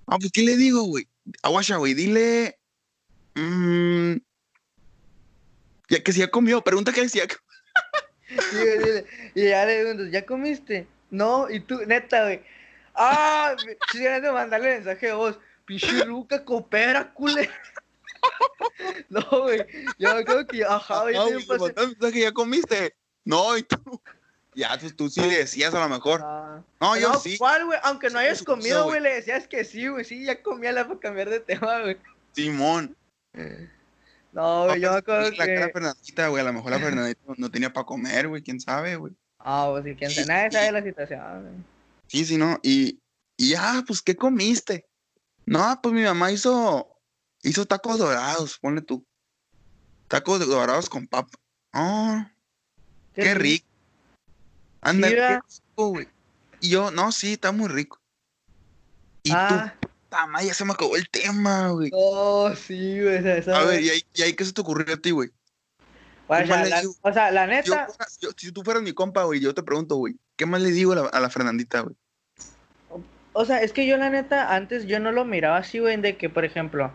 Ah, 0.07 0.17
pues, 0.19 0.31
¿qué 0.31 0.41
le 0.41 0.55
digo, 0.57 0.83
güey? 0.83 1.07
Aguasha, 1.43 1.77
güey, 1.77 1.93
dile. 1.93 2.57
mm, 3.35 4.15
ya 5.89 6.03
que 6.03 6.11
si 6.13 6.19
ya 6.19 6.29
comió, 6.31 6.61
pregunta 6.61 6.91
que 6.91 7.07
si 7.09 7.19
ya 7.19 7.27
dile. 8.51 9.05
Y 9.35 9.49
ya 9.49 9.65
le 9.65 9.81
pregunto, 9.81 10.05
¿ya 10.11 10.25
comiste? 10.25 10.87
No, 11.09 11.49
y 11.49 11.59
tú, 11.61 11.79
neta, 11.85 12.23
güey. 12.23 12.41
Ah, 12.95 13.55
me- 13.65 13.77
sí, 13.91 13.99
ganas 14.03 14.21
de 14.23 14.31
mandarle 14.31 14.75
mensaje 14.75 15.07
de 15.07 15.13
voz. 15.13 15.39
Pinche 15.65 16.05
Luca, 16.05 16.43
coopera, 16.43 17.13
cule. 17.13 17.49
No, 19.09 19.21
güey. 19.43 19.59
Yo 19.99 20.23
creo 20.25 20.45
que, 20.47 20.63
ajá, 20.65 21.03
güey, 21.03 21.15
Ah, 21.15 21.25
pasé- 21.25 21.47
mandaste 21.47 21.87
mensaje, 21.87 22.19
ya 22.21 22.31
comiste. 22.31 22.95
No, 23.23 23.55
y 23.57 23.63
tú. 23.63 24.01
Ya, 24.57 24.75
pues 24.79 24.95
tú 24.95 25.07
sí 25.07 25.21
le 25.21 25.37
decías 25.37 25.71
a 25.75 25.79
lo 25.79 25.87
mejor. 25.87 26.21
Ah. 26.23 26.63
No, 26.81 26.97
yo 26.97 27.13
No, 27.13 27.19
sí. 27.19 27.37
¿cuál, 27.37 27.63
güey? 27.65 27.77
Aunque 27.83 28.09
no 28.09 28.17
hayas 28.17 28.41
comido, 28.41 28.85
güey. 28.85 28.99
le 28.99 29.13
decías 29.13 29.47
que 29.47 29.63
sí, 29.63 29.87
güey. 29.87 30.03
Sí, 30.03 30.25
ya 30.25 30.41
comía 30.41 30.71
la 30.71 30.87
para 30.87 30.99
cambiar 30.99 31.29
de 31.29 31.39
tema, 31.39 31.81
güey. 31.81 31.97
Simón. 32.33 32.97
No, 34.31 34.65
güey, 34.65 34.81
yo 34.81 34.91
me 34.93 34.97
acuerdo 34.97 35.27
pues, 35.27 35.37
la 35.37 35.45
cara 35.45 35.59
de 35.59 35.67
que... 35.67 35.73
Fernandita, 35.73 36.27
güey. 36.29 36.41
A 36.41 36.45
lo 36.45 36.53
mejor 36.53 36.71
la 36.71 36.79
Fernandita 36.79 37.21
no- 37.27 37.35
no 37.37 37.51
tenía 37.51 37.71
para 37.71 37.85
comer, 37.85 38.27
güey. 38.29 38.41
¿Quién 38.41 38.59
sabe, 38.59 38.95
güey? 38.95 39.13
Ah, 39.37 39.67
pues 39.69 39.83
sí, 39.85 39.95
quién 39.95 40.09
sabe, 40.09 40.25
nadie 40.27 40.51
sabe 40.51 40.71
la 40.71 40.83
situación, 40.83 41.41
güey. 41.43 41.53
Sí, 42.07 42.25
sí, 42.25 42.37
no. 42.37 42.59
Y, 42.63 42.99
y 43.37 43.49
ya, 43.51 43.83
pues, 43.85 44.01
¿qué 44.01 44.15
comiste? 44.15 44.87
No, 45.45 45.79
pues 45.83 45.93
mi 45.93 46.01
mamá 46.01 46.31
hizo, 46.31 46.99
hizo 47.43 47.67
tacos 47.67 47.99
dorados, 47.99 48.57
ponle 48.57 48.81
tú. 48.81 49.05
Tacos 50.07 50.39
dorados 50.47 50.89
con 50.89 51.05
papa. 51.07 51.37
Oh, 51.73 52.25
qué 53.13 53.35
rico. 53.35 53.66
Anda, 54.81 55.09
qué 55.09 55.39
rico, 55.39 55.89
güey. 55.89 56.07
Y 56.59 56.69
yo, 56.69 56.91
no, 56.91 57.11
sí, 57.11 57.33
está 57.33 57.51
muy 57.51 57.67
rico. 57.67 57.99
Y 59.23 59.31
Ah, 59.33 59.73
tú, 59.79 59.89
tama, 60.09 60.41
ya 60.43 60.53
se 60.53 60.65
me 60.65 60.73
acabó 60.73 60.95
el 60.95 61.09
tema, 61.09 61.69
güey. 61.69 61.91
no, 61.91 62.55
sí, 62.55 63.01
güey, 63.01 63.17
esa, 63.17 63.37
esa, 63.37 63.59
A 63.59 63.65
ver. 63.65 63.81
¿y 63.81 63.89
ahí, 63.89 64.01
y 64.13 64.21
ahí 64.21 64.33
qué 64.33 64.45
se 64.45 64.53
te 64.53 64.61
ocurrió 64.61 64.93
a 64.93 64.97
ti, 64.97 65.11
güey? 65.11 65.29
O 66.29 66.45
sea, 67.13 67.31
la 67.31 67.47
neta, 67.47 67.87
yo- 68.19 68.31
si 68.35 68.51
tú 68.51 68.63
fueras 68.63 68.83
mi 68.83 68.93
compa, 68.93 69.23
güey, 69.23 69.39
yo 69.39 69.53
te 69.53 69.63
pregunto, 69.63 69.95
güey, 69.95 70.15
¿qué 70.35 70.45
más 70.45 70.61
le 70.61 70.71
digo 70.71 70.91
a 70.91 70.95
la, 70.95 71.01
a 71.07 71.19
la 71.19 71.29
Fernandita, 71.29 71.81
güey? 71.81 71.95
o 73.33 73.45
sea, 73.45 73.61
es 73.61 73.71
que 73.71 73.85
yo 73.85 73.97
la 73.97 74.09
neta, 74.09 74.55
antes 74.55 74.87
yo 74.87 74.99
no 74.99 75.11
lo 75.11 75.23
miraba 75.23 75.57
así, 75.57 75.77
güey, 75.77 75.95
de 75.97 76.17
que, 76.17 76.27
por 76.27 76.43
ejemplo, 76.43 76.91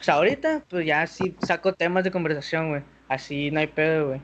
o 0.00 0.02
sea, 0.02 0.14
ahorita, 0.14 0.64
pues 0.68 0.86
ya 0.86 1.06
sí 1.06 1.36
saco 1.46 1.74
temas 1.74 2.02
de 2.02 2.10
conversación, 2.10 2.70
güey, 2.70 2.82
así 3.08 3.50
no 3.50 3.60
hay 3.60 3.66
pedo, 3.66 4.08
güey. 4.08 4.22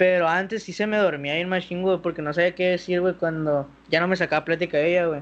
Pero 0.00 0.26
antes 0.26 0.62
sí 0.62 0.72
se 0.72 0.86
me 0.86 0.96
dormía 0.96 1.34
bien 1.34 1.50
machín, 1.50 1.82
güey, 1.82 1.98
porque 1.98 2.22
no 2.22 2.32
sabía 2.32 2.54
qué 2.54 2.68
decir, 2.70 3.02
güey, 3.02 3.12
cuando 3.16 3.68
ya 3.90 4.00
no 4.00 4.08
me 4.08 4.16
sacaba 4.16 4.46
plática 4.46 4.78
de 4.78 4.92
ella, 4.92 5.04
güey. 5.04 5.20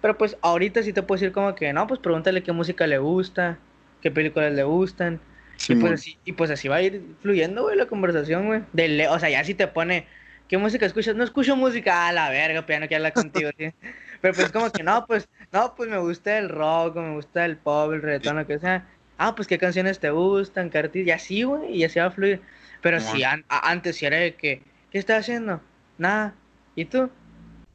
Pero 0.00 0.16
pues 0.16 0.36
ahorita 0.40 0.84
sí 0.84 0.92
te 0.92 1.02
puedo 1.02 1.18
decir 1.18 1.32
como 1.32 1.56
que, 1.56 1.72
no, 1.72 1.88
pues 1.88 1.98
pregúntale 1.98 2.44
qué 2.44 2.52
música 2.52 2.86
le 2.86 2.98
gusta, 2.98 3.58
qué 4.02 4.12
películas 4.12 4.52
le 4.52 4.62
gustan. 4.62 5.20
Y 5.58 5.62
Simón. 5.62 5.80
pues, 5.80 5.92
así, 5.94 6.16
y 6.24 6.30
pues 6.30 6.48
así 6.52 6.68
va 6.68 6.76
a 6.76 6.82
ir 6.82 7.02
fluyendo, 7.22 7.62
güey, 7.62 7.76
la 7.76 7.86
conversación, 7.86 8.46
güey. 8.46 8.62
De 8.72 9.08
o 9.08 9.18
sea, 9.18 9.30
ya 9.30 9.42
si 9.42 9.54
te 9.54 9.66
pone, 9.66 10.06
¿qué 10.46 10.58
música 10.58 10.86
escuchas? 10.86 11.16
No 11.16 11.24
escucho 11.24 11.56
música, 11.56 12.06
a 12.06 12.12
la 12.12 12.30
verga, 12.30 12.64
pues 12.64 12.76
ya 12.76 12.80
no 12.80 12.86
quiero 12.86 13.00
hablar 13.00 13.14
contigo, 13.14 13.50
¿sí? 13.58 13.72
Pero 14.20 14.32
pues 14.32 14.52
como 14.52 14.70
que 14.70 14.84
no, 14.84 15.06
pues, 15.08 15.28
no, 15.50 15.74
pues 15.74 15.90
me 15.90 15.98
gusta 15.98 16.38
el 16.38 16.50
rock, 16.50 16.98
me 16.98 17.16
gusta 17.16 17.44
el 17.44 17.56
pop, 17.56 17.92
el 17.92 18.00
reggaetón, 18.00 18.36
lo 18.36 18.46
que 18.46 18.60
sea. 18.60 18.86
Ah, 19.18 19.34
pues 19.34 19.48
qué 19.48 19.58
canciones 19.58 19.98
te 19.98 20.10
gustan, 20.10 20.70
Carti, 20.70 21.00
y 21.00 21.10
así, 21.10 21.42
güey, 21.42 21.78
y 21.78 21.82
así 21.82 21.98
va 21.98 22.06
a 22.06 22.10
fluir. 22.12 22.40
Pero 22.84 23.00
si 23.00 23.22
antes 23.48 23.96
si 23.96 24.04
era 24.04 24.18
de 24.18 24.36
que, 24.36 24.62
¿qué 24.90 24.98
estás 24.98 25.20
haciendo? 25.20 25.58
Nada. 25.96 26.34
¿Y 26.76 26.84
tú? 26.84 27.08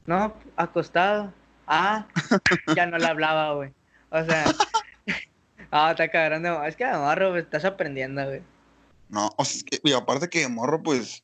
No, 0.06 0.36
acostado. 0.56 1.34
Ah, 1.66 2.08
ya 2.76 2.86
no 2.86 3.00
le 3.00 3.08
hablaba, 3.08 3.56
güey. 3.56 3.74
O 4.12 4.24
sea, 4.24 4.46
ah, 5.72 5.90
está 5.90 6.10
cabrón. 6.10 6.46
Es 6.68 6.76
que 6.76 6.86
de 6.86 6.94
morro, 6.94 7.36
estás 7.38 7.66
aprendiendo, 7.66 8.24
güey. 8.24 8.44
No, 9.10 9.32
o 9.36 9.46
sea, 9.46 9.58
es 9.58 9.64
que, 9.64 9.80
y 9.84 9.94
aparte 9.94 10.30
que 10.30 10.42
de 10.42 10.48
morro, 10.48 10.84
pues, 10.84 11.24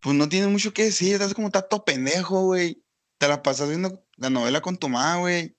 pues 0.00 0.16
no 0.16 0.28
tiene 0.28 0.48
mucho 0.48 0.74
que 0.74 0.86
decir. 0.86 1.12
Estás 1.12 1.32
como 1.32 1.50
tato 1.50 1.84
pendejo, 1.84 2.46
güey. 2.46 2.82
Te 3.18 3.28
la 3.28 3.40
pasas 3.40 3.68
viendo 3.68 4.02
la 4.16 4.30
novela 4.30 4.60
con 4.62 4.76
tu 4.76 4.88
mamá, 4.88 5.18
güey. 5.18 5.54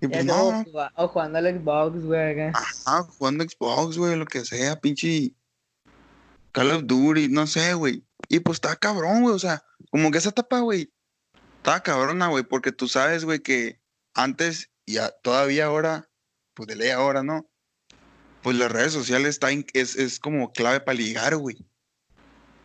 Y 0.00 0.08
pues 0.08 0.24
no. 0.24 0.64
O 0.96 1.06
jugando 1.06 1.38
al 1.38 1.60
Xbox, 1.60 2.04
güey. 2.04 2.40
Ajá, 2.40 3.04
jugando 3.04 3.44
Xbox, 3.44 3.96
güey, 3.96 4.16
lo 4.16 4.26
que 4.26 4.44
sea, 4.44 4.74
pinche. 4.80 5.32
Call 6.54 6.70
of 6.70 6.84
Duty, 6.86 7.28
no 7.28 7.48
sé, 7.48 7.74
güey. 7.74 8.06
Y 8.28 8.38
pues 8.38 8.56
está 8.56 8.76
cabrón, 8.76 9.22
güey. 9.22 9.34
O 9.34 9.38
sea, 9.40 9.64
como 9.90 10.12
que 10.12 10.18
esa 10.18 10.28
etapa, 10.28 10.60
güey, 10.60 10.92
estaba 11.56 11.82
cabrona, 11.82 12.28
güey, 12.28 12.44
porque 12.44 12.70
tú 12.70 12.86
sabes, 12.86 13.24
güey, 13.24 13.40
que 13.40 13.80
antes 14.14 14.70
y 14.86 14.98
todavía 15.22 15.66
ahora, 15.66 16.08
pues 16.54 16.68
de 16.68 16.76
ley 16.76 16.90
ahora, 16.90 17.24
¿no? 17.24 17.50
Pues 18.42 18.56
las 18.56 18.70
redes 18.70 18.92
sociales 18.92 19.30
está 19.30 19.48
es, 19.72 19.96
es 19.96 20.20
como 20.20 20.52
clave 20.52 20.78
para 20.78 20.96
ligar, 20.96 21.36
güey. 21.36 21.56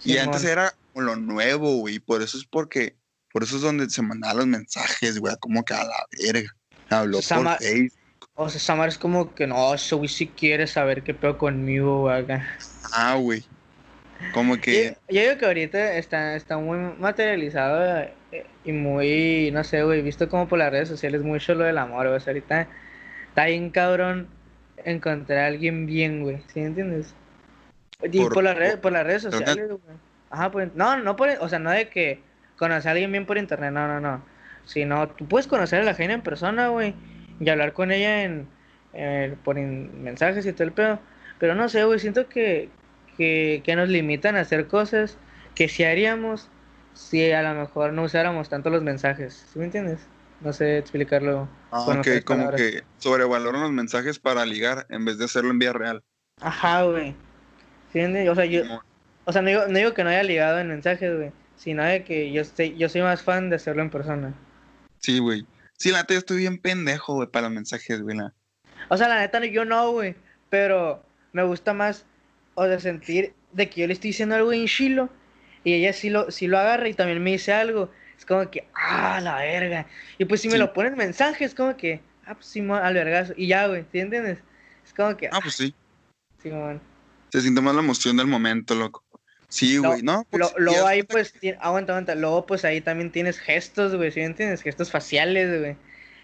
y 0.03 0.17
antes 0.17 0.43
era 0.43 0.75
lo 0.93 1.15
nuevo, 1.15 1.77
güey. 1.77 1.99
Por 1.99 2.21
eso 2.21 2.37
es 2.37 2.45
porque, 2.45 2.95
por 3.33 3.41
eso 3.41 3.55
es 3.55 3.63
donde 3.63 3.89
se 3.89 4.03
mandaban 4.03 4.37
los 4.37 4.47
mensajes, 4.47 5.17
güey, 5.17 5.35
como 5.39 5.65
que 5.65 5.73
a 5.73 5.83
la 5.83 6.05
verga. 6.21 6.55
Habló 6.89 7.21
por 7.21 7.57
Facebook. 7.57 7.97
O 8.35 8.49
sea, 8.49 8.59
Samar 8.59 8.89
es 8.89 8.99
como 8.99 9.33
que 9.33 9.47
no, 9.47 9.73
eso, 9.73 9.97
güey, 9.97 10.09
si 10.09 10.27
quieres 10.27 10.71
saber 10.71 11.03
qué 11.03 11.15
pedo 11.15 11.39
conmigo, 11.39 12.01
güey. 12.01 12.25
Ah, 12.93 13.15
güey. 13.15 13.43
Como 14.33 14.57
que. 14.57 14.95
Yo, 15.09 15.21
digo 15.21 15.37
que 15.37 15.45
ahorita 15.45 15.93
está, 15.97 16.35
está 16.35 16.57
muy 16.57 16.77
materializado 16.99 18.09
eh, 18.31 18.45
y 18.63 18.71
muy, 18.71 19.49
no 19.51 19.63
sé, 19.63 19.83
güey, 19.83 20.01
visto 20.01 20.29
como 20.29 20.47
por 20.47 20.59
las 20.59 20.71
redes 20.71 20.89
sociales, 20.89 21.21
mucho 21.23 21.55
lo 21.55 21.63
del 21.63 21.77
amor, 21.77 22.07
güey. 22.07 22.19
ahorita 22.25 22.67
está 23.29 23.45
bien 23.45 23.69
cabrón 23.69 24.27
encontrar 24.85 25.39
a 25.39 25.47
alguien 25.47 25.85
bien, 25.85 26.23
güey. 26.23 26.41
¿Sí 26.53 26.59
entiendes? 26.59 27.15
Y 28.03 28.23
por, 28.25 28.43
las 28.43 28.57
redes, 28.57 28.77
por 28.77 28.91
las 28.91 29.05
redes 29.05 29.23
sociales, 29.23 29.67
güey. 29.67 29.97
Ajá, 30.29 30.51
pues, 30.51 30.69
no, 30.75 30.97
no 30.97 31.15
por, 31.15 31.29
o 31.39 31.49
sea, 31.49 31.59
no 31.59 31.71
de 31.71 31.89
que 31.89 32.21
conocer 32.57 32.89
a 32.89 32.91
alguien 32.91 33.11
bien 33.11 33.25
por 33.25 33.37
internet, 33.37 33.71
no, 33.71 33.87
no, 33.87 33.99
no. 33.99 34.23
Sino, 34.65 35.09
tú 35.09 35.27
puedes 35.27 35.47
conocer 35.47 35.81
a 35.81 35.83
la 35.83 35.95
gente 35.95 36.13
en 36.13 36.21
persona, 36.21 36.67
güey, 36.67 36.93
y 37.39 37.49
hablar 37.49 37.73
con 37.73 37.91
ella 37.91 38.23
en, 38.23 38.47
por 39.43 39.55
mensajes 39.55 40.45
y 40.45 40.53
todo 40.53 40.65
el 40.65 40.73
pedo. 40.73 40.99
Pero 41.39 41.55
no 41.55 41.67
sé, 41.69 41.83
güey, 41.83 41.99
siento 41.99 42.27
que, 42.27 42.69
que, 43.19 43.73
nos 43.75 43.89
limitan 43.89 44.37
a 44.37 44.41
hacer 44.41 44.67
cosas 44.67 45.17
que 45.53 45.67
si 45.67 45.83
haríamos 45.83 46.47
si 46.93 47.31
a 47.31 47.41
lo 47.41 47.59
mejor 47.59 47.93
no 47.93 48.03
usáramos 48.03 48.49
tanto 48.49 48.69
los 48.69 48.81
mensajes. 48.81 49.45
¿Sí 49.51 49.59
me 49.59 49.65
entiendes? 49.65 49.99
No 50.41 50.53
sé 50.53 50.77
explicarlo. 50.77 51.49
Ah, 51.71 51.81
ok, 51.81 52.23
como 52.23 52.51
que 52.51 52.83
sobrevaloran 52.97 53.61
los 53.61 53.71
mensajes 53.71 54.19
para 54.19 54.45
ligar 54.45 54.85
en 54.89 55.05
vez 55.05 55.17
de 55.17 55.25
hacerlo 55.25 55.51
en 55.51 55.59
vía 55.59 55.73
real. 55.73 56.03
Ajá, 56.41 56.83
güey. 56.83 57.13
¿Sí 57.91 57.99
O 58.01 58.35
sea, 58.35 58.45
yo, 58.45 58.63
o 59.25 59.31
sea, 59.31 59.41
no 59.41 59.49
digo, 59.49 59.67
no 59.67 59.77
digo 59.77 59.93
que 59.93 60.03
no 60.03 60.09
haya 60.09 60.23
ligado 60.23 60.59
en 60.59 60.69
mensajes, 60.69 61.15
güey, 61.15 61.31
sino 61.55 61.83
de 61.83 62.03
que 62.03 62.31
yo, 62.31 62.41
estoy, 62.41 62.77
yo 62.77 62.87
soy 62.87 63.01
más 63.01 63.21
fan 63.21 63.49
de 63.49 63.57
hacerlo 63.57 63.81
en 63.81 63.89
persona. 63.89 64.33
Sí, 64.99 65.19
güey. 65.19 65.45
Sí, 65.77 65.91
la 65.91 65.99
neta, 65.99 66.13
yo 66.13 66.19
estoy 66.19 66.37
bien 66.37 66.57
pendejo, 66.59 67.15
güey, 67.15 67.27
para 67.27 67.47
los 67.47 67.55
mensajes, 67.55 68.01
güey. 68.01 68.17
O 68.89 68.97
sea, 68.97 69.07
la 69.07 69.19
neta, 69.19 69.43
yo 69.45 69.65
no, 69.65 69.91
güey, 69.91 70.15
pero 70.49 71.03
me 71.33 71.43
gusta 71.43 71.73
más 71.73 72.05
o 72.59 72.67
de 72.67 72.77
sentir 72.81 73.33
de 73.53 73.69
que 73.69 73.81
yo 73.81 73.87
le 73.87 73.93
estoy 73.93 74.09
diciendo 74.09 74.35
algo 74.35 74.51
en 74.51 74.67
chilo 74.67 75.09
y 75.63 75.73
ella 75.75 75.93
sí 75.93 76.09
lo, 76.09 76.29
sí 76.29 76.45
lo 76.47 76.59
agarra 76.59 76.89
y 76.89 76.93
también 76.93 77.23
me 77.23 77.31
dice 77.31 77.53
algo. 77.53 77.89
Es 78.17 78.25
como 78.25 78.51
que, 78.51 78.67
ah, 78.73 79.21
la 79.21 79.37
verga. 79.37 79.87
Y 80.17 80.25
pues 80.25 80.41
si 80.41 80.49
me 80.49 80.57
lo 80.57 80.73
ponen 80.73 80.97
mensaje, 80.97 81.45
es 81.45 81.55
como 81.55 81.77
que, 81.77 82.01
ah, 82.25 82.33
pues 82.33 82.47
sí, 82.47 82.59
al 82.59 82.93
vergazo. 82.93 83.33
Y 83.37 83.47
ya, 83.47 83.67
güey, 83.67 83.85
¿entiendes? 83.93 84.39
Es 84.85 84.93
como 84.93 85.15
que, 85.15 85.29
ah, 85.31 85.39
pues 85.41 85.55
sí. 85.55 85.73
Sí, 86.43 86.49
man. 86.49 86.81
Se 87.31 87.39
siente 87.39 87.61
más 87.61 87.73
la 87.73 87.81
emoción 87.81 88.17
del 88.17 88.27
momento, 88.27 88.75
loco. 88.75 89.05
Sí, 89.47 89.77
güey, 89.77 90.01
¿no? 90.03 90.25
Pues, 90.29 90.53
luego 90.57 90.85
ahí, 90.85 91.03
pues, 91.03 91.33
aguanta, 91.61 91.93
aguanta. 91.93 92.15
Luego, 92.15 92.45
pues 92.45 92.65
ahí 92.65 92.81
también 92.81 93.09
tienes 93.09 93.39
gestos, 93.39 93.95
güey, 93.95 94.11
¿sí 94.11 94.19
entiendes? 94.19 94.61
Gestos 94.63 94.91
faciales, 94.91 95.61
güey. 95.61 95.77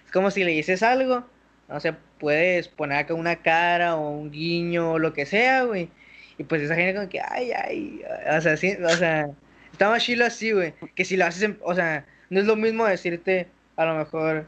Es 0.05 0.11
como 0.11 0.31
si 0.31 0.43
le 0.43 0.51
dices 0.51 0.83
algo, 0.83 1.25
no 1.69 1.79
sé, 1.79 1.95
puedes 2.19 2.67
poner 2.67 2.97
acá 2.97 3.13
una 3.13 3.37
cara 3.37 3.95
o 3.95 4.09
un 4.09 4.31
guiño 4.31 4.93
o 4.93 4.99
lo 4.99 5.13
que 5.13 5.25
sea, 5.25 5.63
güey. 5.63 5.89
Y 6.37 6.43
pues 6.43 6.61
esa 6.61 6.75
gente 6.75 6.95
como 6.95 7.09
que, 7.09 7.21
ay, 7.21 7.51
ay, 7.51 8.01
o 8.37 8.41
sea, 8.41 8.57
sí, 8.57 8.73
o 8.83 8.89
sea, 8.89 9.29
está 9.71 9.89
más 9.89 10.03
chilo 10.03 10.25
así, 10.25 10.51
güey. 10.51 10.73
Que 10.95 11.05
si 11.05 11.17
lo 11.17 11.25
haces, 11.25 11.43
en, 11.43 11.59
o 11.63 11.73
sea, 11.73 12.05
no 12.29 12.39
es 12.39 12.45
lo 12.45 12.55
mismo 12.55 12.85
decirte, 12.85 13.47
a 13.77 13.85
lo 13.85 13.95
mejor, 13.95 14.45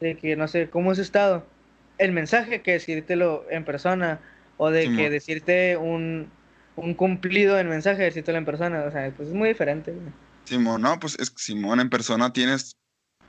de 0.00 0.16
que, 0.16 0.36
no 0.36 0.48
sé, 0.48 0.68
¿cómo 0.68 0.90
has 0.90 0.98
estado? 0.98 1.46
El 1.98 2.12
mensaje 2.12 2.62
que 2.62 2.72
decírtelo 2.72 3.46
en 3.50 3.64
persona, 3.64 4.20
o 4.56 4.70
de 4.70 4.94
que 4.94 5.08
decirte 5.08 5.76
un, 5.76 6.30
un 6.76 6.94
cumplido 6.94 7.58
en 7.58 7.68
mensaje, 7.68 8.02
decírtelo 8.02 8.38
en 8.38 8.44
persona, 8.44 8.84
o 8.84 8.90
sea, 8.90 9.10
pues 9.16 9.28
es 9.28 9.34
muy 9.34 9.48
diferente, 9.48 9.92
güey. 9.92 10.12
Simón, 10.44 10.82
no, 10.82 10.98
pues 10.98 11.16
es 11.18 11.30
que 11.30 11.42
Simón 11.42 11.80
en 11.80 11.90
persona 11.90 12.32
tienes, 12.32 12.76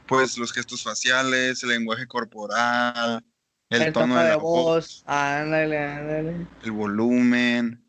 pues, 0.08 0.38
los 0.38 0.52
gestos 0.52 0.84
faciales, 0.84 1.63
el 1.63 1.69
lenguaje 1.69 2.08
corporal, 2.08 3.24
el, 3.69 3.93
tono, 3.93 4.17
de, 4.17 4.30
la 4.30 4.36
voz, 4.38 5.04
ándale, 5.06 5.78
ándale. 5.78 6.47
El 6.63 6.71
volumen, 6.71 7.81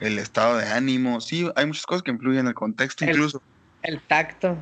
el 0.00 0.18
estado 0.18 0.56
de 0.56 0.66
ánimo, 0.66 1.20
sí, 1.20 1.48
hay 1.54 1.66
muchas 1.66 1.86
cosas 1.86 2.02
que 2.02 2.10
influyen 2.10 2.40
en 2.40 2.48
el 2.48 2.54
contexto 2.54 3.04
incluso. 3.04 3.42
El 3.82 4.00
tacto 4.02 4.56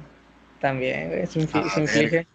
también, 0.60 1.08
güey, 1.08 1.26
se, 1.26 1.40
inflige. 1.40 2.26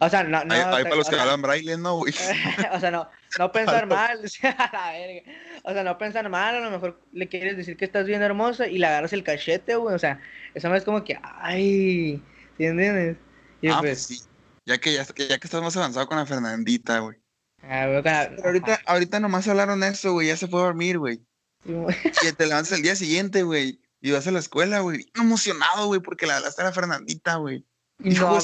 O 0.00 0.08
sea, 0.08 0.22
no, 0.22 0.44
no. 0.44 0.54
Hay, 0.54 0.84
para 0.84 0.96
los 0.96 1.08
que 1.08 1.18
hablan 1.18 1.42
braille, 1.42 1.76
¿no, 1.76 1.96
güey? 1.96 2.12
o 2.72 2.80
sea, 2.80 2.90
no, 2.90 3.08
no 3.38 3.52
pensar 3.52 3.86
mal, 3.86 4.20
o 4.24 4.28
sea, 4.28 4.70
la 4.72 4.92
verga. 4.92 5.32
O 5.64 5.72
sea, 5.72 5.84
no 5.84 5.98
pensar 5.98 6.28
mal, 6.28 6.56
a 6.56 6.60
lo 6.60 6.70
mejor 6.70 7.00
le 7.12 7.28
quieres 7.28 7.56
decir 7.56 7.76
que 7.76 7.84
estás 7.84 8.06
bien 8.06 8.22
hermosa 8.22 8.66
y 8.66 8.78
le 8.78 8.86
agarras 8.86 9.12
el 9.12 9.24
cachete, 9.24 9.76
güey, 9.76 9.94
o 9.94 9.98
sea, 9.98 10.20
eso 10.54 10.68
no 10.68 10.76
es 10.76 10.84
como 10.84 11.04
que, 11.04 11.18
ay, 11.22 12.22
¿entiendes? 12.58 13.16
Y 13.60 13.68
ah, 13.68 13.78
pues, 13.80 14.06
pues, 14.06 14.20
sí. 14.20 14.28
Ya 14.64 14.78
que, 14.78 14.92
ya, 14.92 15.04
ya 15.04 15.38
que 15.38 15.46
estás 15.46 15.62
más 15.62 15.76
avanzado 15.76 16.06
con 16.06 16.18
la 16.18 16.26
Fernandita, 16.26 17.00
güey. 17.00 17.16
Ah, 17.62 17.86
güey, 17.86 18.02
Pero 18.02 18.44
ahorita, 18.44 18.80
ahorita 18.86 19.20
nomás 19.20 19.48
hablaron 19.48 19.82
eso, 19.82 20.12
güey, 20.12 20.28
ya 20.28 20.36
se 20.36 20.46
fue 20.46 20.60
a 20.60 20.64
dormir, 20.64 20.98
güey. 20.98 21.20
Y 22.22 22.32
te 22.32 22.46
levantas 22.46 22.72
el 22.72 22.82
día 22.82 22.96
siguiente, 22.96 23.42
güey. 23.42 23.80
Y 24.00 24.12
vas 24.12 24.26
a 24.26 24.30
la 24.30 24.38
escuela, 24.38 24.80
güey. 24.80 25.06
emocionado, 25.14 25.86
güey, 25.86 26.00
porque 26.00 26.26
la 26.26 26.36
hablaste 26.36 26.62
a 26.62 26.66
la 26.66 26.72
Fernandita, 26.72 27.36
güey. 27.36 27.64
No, 27.98 28.38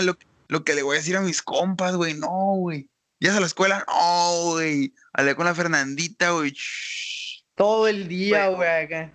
lo, 0.00 0.16
lo, 0.48 0.64
que 0.64 0.74
le 0.74 0.82
voy 0.82 0.96
a 0.96 1.00
decir 1.00 1.16
a 1.16 1.20
mis 1.20 1.42
compas, 1.42 1.96
güey. 1.96 2.14
No, 2.14 2.54
güey. 2.56 2.88
¿Ya 3.18 3.36
a 3.36 3.40
la 3.40 3.46
escuela? 3.46 3.84
No, 3.88 4.52
güey. 4.52 4.94
Hablé 5.12 5.34
con 5.34 5.46
la 5.46 5.54
Fernandita, 5.54 6.30
güey. 6.30 6.54
Todo 7.54 7.88
el 7.88 8.08
día, 8.08 8.48
güey, 8.48 8.84
acá. 8.84 9.12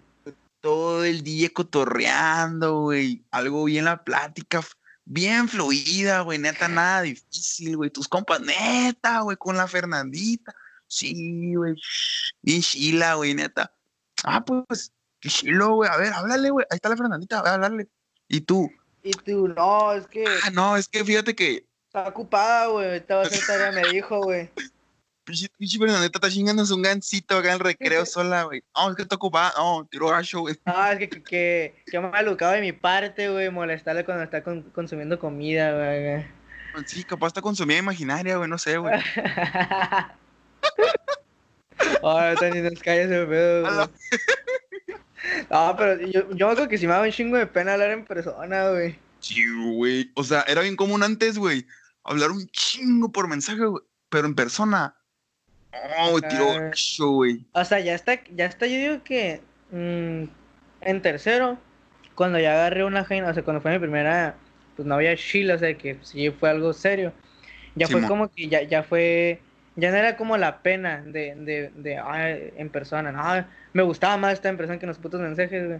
Todo 0.61 1.05
el 1.05 1.23
día 1.23 1.49
cotorreando, 1.53 2.81
güey. 2.81 3.23
Algo 3.31 3.63
bien 3.63 3.85
la 3.85 4.03
plática. 4.03 4.61
Bien 5.05 5.47
fluida, 5.47 6.21
güey. 6.21 6.37
Neta, 6.37 6.67
nada 6.69 7.01
difícil, 7.01 7.77
güey. 7.77 7.89
Tus 7.89 8.07
compas, 8.07 8.41
neta, 8.41 9.21
güey, 9.21 9.37
con 9.37 9.55
la 9.55 9.67
Fernandita. 9.67 10.53
Sí, 10.87 11.53
güey. 11.55 11.75
Chila, 12.45 13.15
güey, 13.15 13.33
neta. 13.33 13.73
Ah, 14.23 14.43
pues, 14.43 14.91
qué 15.19 15.29
chilo, 15.29 15.75
güey. 15.75 15.89
A 15.89 15.97
ver, 15.97 16.13
háblale, 16.13 16.49
güey. 16.49 16.65
Ahí 16.69 16.75
está 16.75 16.89
la 16.89 16.97
Fernandita, 16.97 17.39
a 17.39 17.43
ver, 17.43 17.53
háblale. 17.53 17.87
¿Y 18.27 18.41
tú? 18.41 18.69
Y 19.03 19.11
tú, 19.11 19.47
no, 19.47 19.93
es 19.93 20.07
que. 20.07 20.25
Ah, 20.43 20.49
no, 20.51 20.75
es 20.77 20.87
que 20.87 21.03
fíjate 21.03 21.35
que. 21.35 21.65
Está 21.87 22.07
ocupada, 22.07 22.67
güey. 22.67 22.97
Estaba 22.97 23.23
tarea, 23.47 23.71
me 23.71 23.87
dijo, 23.89 24.21
güey. 24.21 24.49
Pinche 25.23 25.77
Fernandita 25.77 26.19
está 26.19 26.29
chingando 26.29 26.63
un 26.73 26.81
gancito 26.81 27.37
acá 27.37 27.49
en 27.49 27.53
el 27.55 27.59
recreo 27.59 28.05
sola, 28.05 28.43
güey. 28.43 28.63
No, 28.75 28.89
es 28.89 28.95
que 28.95 29.01
está 29.01 29.15
ocupada. 29.15 29.53
No, 29.57 29.85
tiro 29.89 30.07
gacho, 30.07 30.41
güey. 30.41 30.55
Ah, 30.65 30.93
es 30.93 30.99
que, 30.99 31.09
que, 31.09 31.21
que, 31.21 31.83
que 31.85 31.99
me 31.99 32.07
ha 32.07 32.23
de 32.23 32.61
mi 32.61 32.71
parte, 32.71 33.29
güey, 33.29 33.49
molestarle 33.49 34.05
cuando 34.05 34.23
está 34.23 34.41
consumiendo 34.43 35.19
comida, 35.19 35.73
güey. 35.73 36.25
Sí, 36.85 37.03
capaz 37.03 37.27
está 37.27 37.41
consumiendo 37.41 37.83
imaginaria, 37.83 38.37
güey, 38.37 38.49
no 38.49 38.57
sé, 38.57 38.77
güey. 38.77 38.93
Ay, 42.03 42.35
Tani, 42.35 42.61
nos 42.61 42.79
calles 42.81 43.11
ese 43.11 43.25
pedo, 43.25 43.89
No, 45.49 45.75
pero 45.77 45.99
yo, 46.07 46.29
yo 46.31 46.47
me 46.47 46.51
acuerdo 46.51 46.69
que 46.69 46.77
si 46.77 46.87
me 46.87 46.93
daba 46.93 47.05
un 47.05 47.11
chingo 47.11 47.37
de 47.37 47.47
pena 47.47 47.73
hablar 47.73 47.91
en 47.91 48.05
persona, 48.05 48.69
güey. 48.69 48.97
Sí, 49.19 49.43
güey. 49.73 50.11
O 50.15 50.23
sea, 50.23 50.43
era 50.47 50.61
bien 50.61 50.75
común 50.75 51.03
antes, 51.03 51.37
güey. 51.37 51.65
Hablar 52.03 52.31
un 52.31 52.47
chingo 52.47 53.11
por 53.11 53.27
mensaje, 53.27 53.65
güey. 53.65 53.83
Pero 54.09 54.27
en 54.27 54.35
persona. 54.35 54.95
Oh, 55.99 56.19
tiro 56.21 56.71
güey. 57.11 57.45
O 57.51 57.65
sea, 57.65 57.79
ya 57.79 57.93
está, 57.93 58.23
ya 58.35 58.45
está, 58.45 58.65
yo 58.67 58.77
digo 58.77 59.03
que 59.03 59.41
mm, 59.71 60.23
en 60.81 61.01
tercero, 61.01 61.57
cuando 62.15 62.39
ya 62.39 62.53
agarré 62.53 62.83
una 62.83 63.03
jaina, 63.03 63.29
o 63.29 63.33
sea, 63.33 63.43
cuando 63.43 63.61
fue 63.61 63.71
mi 63.71 63.79
primera, 63.79 64.35
pues 64.75 64.87
no 64.87 64.95
había 64.95 65.15
chile, 65.15 65.53
o 65.53 65.59
sea, 65.59 65.77
que 65.77 65.97
sí 66.01 66.29
fue 66.31 66.49
algo 66.49 66.73
serio. 66.73 67.13
Ya 67.75 67.87
fue 67.87 68.01
como 68.07 68.29
que 68.29 68.47
ya, 68.47 68.63
ya 68.63 68.81
fue, 68.81 69.39
ya 69.77 69.91
no 69.91 69.97
era 69.97 70.17
como 70.17 70.37
la 70.37 70.61
pena 70.63 71.01
de, 71.05 71.35
de, 71.35 71.71
de, 71.75 71.97
ay, 71.97 72.51
en 72.57 72.69
persona, 72.69 73.11
no, 73.11 73.45
me 73.73 73.83
gustaba 73.83 74.17
más 74.17 74.33
estar 74.33 74.49
en 74.49 74.57
persona 74.57 74.79
que 74.79 74.87
los 74.87 74.97
putos 74.97 75.21
mensajes, 75.21 75.67
güey. 75.67 75.79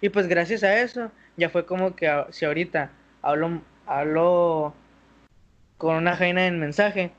Y 0.00 0.08
pues 0.08 0.26
gracias 0.26 0.64
a 0.64 0.80
eso, 0.80 1.12
ya 1.36 1.50
fue 1.50 1.66
como 1.66 1.94
que 1.94 2.10
si 2.30 2.46
ahorita 2.46 2.90
hablo, 3.22 3.62
hablo 3.86 4.74
con 5.76 5.96
una 5.96 6.16
jaina 6.16 6.46
en 6.46 6.58
mensaje, 6.58 7.12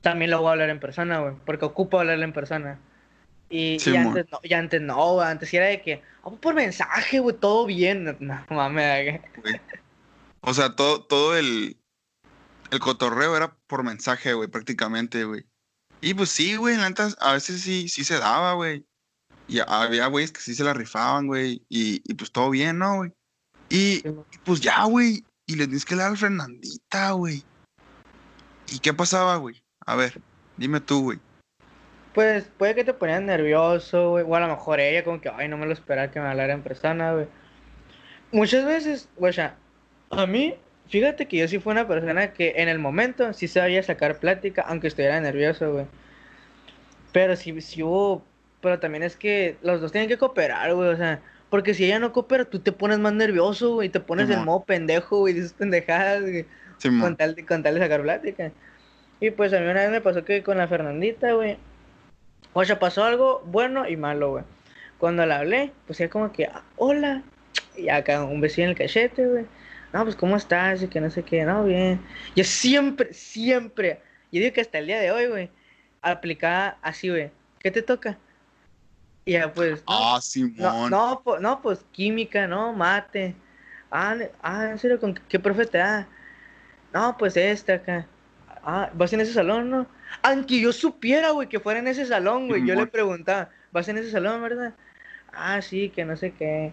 también 0.00 0.30
lo 0.30 0.38
voy 0.40 0.48
a 0.48 0.52
hablar 0.52 0.70
en 0.70 0.80
persona, 0.80 1.20
güey, 1.20 1.34
porque 1.44 1.66
ocupo 1.66 2.00
hablarle 2.00 2.24
en 2.24 2.32
persona. 2.32 2.78
Y, 3.50 3.74
y 3.74 3.78
Simón. 3.78 4.08
antes 4.08 4.26
no, 4.30 4.40
y 4.42 4.54
antes 4.54 4.80
no, 4.80 5.14
güey, 5.14 5.28
antes 5.28 5.48
sí 5.48 5.56
era 5.56 5.66
de 5.66 5.80
que, 5.82 6.02
"Ah, 6.22 6.30
por 6.40 6.54
mensaje, 6.54 7.18
güey, 7.18 7.36
todo 7.36 7.66
bien. 7.66 8.16
No, 8.20 8.42
mames. 8.48 9.20
O 10.40 10.54
sea, 10.54 10.76
todo, 10.76 11.02
todo 11.04 11.36
el, 11.36 11.76
el 12.70 12.78
cotorreo 12.80 13.36
era 13.36 13.54
por 13.66 13.82
mensaje, 13.82 14.34
güey, 14.34 14.48
prácticamente, 14.48 15.24
güey. 15.24 15.44
Y 16.00 16.14
pues 16.14 16.30
sí, 16.30 16.56
güey, 16.56 16.76
neta, 16.76 17.08
a 17.20 17.32
veces 17.32 17.60
sí, 17.60 17.88
sí 17.88 18.04
se 18.04 18.18
daba, 18.18 18.52
güey. 18.54 18.84
Y 19.48 19.60
había 19.66 20.06
güeyes 20.06 20.30
que 20.30 20.40
sí 20.40 20.54
se 20.54 20.64
la 20.64 20.74
rifaban, 20.74 21.26
güey. 21.26 21.62
Y, 21.68 22.02
y 22.04 22.14
pues 22.14 22.30
todo 22.30 22.50
bien, 22.50 22.78
¿no, 22.78 22.96
güey? 22.96 23.12
Y, 23.70 24.02
pues 24.44 24.60
ya, 24.60 24.84
güey. 24.84 25.24
Y 25.46 25.56
le 25.56 25.64
tienes 25.64 25.84
que 25.84 25.96
dar 25.96 26.10
al 26.10 26.18
Fernandita, 26.18 27.12
güey. 27.12 27.42
¿Y 28.70 28.78
qué 28.80 28.92
pasaba, 28.92 29.36
güey? 29.36 29.62
A 29.86 29.96
ver, 29.96 30.20
dime 30.56 30.80
tú, 30.80 31.02
güey. 31.02 31.18
Pues 32.14 32.50
puede 32.58 32.74
que 32.74 32.84
te 32.84 32.92
ponías 32.92 33.22
nervioso, 33.22 34.10
güey, 34.10 34.24
o 34.26 34.34
a 34.34 34.40
lo 34.40 34.48
mejor 34.48 34.80
ella 34.80 35.04
como 35.04 35.20
que, 35.20 35.30
ay, 35.30 35.48
no 35.48 35.56
me 35.56 35.66
lo 35.66 35.72
esperaba 35.72 36.10
que 36.10 36.20
me 36.20 36.26
hablara 36.26 36.52
en 36.52 36.62
persona, 36.62 37.14
güey. 37.14 37.28
Muchas 38.32 38.64
veces, 38.66 39.08
güey, 39.16 39.32
a 40.10 40.26
mí, 40.26 40.54
fíjate 40.88 41.26
que 41.26 41.36
yo 41.38 41.48
sí 41.48 41.58
fui 41.58 41.72
una 41.72 41.86
persona 41.88 42.32
que 42.32 42.54
en 42.56 42.68
el 42.68 42.78
momento 42.78 43.32
sí 43.32 43.48
sabía 43.48 43.82
sacar 43.82 44.18
plática, 44.18 44.62
aunque 44.62 44.88
estuviera 44.88 45.20
nervioso, 45.20 45.72
güey. 45.72 45.86
Pero 47.12 47.36
sí, 47.36 47.60
sí 47.60 47.82
hubo, 47.82 48.22
pero 48.60 48.78
también 48.78 49.02
es 49.02 49.16
que 49.16 49.56
los 49.62 49.80
dos 49.80 49.92
tienen 49.92 50.08
que 50.08 50.18
cooperar, 50.18 50.74
güey, 50.74 50.88
o 50.90 50.96
sea, 50.96 51.20
porque 51.50 51.72
si 51.74 51.84
ella 51.86 51.98
no 51.98 52.12
coopera, 52.12 52.44
tú 52.44 52.58
te 52.58 52.72
pones 52.72 52.98
más 52.98 53.12
nervioso, 53.14 53.74
güey, 53.74 53.88
y 53.88 53.90
te 53.90 54.00
pones 54.00 54.24
en 54.26 54.32
Simón. 54.32 54.44
modo 54.44 54.64
pendejo, 54.64 55.18
güey, 55.20 55.34
dices 55.34 55.54
pendejadas, 55.54 56.20
güey 56.22 56.44
Simón. 56.78 57.00
con 57.00 57.16
tal, 57.16 57.34
de, 57.34 57.46
con 57.46 57.62
tal 57.62 57.74
de 57.74 57.80
sacar 57.80 58.02
plática. 58.02 58.52
Y 59.20 59.30
pues 59.30 59.52
a 59.52 59.58
mí 59.60 59.64
una 59.64 59.80
vez 59.80 59.90
me 59.90 60.00
pasó 60.00 60.24
que 60.24 60.42
con 60.42 60.58
la 60.58 60.68
Fernandita, 60.68 61.32
güey. 61.32 61.56
O 62.52 62.64
sea, 62.64 62.78
pasó 62.78 63.04
algo 63.04 63.42
bueno 63.46 63.88
y 63.88 63.96
malo, 63.96 64.30
güey. 64.30 64.44
Cuando 64.98 65.24
la 65.26 65.38
hablé, 65.38 65.72
pues 65.86 66.00
ella 66.00 66.10
como 66.10 66.30
que, 66.32 66.46
"Ah, 66.46 66.62
hola. 66.76 67.22
Y 67.76 67.88
acá 67.88 68.22
un 68.24 68.40
besito 68.40 68.62
en 68.62 68.68
el 68.70 68.76
cachete, 68.76 69.26
güey. 69.26 69.44
No, 69.92 70.04
pues 70.04 70.16
¿cómo 70.16 70.36
estás? 70.36 70.82
Y 70.82 70.88
que 70.88 71.00
no 71.00 71.10
sé 71.10 71.24
qué, 71.24 71.44
no, 71.44 71.64
bien. 71.64 72.00
Yo 72.34 72.44
siempre, 72.44 73.12
siempre, 73.14 74.00
yo 74.30 74.40
digo 74.40 74.52
que 74.52 74.60
hasta 74.60 74.78
el 74.78 74.86
día 74.86 75.00
de 75.00 75.10
hoy, 75.12 75.26
güey, 75.28 75.50
aplicaba 76.02 76.78
así, 76.82 77.08
güey. 77.08 77.30
¿Qué 77.58 77.70
te 77.70 77.82
toca? 77.82 78.18
Y 79.24 79.32
ya 79.32 79.52
pues, 79.52 79.84
no, 79.88 80.16
Ah, 80.16 80.20
no, 80.56 80.72
Simón. 80.72 80.90
no, 80.90 81.22
po- 81.24 81.38
no, 81.38 81.62
pues 81.62 81.84
química, 81.92 82.46
no, 82.46 82.72
mate. 82.72 83.34
Ah, 83.90 84.16
ah, 84.42 84.70
en 84.70 84.78
serio, 84.78 85.00
¿con 85.00 85.14
qué, 85.14 85.38
profe 85.38 85.66
te 85.66 85.78
da? 85.78 86.08
No, 86.92 87.16
pues 87.18 87.36
este 87.36 87.74
acá. 87.74 88.06
Ah, 88.62 88.90
¿vas 88.94 89.12
en 89.12 89.20
ese 89.20 89.32
salón, 89.32 89.70
no? 89.70 89.86
Aunque 90.22 90.60
yo 90.60 90.72
supiera, 90.72 91.30
güey, 91.30 91.48
que 91.48 91.60
fuera 91.60 91.80
en 91.80 91.88
ese 91.88 92.06
salón, 92.06 92.48
güey, 92.48 92.64
yo 92.64 92.74
le 92.74 92.86
preguntaba, 92.86 93.50
¿vas 93.72 93.88
en 93.88 93.98
ese 93.98 94.10
salón, 94.10 94.42
verdad? 94.42 94.74
Ah, 95.32 95.60
sí, 95.62 95.90
que 95.90 96.04
no 96.04 96.16
sé 96.16 96.32
qué. 96.32 96.72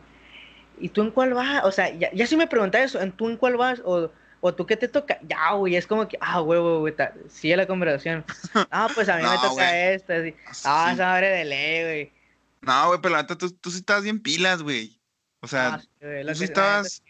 ¿Y 0.79 0.89
tú 0.89 1.01
en 1.01 1.11
cuál 1.11 1.33
vas? 1.33 1.63
O 1.65 1.71
sea, 1.71 1.89
ya, 1.93 2.11
ya 2.13 2.27
si 2.27 2.35
me 2.37 2.47
preguntaba 2.47 2.83
eso, 2.83 2.99
¿en 3.01 3.11
tú 3.11 3.29
en 3.29 3.37
cuál 3.37 3.57
vas? 3.57 3.81
O, 3.85 4.11
o 4.41 4.53
tú 4.53 4.65
qué 4.65 4.75
te 4.77 4.87
toca? 4.87 5.17
Ya, 5.27 5.51
güey, 5.53 5.75
es 5.75 5.87
como 5.87 6.07
que, 6.07 6.17
ah, 6.21 6.41
huevo, 6.41 6.79
güey, 6.79 6.93
sigue 7.29 7.57
la 7.57 7.67
conversación. 7.67 8.23
Ah, 8.71 8.87
pues 8.93 9.09
a 9.09 9.17
mí 9.17 9.23
me 9.23 9.37
toca 9.37 9.91
esta, 9.93 10.15
así. 10.17 10.35
Ah, 10.65 10.87
Sí. 10.89 10.93
esa 10.95 11.05
madre 11.05 11.29
de 11.29 11.45
ley, 11.45 11.83
güey. 11.83 12.11
No, 12.61 12.87
güey, 12.87 12.99
pero 13.01 13.15
la 13.15 13.21
neta, 13.21 13.37
tú, 13.37 13.51
tú 13.51 13.71
sí 13.71 13.77
estabas 13.77 14.03
bien 14.03 14.19
pilas, 14.19 14.61
güey. 14.63 14.99
O 15.41 15.47
sea, 15.47 15.75
Ah, 15.75 15.79
sí, 15.79 15.87
tú 16.27 16.35
sí 16.35 16.43
estabas- 16.45 17.03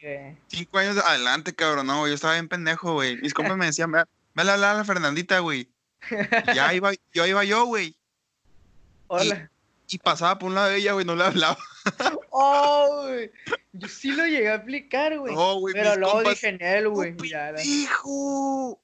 cinco 0.47 0.77
años 0.77 0.97
adelante, 0.97 1.55
cabrón. 1.55 1.87
No, 1.87 1.99
güey, 1.99 2.11
yo 2.11 2.15
estaba 2.15 2.33
bien 2.33 2.49
pendejo, 2.49 2.93
güey. 2.93 3.15
Mis 3.21 3.33
compas 3.53 3.57
me 3.57 3.65
decían, 3.67 3.91
ve, 3.91 4.03
ve 4.33 4.41
a 4.49 4.53
hablar 4.53 4.75
a 4.75 4.77
la 4.79 4.83
Fernandita, 4.85 5.39
güey. 5.39 5.69
Y 6.11 6.53
ya 6.53 6.73
iba, 6.73 6.91
yo 7.13 7.25
iba 7.25 7.43
yo, 7.45 7.65
güey. 7.65 7.95
Hola. 9.07 9.49
Y 9.87 9.97
pasaba 9.99 10.37
por 10.39 10.49
un 10.49 10.55
lado 10.55 10.67
de 10.69 10.77
ella, 10.77 10.93
güey, 10.93 11.05
no 11.05 11.15
le 11.15 11.23
hablaba. 11.23 11.57
Oh, 12.31 13.01
güey. 13.03 13.31
Yo 13.73 13.87
sí 13.87 14.11
lo 14.11 14.25
llegué 14.25 14.49
a 14.49 14.55
aplicar, 14.55 15.17
güey. 15.17 15.33
No, 15.35 15.59
güey, 15.59 15.73
Pero 15.73 15.95
luego 15.95 16.15
compas, 16.15 16.33
dije 16.35 16.47
en 16.49 16.61
él, 16.61 16.89
güey. 16.89 17.11
"No, 17.13 17.23
ya, 17.25 17.51
la- 17.51 17.57
pendejo". 17.57 18.81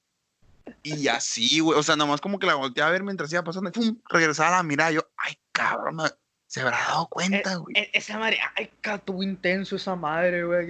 Y 0.82 1.08
así, 1.08 1.60
güey. 1.60 1.78
O 1.78 1.82
sea, 1.82 1.96
nomás 1.96 2.20
como 2.20 2.38
que 2.38 2.46
la 2.46 2.54
volteaba 2.54 2.88
a 2.88 2.92
ver 2.92 3.02
mientras 3.02 3.32
iba 3.32 3.42
pasando. 3.44 3.70
Y 3.70 3.72
pum, 3.72 3.98
regresaba 4.08 4.58
a 4.58 4.62
mirar. 4.62 4.92
Yo, 4.92 5.06
ay, 5.16 5.34
cabrón, 5.52 5.98
se 6.46 6.60
habrá 6.60 6.78
dado 6.78 7.08
cuenta, 7.08 7.56
güey. 7.56 7.74
E- 7.76 7.90
esa 7.94 8.18
madre, 8.18 8.38
ay, 8.56 8.70
ca, 8.80 8.94
estuvo 8.96 9.22
intenso 9.22 9.76
esa 9.76 9.96
madre, 9.96 10.44
güey. 10.44 10.68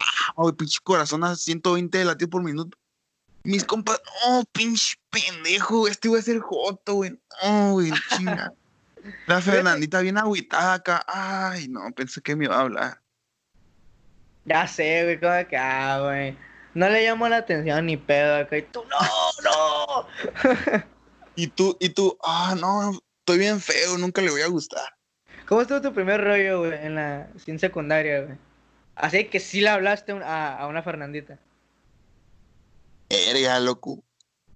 Ah, 0.00 0.32
güey, 0.36 0.54
pinche 0.54 0.78
corazón 0.82 1.24
a 1.24 1.34
120 1.34 2.04
latidos 2.04 2.30
por 2.30 2.42
minuto. 2.42 2.76
Mis 3.44 3.64
compas, 3.64 4.00
no, 4.26 4.44
pinche 4.52 4.96
pendejo, 5.10 5.88
este 5.88 6.08
iba 6.08 6.18
a 6.18 6.22
ser 6.22 6.38
joto, 6.40 6.94
güey. 6.94 7.18
No, 7.42 7.72
güey, 7.72 7.92
chinga. 8.16 8.52
La 9.26 9.40
Fernandita 9.40 10.00
bien 10.00 10.18
agüitada 10.18 10.74
acá. 10.74 11.04
Ay, 11.06 11.68
no, 11.68 11.80
pensé 11.94 12.20
que 12.20 12.36
me 12.36 12.44
iba 12.46 12.56
a 12.56 12.60
hablar. 12.60 13.00
Ya 14.44 14.66
sé, 14.66 15.04
güey, 15.04 15.20
como 15.20 15.48
que, 15.48 15.56
ah, 15.56 16.00
güey. 16.02 16.36
No 16.74 16.88
le 16.88 17.02
llamó 17.04 17.28
la 17.28 17.38
atención 17.38 17.86
ni 17.86 17.96
pedo 17.96 18.36
acá. 18.36 18.56
Y 18.56 18.62
tú, 18.62 18.84
no, 18.84 18.98
no. 19.44 20.08
Y 21.34 21.46
tú, 21.46 21.76
y 21.78 21.90
tú, 21.90 22.18
ah, 22.24 22.56
no, 22.58 22.98
estoy 23.20 23.38
bien 23.38 23.60
feo, 23.60 23.96
nunca 23.96 24.20
le 24.20 24.30
voy 24.30 24.40
a 24.40 24.48
gustar. 24.48 24.92
¿Cómo 25.46 25.60
estuvo 25.62 25.80
tu 25.80 25.94
primer 25.94 26.20
rollo, 26.20 26.60
güey, 26.60 26.72
en 26.84 26.96
la 26.96 27.28
sin 27.36 27.60
secundaria, 27.60 28.22
güey? 28.22 28.36
Así 28.96 29.24
que 29.26 29.38
sí 29.38 29.60
le 29.60 29.68
hablaste 29.68 30.10
a, 30.12 30.58
a 30.58 30.66
una 30.66 30.82
Fernandita. 30.82 31.38
Erga, 33.08 33.60
loco. 33.60 34.02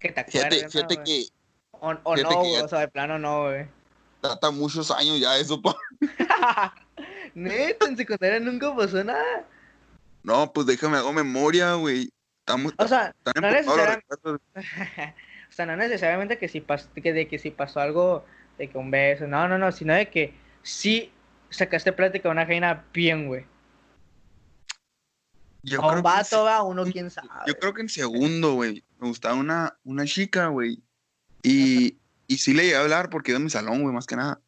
Que 0.01 0.11
te 0.11 0.25
Fíjate, 0.25 0.63
¿no, 0.65 0.71
fíjate 0.71 0.95
güey? 0.97 1.05
que 1.07 1.27
O, 1.71 1.91
o 2.03 2.17
fíjate 2.17 2.23
no, 2.23 2.29
que 2.43 2.49
güey, 2.49 2.53
ya- 2.55 2.65
o 2.65 2.69
sea, 2.69 2.81
de 2.81 2.89
plano 2.89 3.19
no, 3.19 3.43
güey. 3.45 3.67
Trata 4.23 4.51
muchos 4.51 4.91
años 4.91 5.21
ya 5.21 5.37
eso, 5.37 5.61
pa. 5.61 5.77
Neta, 7.35 7.87
en 7.87 7.97
secundaria 7.97 8.41
nunca 8.41 8.75
pasó 8.75 9.03
nada. 9.03 9.47
No, 10.23 10.53
pues 10.53 10.67
déjame 10.67 10.97
hago 10.97 11.13
memoria, 11.13 11.75
güey. 11.75 12.11
Estamos 12.41 12.73
O 12.79 12.89
sea, 12.89 13.15
no 13.41 13.51
necesariamente, 13.51 14.07
o 14.25 15.53
sea, 15.53 15.67
no 15.67 15.77
necesariamente 15.77 16.39
que 16.39 16.49
si, 16.49 16.61
pas- 16.61 16.89
que 16.93 17.13
de 17.13 17.29
que 17.29 17.39
si 17.39 17.51
pasó 17.51 17.81
algo, 17.81 18.25
de 18.59 18.69
que 18.69 18.79
un 18.79 18.91
beso, 18.91 19.27
no, 19.27 19.49
no, 19.49 19.59
no, 19.59 19.73
sino 19.73 19.95
de 19.95 20.09
que 20.09 20.35
sí 20.63 21.13
sacaste 21.51 21.93
plática 21.93 22.29
a 22.29 22.33
una 22.33 22.47
jaina 22.47 22.85
bien, 22.93 23.27
güey. 23.27 23.45
Yo 25.65 25.81
A 25.83 25.89
un 25.89 25.97
que 25.97 26.03
vato, 26.03 26.45
va, 26.45 26.63
uno 26.63 26.85
quién 26.85 27.11
sabe. 27.11 27.29
Yo 27.47 27.55
creo 27.57 27.73
que 27.75 27.83
en 27.83 27.89
segundo, 27.89 28.55
güey. 28.55 28.85
Me 28.99 29.09
gustaba 29.09 29.35
una, 29.35 29.77
una 29.85 30.05
chica, 30.05 30.49
güey. 30.49 30.83
Y, 31.45 31.97
y 32.27 32.39
sí 32.39 32.55
le 32.55 32.65
llegué 32.65 32.77
a 32.77 32.81
hablar 32.81 33.11
porque 33.11 33.31
iba 33.33 33.39
en 33.39 33.45
mi 33.45 33.51
salón, 33.51 33.83
güey, 33.83 33.95
más 33.95 34.07
que 34.07 34.17
nada. 34.17 34.41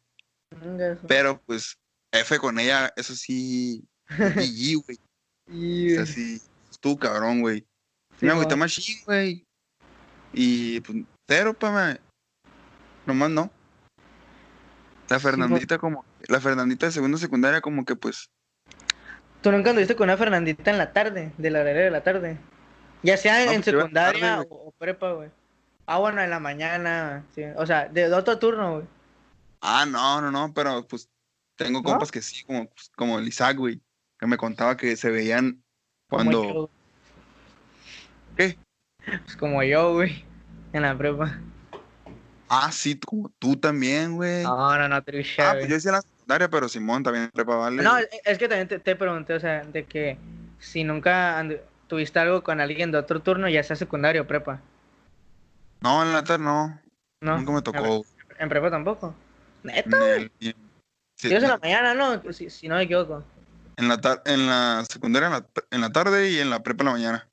Pero 1.07 1.41
pues, 1.45 1.77
F 2.11 2.37
con 2.39 2.59
ella, 2.59 2.93
eso 2.95 3.15
sí. 3.15 3.83
GG, 4.09 4.83
güey. 4.83 4.99
y- 5.47 5.93
O 5.93 5.95
sea, 5.95 6.05
sí. 6.05 6.41
Estuvo 6.71 6.97
cabrón, 6.99 7.41
güey. 7.41 7.65
Sí, 8.19 8.25
mo. 8.25 8.33
agüité 8.33 8.55
machín, 8.55 8.97
güey. 9.05 9.45
Y 10.33 10.79
pues, 10.81 10.97
cero, 11.27 11.53
pa, 11.53 11.71
me. 11.71 11.99
Nomás 13.05 13.29
no. 13.29 13.51
La 15.09 15.19
Fernandita, 15.19 15.77
como. 15.77 16.03
La 16.27 16.39
Fernandita 16.41 16.85
de 16.87 16.91
segundo 16.91 17.17
secundaria, 17.17 17.61
como 17.61 17.85
que 17.85 17.95
pues. 17.95 18.29
¿Tú 19.41 19.51
nunca 19.51 19.69
anduviste 19.69 19.95
con 19.95 20.05
una 20.05 20.17
Fernandita 20.17 20.71
en 20.71 20.77
la 20.79 20.91
tarde, 20.91 21.31
de 21.37 21.49
la 21.51 21.61
horaria 21.61 21.83
de 21.83 21.91
la 21.91 22.03
tarde? 22.03 22.37
Ya 23.03 23.15
sea 23.17 23.41
en, 23.41 23.47
No, 23.47 23.53
pues, 23.53 23.65
secundaria 23.65 24.35
tarde, 24.37 24.47
o, 24.49 24.69
o 24.69 24.71
prepa, 24.71 25.11
güey. 25.11 25.29
Ah, 25.85 25.99
bueno, 25.99 26.21
en 26.21 26.29
la 26.29 26.39
mañana, 26.39 27.23
sí. 27.35 27.43
O 27.55 27.65
sea, 27.65 27.87
de, 27.87 28.09
de 28.09 28.13
otro 28.13 28.39
turno, 28.39 28.75
güey. 28.75 28.85
Ah, 29.61 29.85
no, 29.85 30.21
no, 30.21 30.31
no, 30.31 30.53
pero 30.53 30.85
pues 30.87 31.09
tengo 31.55 31.79
¿No? 31.79 31.83
compas 31.83 32.11
que 32.11 32.21
sí, 32.21 32.43
como, 32.43 32.67
pues, 32.69 32.91
como 32.95 33.19
el 33.19 33.27
Isaac, 33.27 33.57
güey, 33.57 33.81
que 34.19 34.27
me 34.27 34.37
contaba 34.37 34.77
que 34.77 34.95
se 34.95 35.09
veían 35.09 35.63
cuando. 36.09 36.43
yo. 36.43 36.69
¿Qué? 38.35 38.57
Pues 39.05 39.37
como 39.37 39.63
yo, 39.63 39.93
güey. 39.93 40.25
En 40.73 40.81
la 40.81 40.97
prepa. 40.97 41.39
Ah, 42.49 42.71
sí, 42.71 42.99
como 42.99 43.29
tú 43.39 43.55
también, 43.55 44.15
güey. 44.15 44.43
No, 44.43 44.77
no, 44.77 44.87
no, 44.89 45.03
trucha, 45.03 45.51
ah, 45.51 45.53
pues 45.53 45.67
yo 45.67 45.75
decía 45.75 45.91
la 45.93 46.01
secundaria, 46.01 46.49
pero 46.49 46.69
Simón 46.69 47.01
también 47.01 47.29
prepa, 47.33 47.55
vale. 47.55 47.81
No, 47.81 47.97
es 47.97 48.07
es 48.23 48.37
que 48.37 48.47
también 48.47 48.67
te, 48.67 48.79
te 48.79 48.95
pregunté, 48.95 49.33
o 49.33 49.39
sea, 49.39 49.63
de 49.63 49.85
que 49.85 50.17
si 50.59 50.83
nunca 50.83 51.43
tuviste 51.87 52.19
algo 52.19 52.43
con 52.43 52.59
alguien 52.59 52.91
de 52.91 52.97
otro 52.97 53.21
turno, 53.21 53.47
ya 53.47 53.63
sea 53.63 53.75
secundario 53.75 54.23
o 54.23 54.27
prepa. 54.27 54.61
No, 55.85 56.01
en 56.03 56.13
la 56.13 56.23
tarde 56.23 56.43
no. 56.43 56.81
No. 57.21 57.37
Nunca 57.37 57.51
me 57.51 57.61
tocó. 57.61 58.03
En 58.39 58.49
prepa 58.49 58.71
tampoco. 58.71 59.13
Neta. 59.61 59.97
Sí, 60.39 61.29
Dios 61.29 61.43
en 61.43 61.49
la 61.49 61.57
mañana, 61.59 61.93
¿no? 61.93 62.33
Si, 62.33 62.49
si 62.49 62.67
no 62.67 62.75
me 62.75 62.83
equivoco. 62.83 63.23
En 63.77 63.87
la, 63.87 63.97
tar- 64.01 64.23
en 64.25 64.47
la 64.47 64.83
secundaria 64.89 65.27
en 65.27 65.33
la, 65.33 65.45
en 65.69 65.81
la 65.81 65.91
tarde 65.91 66.31
y 66.31 66.39
en 66.39 66.49
la 66.49 66.63
prepa 66.63 66.81
en 66.81 66.85
la 66.87 66.91
mañana. 66.93 67.29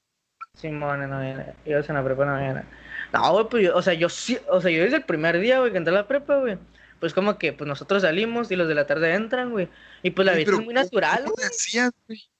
Simón, 0.55 1.03
en 1.03 1.11
la 1.11 1.17
mañana. 1.17 1.55
Ibas 1.65 1.89
en 1.89 1.95
la 1.95 2.05
prepa 2.05 2.23
en 2.25 2.29
la 2.29 2.35
mañana. 2.35 2.69
No, 3.13 3.33
güey, 3.33 3.49
pues 3.49 3.65
yo, 3.65 3.75
o 3.77 3.81
sea, 3.83 3.95
yo 3.95 4.11
sí, 4.11 4.39
o 4.51 4.61
sea, 4.61 4.71
yo 4.71 4.83
desde 4.83 4.97
el 4.97 5.05
primer 5.05 5.39
día, 5.41 5.59
güey, 5.61 5.73
que 5.73 5.79
entré 5.79 5.95
a 5.95 6.01
la 6.01 6.07
prepa, 6.09 6.37
güey. 6.37 6.59
Pues 7.01 7.15
como 7.15 7.39
que, 7.39 7.55
pues 7.55 7.67
nosotros 7.67 8.03
salimos 8.03 8.51
y 8.51 8.57
los 8.57 8.69
de 8.69 8.75
la 8.75 8.87
tarde 8.87 9.15
entran, 9.15 9.51
güey. 9.51 9.69
Y 10.03 10.11
pues 10.11 10.27
la 10.27 10.33
Güey, 10.33 10.45
vida 10.45 10.53
es 10.53 10.59
muy 10.59 10.67
¿cómo- 10.75 10.83
natural, 10.83 11.23
¿Cómo 11.25 11.35
güey. 11.37 11.45
le 11.45 11.47
hacías, 11.47 11.91
güey? 12.07 12.31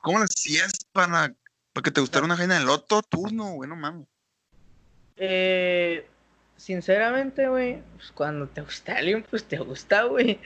¿Cómo 0.00 0.18
le 0.20 0.24
hacías 0.26 0.72
para, 0.92 1.34
para 1.72 1.82
que 1.82 1.90
te 1.90 2.00
gustara 2.00 2.24
una 2.24 2.36
jaina 2.36 2.56
en 2.56 2.62
el 2.62 2.68
otro 2.68 3.02
turno, 3.02 3.50
güey? 3.54 3.68
No 3.68 3.74
mames. 3.76 4.06
Eh, 5.16 6.06
sinceramente, 6.56 7.48
güey, 7.48 7.82
pues 7.96 8.10
cuando 8.12 8.46
te 8.48 8.60
gusta 8.62 8.96
alguien, 8.96 9.24
pues 9.28 9.44
te 9.44 9.58
gusta, 9.58 10.04
güey. 10.04 10.38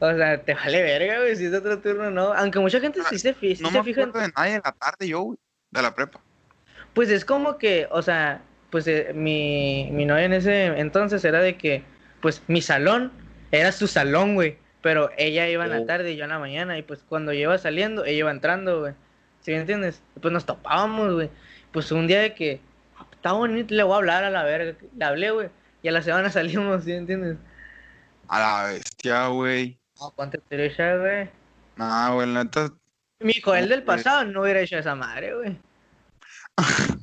O 0.00 0.12
sea, 0.14 0.42
te 0.42 0.54
vale 0.54 0.82
verga, 0.82 1.18
güey, 1.20 1.36
si 1.36 1.46
es 1.46 1.54
otro 1.54 1.78
turno, 1.78 2.10
no. 2.10 2.32
Aunque 2.32 2.58
mucha 2.58 2.80
gente 2.80 3.00
sí 3.08 3.18
se, 3.18 3.34
fi- 3.34 3.56
sí 3.56 3.62
No 3.62 3.70
se 3.70 3.78
me 3.78 3.84
fija 3.84 4.02
acuerdo 4.02 4.20
de 4.26 4.32
nadie 4.36 4.54
en 4.54 4.62
la 4.64 4.72
tarde 4.72 5.08
yo, 5.08 5.20
güey. 5.22 5.38
De 5.70 5.82
la 5.82 5.94
prepa. 5.94 6.20
Pues 6.94 7.08
es 7.10 7.24
como 7.24 7.56
que, 7.58 7.88
o 7.90 8.02
sea, 8.02 8.42
pues 8.70 8.86
eh, 8.86 9.12
mi, 9.14 9.88
mi 9.92 10.04
novia 10.04 10.24
en 10.24 10.34
ese 10.34 10.66
entonces 10.66 11.24
era 11.24 11.40
de 11.40 11.56
que, 11.56 11.82
pues 12.20 12.42
mi 12.48 12.60
salón 12.60 13.10
era 13.50 13.72
su 13.72 13.86
salón, 13.86 14.34
güey. 14.34 14.58
Pero 14.82 15.10
ella 15.16 15.48
iba 15.48 15.64
en 15.64 15.70
la 15.70 15.86
tarde 15.86 16.12
y 16.12 16.16
yo 16.16 16.24
en 16.24 16.30
la 16.30 16.38
mañana. 16.40 16.76
Y 16.76 16.82
pues 16.82 17.00
cuando 17.08 17.32
yo 17.32 17.40
iba 17.40 17.56
saliendo, 17.58 18.04
ella 18.04 18.18
iba 18.18 18.30
entrando, 18.30 18.80
güey. 18.80 18.94
¿Sí 19.40 19.52
me 19.52 19.58
entiendes? 19.58 20.02
Pues 20.20 20.32
nos 20.32 20.44
topábamos, 20.44 21.14
güey. 21.14 21.30
Pues 21.72 21.92
un 21.92 22.06
día 22.08 22.20
de 22.20 22.34
que, 22.34 22.60
"Ah, 22.60 22.71
está 23.22 23.32
bonito, 23.32 23.72
le 23.72 23.84
voy 23.84 23.94
a 23.94 23.96
hablar 23.98 24.24
a 24.24 24.30
la 24.30 24.42
verga. 24.42 24.76
Le 24.96 25.04
hablé, 25.04 25.30
güey. 25.30 25.48
Y 25.80 25.88
a 25.88 25.92
la 25.92 26.02
semana 26.02 26.28
salimos, 26.32 26.82
¿sí 26.82 26.92
entiendes? 26.92 27.38
A 28.26 28.38
la 28.40 28.72
bestia, 28.72 29.28
güey. 29.28 29.78
No, 30.00 30.10
ponte 30.10 30.38
trucha, 30.38 30.96
güey. 30.96 31.30
Nah, 31.76 32.12
güey, 32.14 32.32
la 32.32 32.44
neta. 32.44 32.72
Mi 33.20 33.40
Joel 33.40 33.68
del 33.68 33.84
güey. 33.84 33.96
pasado 33.96 34.24
no 34.24 34.42
hubiera 34.42 34.60
hecho 34.60 34.76
esa 34.76 34.94
madre, 34.96 35.34
güey. 35.34 35.56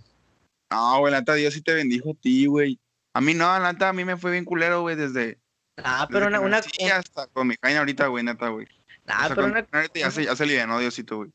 No, 0.71 0.99
güey, 0.99 1.11
la 1.11 1.21
neta, 1.21 1.33
Dios 1.33 1.55
sí 1.55 1.61
te 1.61 1.73
bendijo 1.73 2.11
a 2.11 2.21
ti, 2.21 2.45
güey. 2.45 2.79
A 3.15 3.21
mí 3.21 3.33
no, 3.33 3.45
la 3.57 3.73
neta, 3.73 3.89
a 3.89 3.93
mí 3.93 4.05
me 4.05 4.17
fue 4.17 4.29
bien 4.29 4.45
culero, 4.45 4.81
güey, 4.81 4.95
desde. 4.95 5.39
Ah, 5.77 6.01
desde 6.01 6.13
pero 6.13 6.25
que 6.25 6.27
una, 6.27 6.39
una, 6.41 6.57
nací 6.57 6.83
hasta 6.83 7.25
con 7.25 7.47
mi 7.47 7.55
jaina 7.59 7.79
ahorita, 7.79 8.05
güey, 8.05 8.23
neta, 8.23 8.49
güey. 8.49 8.67
nah, 9.05 9.23
o 9.23 9.25
sea, 9.25 9.35
pero 9.35 9.47
una, 9.47 9.65
ya 9.95 10.11
se, 10.11 10.25
ya 10.25 10.35
se 10.35 10.45
Diosito, 10.45 11.17
güey. 11.17 11.31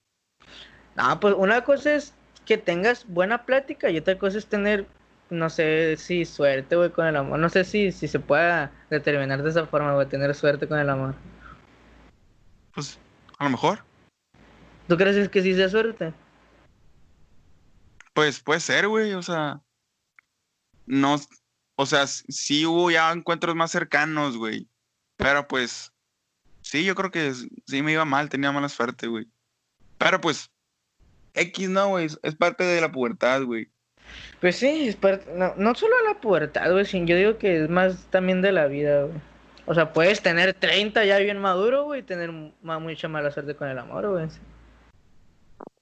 No, 0.94 1.18
pues 1.18 1.34
una 1.36 1.64
cosa 1.64 1.94
es 1.96 2.14
que 2.44 2.58
tengas 2.58 3.06
buena 3.08 3.44
plática 3.44 3.90
y 3.90 3.98
otra 3.98 4.18
cosa 4.18 4.38
es 4.38 4.46
tener, 4.46 4.86
no 5.30 5.50
sé 5.50 5.96
si 5.96 6.24
suerte, 6.24 6.76
güey, 6.76 6.90
con 6.90 7.06
el 7.06 7.16
amor. 7.16 7.38
No 7.38 7.48
sé 7.48 7.64
si, 7.64 7.92
si 7.92 8.08
se 8.08 8.20
pueda 8.20 8.72
determinar 8.90 9.42
de 9.42 9.50
esa 9.50 9.66
forma, 9.66 9.94
güey, 9.94 10.08
tener 10.08 10.34
suerte 10.34 10.68
con 10.68 10.78
el 10.78 10.88
amor. 10.90 11.14
Pues, 12.74 12.98
a 13.38 13.44
lo 13.44 13.50
mejor. 13.50 13.84
¿Tú 14.88 14.96
crees 14.96 15.28
que 15.28 15.42
sí 15.42 15.54
sea 15.54 15.68
suerte? 15.68 16.12
Pues 18.12 18.40
puede 18.40 18.60
ser, 18.60 18.88
güey, 18.88 19.12
o 19.14 19.22
sea. 19.22 19.60
No, 20.86 21.16
o 21.76 21.86
sea, 21.86 22.06
sí 22.06 22.66
hubo 22.66 22.90
ya 22.90 23.10
encuentros 23.10 23.54
más 23.54 23.70
cercanos, 23.70 24.36
güey. 24.36 24.68
Pero 25.16 25.48
pues, 25.48 25.92
sí, 26.60 26.84
yo 26.84 26.94
creo 26.94 27.10
que 27.10 27.32
sí 27.66 27.82
me 27.82 27.92
iba 27.92 28.04
mal, 28.04 28.28
tenía 28.28 28.52
mala 28.52 28.68
suerte, 28.68 29.06
güey. 29.06 29.26
Pero 29.98 30.20
pues, 30.20 30.50
X 31.34 31.68
no, 31.68 31.88
güey, 31.90 32.06
es- 32.06 32.36
parte 32.36 32.64
de 32.64 32.80
la 32.80 32.90
pubertad, 32.92 33.42
güey. 33.42 33.68
Pues 34.40 34.56
sí, 34.56 34.88
es 34.88 34.96
parte, 34.96 35.32
no, 35.34 35.54
no 35.56 35.74
solo 35.74 35.96
de 35.96 36.04
la 36.04 36.20
pubertad, 36.20 36.70
güey, 36.70 36.84
sino 36.84 37.06
yo 37.06 37.16
digo 37.16 37.38
que 37.38 37.64
es 37.64 37.70
más 37.70 38.06
también 38.10 38.42
de 38.42 38.52
la 38.52 38.66
vida, 38.66 39.04
güey. 39.04 39.18
O 39.66 39.74
sea, 39.74 39.92
puedes 39.92 40.20
tener 40.22 40.52
30 40.54 41.04
ya 41.04 41.18
bien 41.18 41.38
maduro, 41.38 41.84
güey, 41.84 42.00
y 42.00 42.04
tener 42.04 42.30
ma- 42.62 42.78
mucha 42.78 43.08
mala 43.08 43.30
suerte 43.30 43.56
con 43.56 43.68
el 43.68 43.78
amor, 43.78 44.08
güey. 44.10 44.28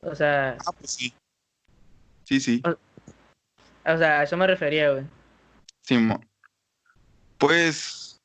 O 0.00 0.14
sea, 0.14 0.56
Ah, 0.66 0.72
pues 0.72 0.92
sí. 0.92 1.12
Sí, 2.24 2.40
sí, 2.40 2.62
o 2.64 3.98
sea, 3.98 4.20
a 4.20 4.22
eso 4.22 4.36
me 4.36 4.46
refería, 4.46 4.90
güey. 4.90 5.04
Simón. 5.82 6.24
Pues, 7.36 8.20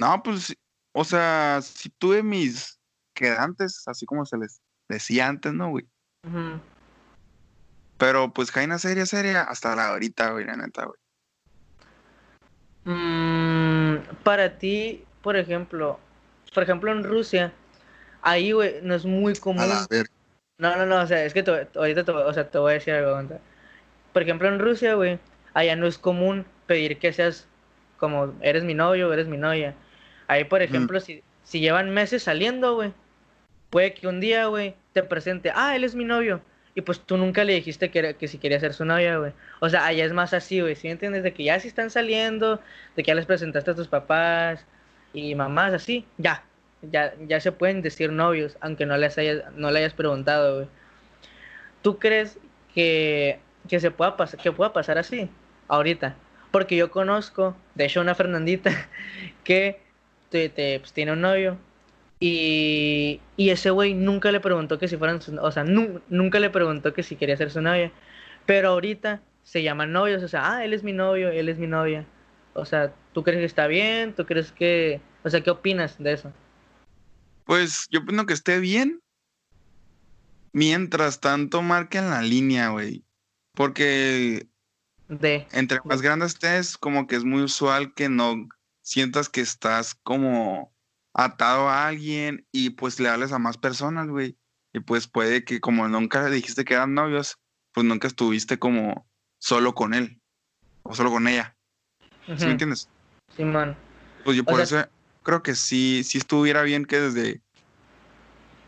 no, 0.00 0.22
pues, 0.22 0.54
o 0.94 1.04
sea, 1.04 1.60
si 1.62 1.90
tuve 1.90 2.22
mis 2.22 2.78
quedantes, 3.14 3.82
así 3.88 4.06
como 4.06 4.24
se 4.24 4.38
les 4.38 4.60
decía 4.88 5.26
antes, 5.26 5.52
¿no, 5.52 5.70
güey? 5.70 5.84
Pero 7.98 8.30
pues 8.32 8.50
Jaina 8.50 8.78
seria, 8.78 9.06
seria, 9.06 9.42
hasta 9.42 9.74
la 9.74 9.88
ahorita, 9.88 10.30
güey, 10.32 10.44
la 10.44 10.56
neta, 10.56 10.84
güey. 10.84 10.98
Mm, 12.84 13.96
para 14.22 14.58
ti, 14.58 15.04
por 15.22 15.36
ejemplo, 15.36 15.98
por 16.54 16.62
ejemplo 16.62 16.92
en 16.92 17.04
Rusia, 17.04 17.52
ahí, 18.22 18.52
güey, 18.52 18.80
no 18.82 18.94
es 18.94 19.04
muy 19.04 19.34
común. 19.34 19.62
A 19.64 19.66
la 19.66 19.86
ver. 19.90 20.06
No, 20.58 20.76
no, 20.76 20.86
no, 20.86 21.00
o 21.02 21.06
sea, 21.06 21.24
es 21.24 21.34
que 21.34 21.42
te- 21.42 21.68
ahorita 21.74 22.04
te, 22.04 22.12
voy- 22.12 22.22
o 22.22 22.32
sea, 22.32 22.48
te 22.48 22.58
voy 22.58 22.70
a 22.72 22.74
decir 22.74 22.94
algo. 22.94 23.20
Por 24.12 24.22
ejemplo, 24.22 24.48
en 24.48 24.58
Rusia, 24.58 24.94
güey, 24.94 25.18
allá 25.54 25.76
no 25.76 25.86
es 25.86 25.98
común 25.98 26.46
pedir 26.66 26.98
que 26.98 27.12
seas 27.12 27.46
como, 27.98 28.34
eres 28.40 28.62
mi 28.64 28.74
novio 28.74 29.08
o 29.08 29.12
eres 29.12 29.26
mi 29.26 29.36
novia. 29.36 29.74
Ahí, 30.28 30.44
por 30.44 30.62
ejemplo, 30.62 31.00
si, 31.00 31.22
si 31.44 31.60
llevan 31.60 31.90
meses 31.90 32.22
saliendo, 32.22 32.74
güey, 32.74 32.92
puede 33.70 33.94
que 33.94 34.06
un 34.08 34.20
día, 34.20 34.46
güey, 34.46 34.74
te 34.92 35.02
presente, 35.02 35.52
ah, 35.54 35.76
él 35.76 35.84
es 35.84 35.94
mi 35.94 36.04
novio. 36.04 36.40
Y 36.74 36.82
pues 36.82 37.00
tú 37.00 37.16
nunca 37.16 37.44
le 37.44 37.54
dijiste 37.54 37.90
que, 37.90 37.98
era- 38.00 38.12
que 38.14 38.28
si 38.28 38.38
quería 38.38 38.60
ser 38.60 38.74
su 38.74 38.84
novia, 38.84 39.16
güey. 39.18 39.32
O 39.60 39.68
sea, 39.68 39.86
allá 39.86 40.04
es 40.04 40.12
más 40.12 40.34
así, 40.34 40.60
güey, 40.60 40.76
¿sí 40.76 40.88
entiendes? 40.88 41.22
De 41.22 41.32
que 41.32 41.44
ya 41.44 41.58
si 41.60 41.68
están 41.68 41.90
saliendo, 41.90 42.60
de 42.96 43.02
que 43.02 43.08
ya 43.08 43.14
les 43.14 43.26
presentaste 43.26 43.70
a 43.70 43.74
tus 43.74 43.88
papás 43.88 44.64
y 45.12 45.34
mamás, 45.34 45.72
así, 45.74 46.04
ya. 46.18 46.44
Ya, 46.82 47.14
ya 47.26 47.40
se 47.40 47.52
pueden 47.52 47.80
decir 47.82 48.12
novios, 48.12 48.56
aunque 48.60 48.84
no 48.86 48.96
les 48.98 49.16
hayas, 49.18 49.42
no 49.54 49.70
le 49.70 49.78
hayas 49.80 49.94
preguntado, 49.94 50.56
güey. 50.56 50.68
¿Tú 51.82 51.98
crees 51.98 52.38
que, 52.74 53.38
que 53.68 53.80
se 53.80 53.90
pueda 53.90 54.16
pasar, 54.16 54.40
que 54.40 54.52
pueda 54.52 54.72
pasar 54.72 54.98
así 54.98 55.28
ahorita? 55.68 56.16
Porque 56.50 56.76
yo 56.76 56.90
conozco, 56.90 57.56
de 57.74 57.86
hecho, 57.86 58.00
una 58.00 58.14
Fernandita 58.14 58.70
que 59.44 59.80
te, 60.30 60.48
te- 60.48 60.80
pues, 60.80 60.92
tiene 60.92 61.12
un 61.12 61.20
novio 61.20 61.58
y, 62.20 63.20
y 63.36 63.50
ese 63.50 63.70
güey 63.70 63.94
nunca 63.94 64.32
le 64.32 64.40
preguntó 64.40 64.78
que 64.78 64.88
si 64.88 64.96
fueran 64.96 65.20
su, 65.22 65.36
o 65.40 65.50
sea, 65.52 65.64
nu- 65.64 66.00
nunca 66.08 66.40
le 66.40 66.50
preguntó 66.50 66.94
que 66.94 67.02
si 67.02 67.16
quería 67.16 67.36
ser 67.36 67.50
su 67.50 67.60
novia, 67.60 67.92
pero 68.46 68.70
ahorita 68.70 69.22
se 69.42 69.62
llaman 69.62 69.92
novios, 69.92 70.22
o 70.22 70.28
sea, 70.28 70.56
ah, 70.56 70.64
él 70.64 70.72
es 70.74 70.82
mi 70.82 70.92
novio, 70.92 71.30
él 71.30 71.48
es 71.48 71.58
mi 71.58 71.66
novia. 71.66 72.06
O 72.54 72.64
sea, 72.64 72.92
¿tú 73.12 73.22
crees 73.22 73.40
que 73.40 73.44
está 73.46 73.66
bien? 73.66 74.14
¿Tú 74.14 74.24
crees 74.26 74.52
que, 74.52 75.00
o 75.24 75.30
sea, 75.30 75.42
qué 75.42 75.50
opinas 75.50 75.96
de 75.98 76.12
eso? 76.14 76.32
Pues 77.44 77.86
yo 77.90 78.00
opino 78.00 78.26
que 78.26 78.34
esté 78.34 78.60
bien. 78.60 79.00
Mientras 80.52 81.20
tanto, 81.20 81.62
marquen 81.62 82.10
la 82.10 82.22
línea, 82.22 82.70
güey. 82.70 83.04
Porque 83.54 84.48
De, 85.08 85.46
entre 85.50 85.80
más 85.84 86.02
grande 86.02 86.26
estés, 86.26 86.76
como 86.78 87.06
que 87.06 87.16
es 87.16 87.24
muy 87.24 87.42
usual 87.42 87.94
que 87.94 88.08
no 88.08 88.48
sientas 88.82 89.28
que 89.28 89.40
estás 89.40 89.94
como 89.96 90.75
atado 91.18 91.68
a 91.68 91.86
alguien 91.88 92.46
y 92.52 92.70
pues 92.70 93.00
le 93.00 93.08
hables 93.08 93.32
a 93.32 93.38
más 93.38 93.56
personas, 93.56 94.08
güey. 94.08 94.36
Y 94.74 94.80
pues 94.80 95.08
puede 95.08 95.44
que 95.44 95.60
como 95.60 95.88
nunca 95.88 96.28
dijiste 96.28 96.64
que 96.64 96.74
eran 96.74 96.92
novios, 96.94 97.38
pues 97.72 97.86
nunca 97.86 98.06
estuviste 98.06 98.58
como 98.58 99.06
solo 99.40 99.74
con 99.74 99.94
él 99.94 100.20
o 100.82 100.94
solo 100.94 101.10
con 101.10 101.26
ella. 101.26 101.56
¿Sí 102.36 102.44
me 102.44 102.52
entiendes? 102.52 102.88
Simón. 103.34 103.76
Pues 104.24 104.36
yo 104.36 104.42
O 104.42 104.46
por 104.46 104.64
sea- 104.66 104.80
eso 104.82 104.90
creo 105.22 105.42
que 105.42 105.54
sí, 105.54 106.02
sí 106.04 106.18
estuviera 106.18 106.62
bien 106.62 106.84
que 106.84 107.00
desde 107.00 107.40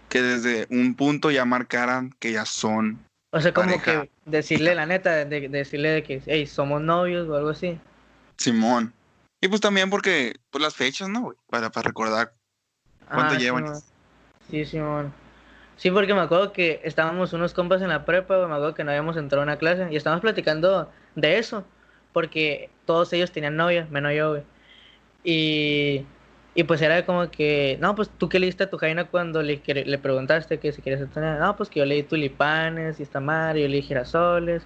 que 0.08 0.22
desde 0.22 0.66
un 0.70 0.94
punto 0.94 1.30
ya 1.30 1.44
marcaran 1.44 2.10
que 2.18 2.32
ya 2.32 2.46
son. 2.46 3.04
O 3.30 3.40
sea, 3.42 3.52
como 3.52 3.66
Pareja. 3.76 4.04
que 4.04 4.10
decirle 4.24 4.74
la 4.74 4.86
neta, 4.86 5.10
de, 5.26 5.26
de 5.26 5.48
decirle 5.50 5.90
de 5.90 6.02
que, 6.02 6.22
hey, 6.24 6.46
somos 6.46 6.80
novios 6.80 7.28
o 7.28 7.36
algo 7.36 7.50
así. 7.50 7.78
Simón. 8.38 8.94
Y 9.42 9.48
pues 9.48 9.60
también 9.60 9.90
porque, 9.90 10.36
pues 10.50 10.62
las 10.62 10.74
fechas, 10.74 11.10
¿no, 11.10 11.20
güey? 11.20 11.36
Para, 11.48 11.70
para 11.70 11.88
recordar. 11.88 12.34
¿Cuánto 13.08 13.34
Ah, 13.34 13.38
llevan? 13.38 13.64
Simón. 13.66 13.82
Sí, 14.50 14.64
Simón. 14.64 15.12
Sí, 15.76 15.90
porque 15.90 16.12
me 16.14 16.20
acuerdo 16.20 16.52
que 16.52 16.80
estábamos 16.84 17.32
unos 17.32 17.54
compas 17.54 17.82
en 17.82 17.88
la 17.88 18.04
prepa, 18.04 18.36
me 18.48 18.54
acuerdo 18.54 18.74
que 18.74 18.82
no 18.84 18.90
habíamos 18.90 19.16
entrado 19.16 19.42
a 19.42 19.44
una 19.44 19.58
clase 19.58 19.88
y 19.90 19.96
estábamos 19.96 20.22
platicando 20.22 20.90
de 21.14 21.38
eso, 21.38 21.64
porque 22.12 22.70
todos 22.84 23.12
ellos 23.12 23.30
tenían 23.30 23.56
novias, 23.56 23.88
menos 23.90 24.12
yo, 24.14 24.30
güey. 24.30 24.42
Y, 25.24 26.04
y 26.54 26.64
pues 26.64 26.82
era 26.82 27.04
como 27.06 27.30
que, 27.30 27.78
no, 27.80 27.94
pues 27.94 28.08
tú 28.08 28.28
qué 28.28 28.38
le 28.40 28.46
diste 28.46 28.64
a 28.64 28.70
tu 28.70 28.78
jaina 28.78 29.04
cuando 29.04 29.42
le, 29.42 29.62
le 29.66 29.98
preguntaste 29.98 30.58
que 30.58 30.72
si 30.72 30.82
querías 30.82 31.00
novia? 31.14 31.36
No, 31.38 31.56
pues 31.56 31.68
que 31.68 31.80
yo 31.80 31.84
le 31.86 31.96
di 31.96 32.02
tulipanes 32.02 32.98
y 32.98 33.02
esta 33.02 33.20
madre, 33.20 33.62
yo 33.62 33.68
le 33.68 33.76
di 33.76 33.82
girasoles, 33.82 34.62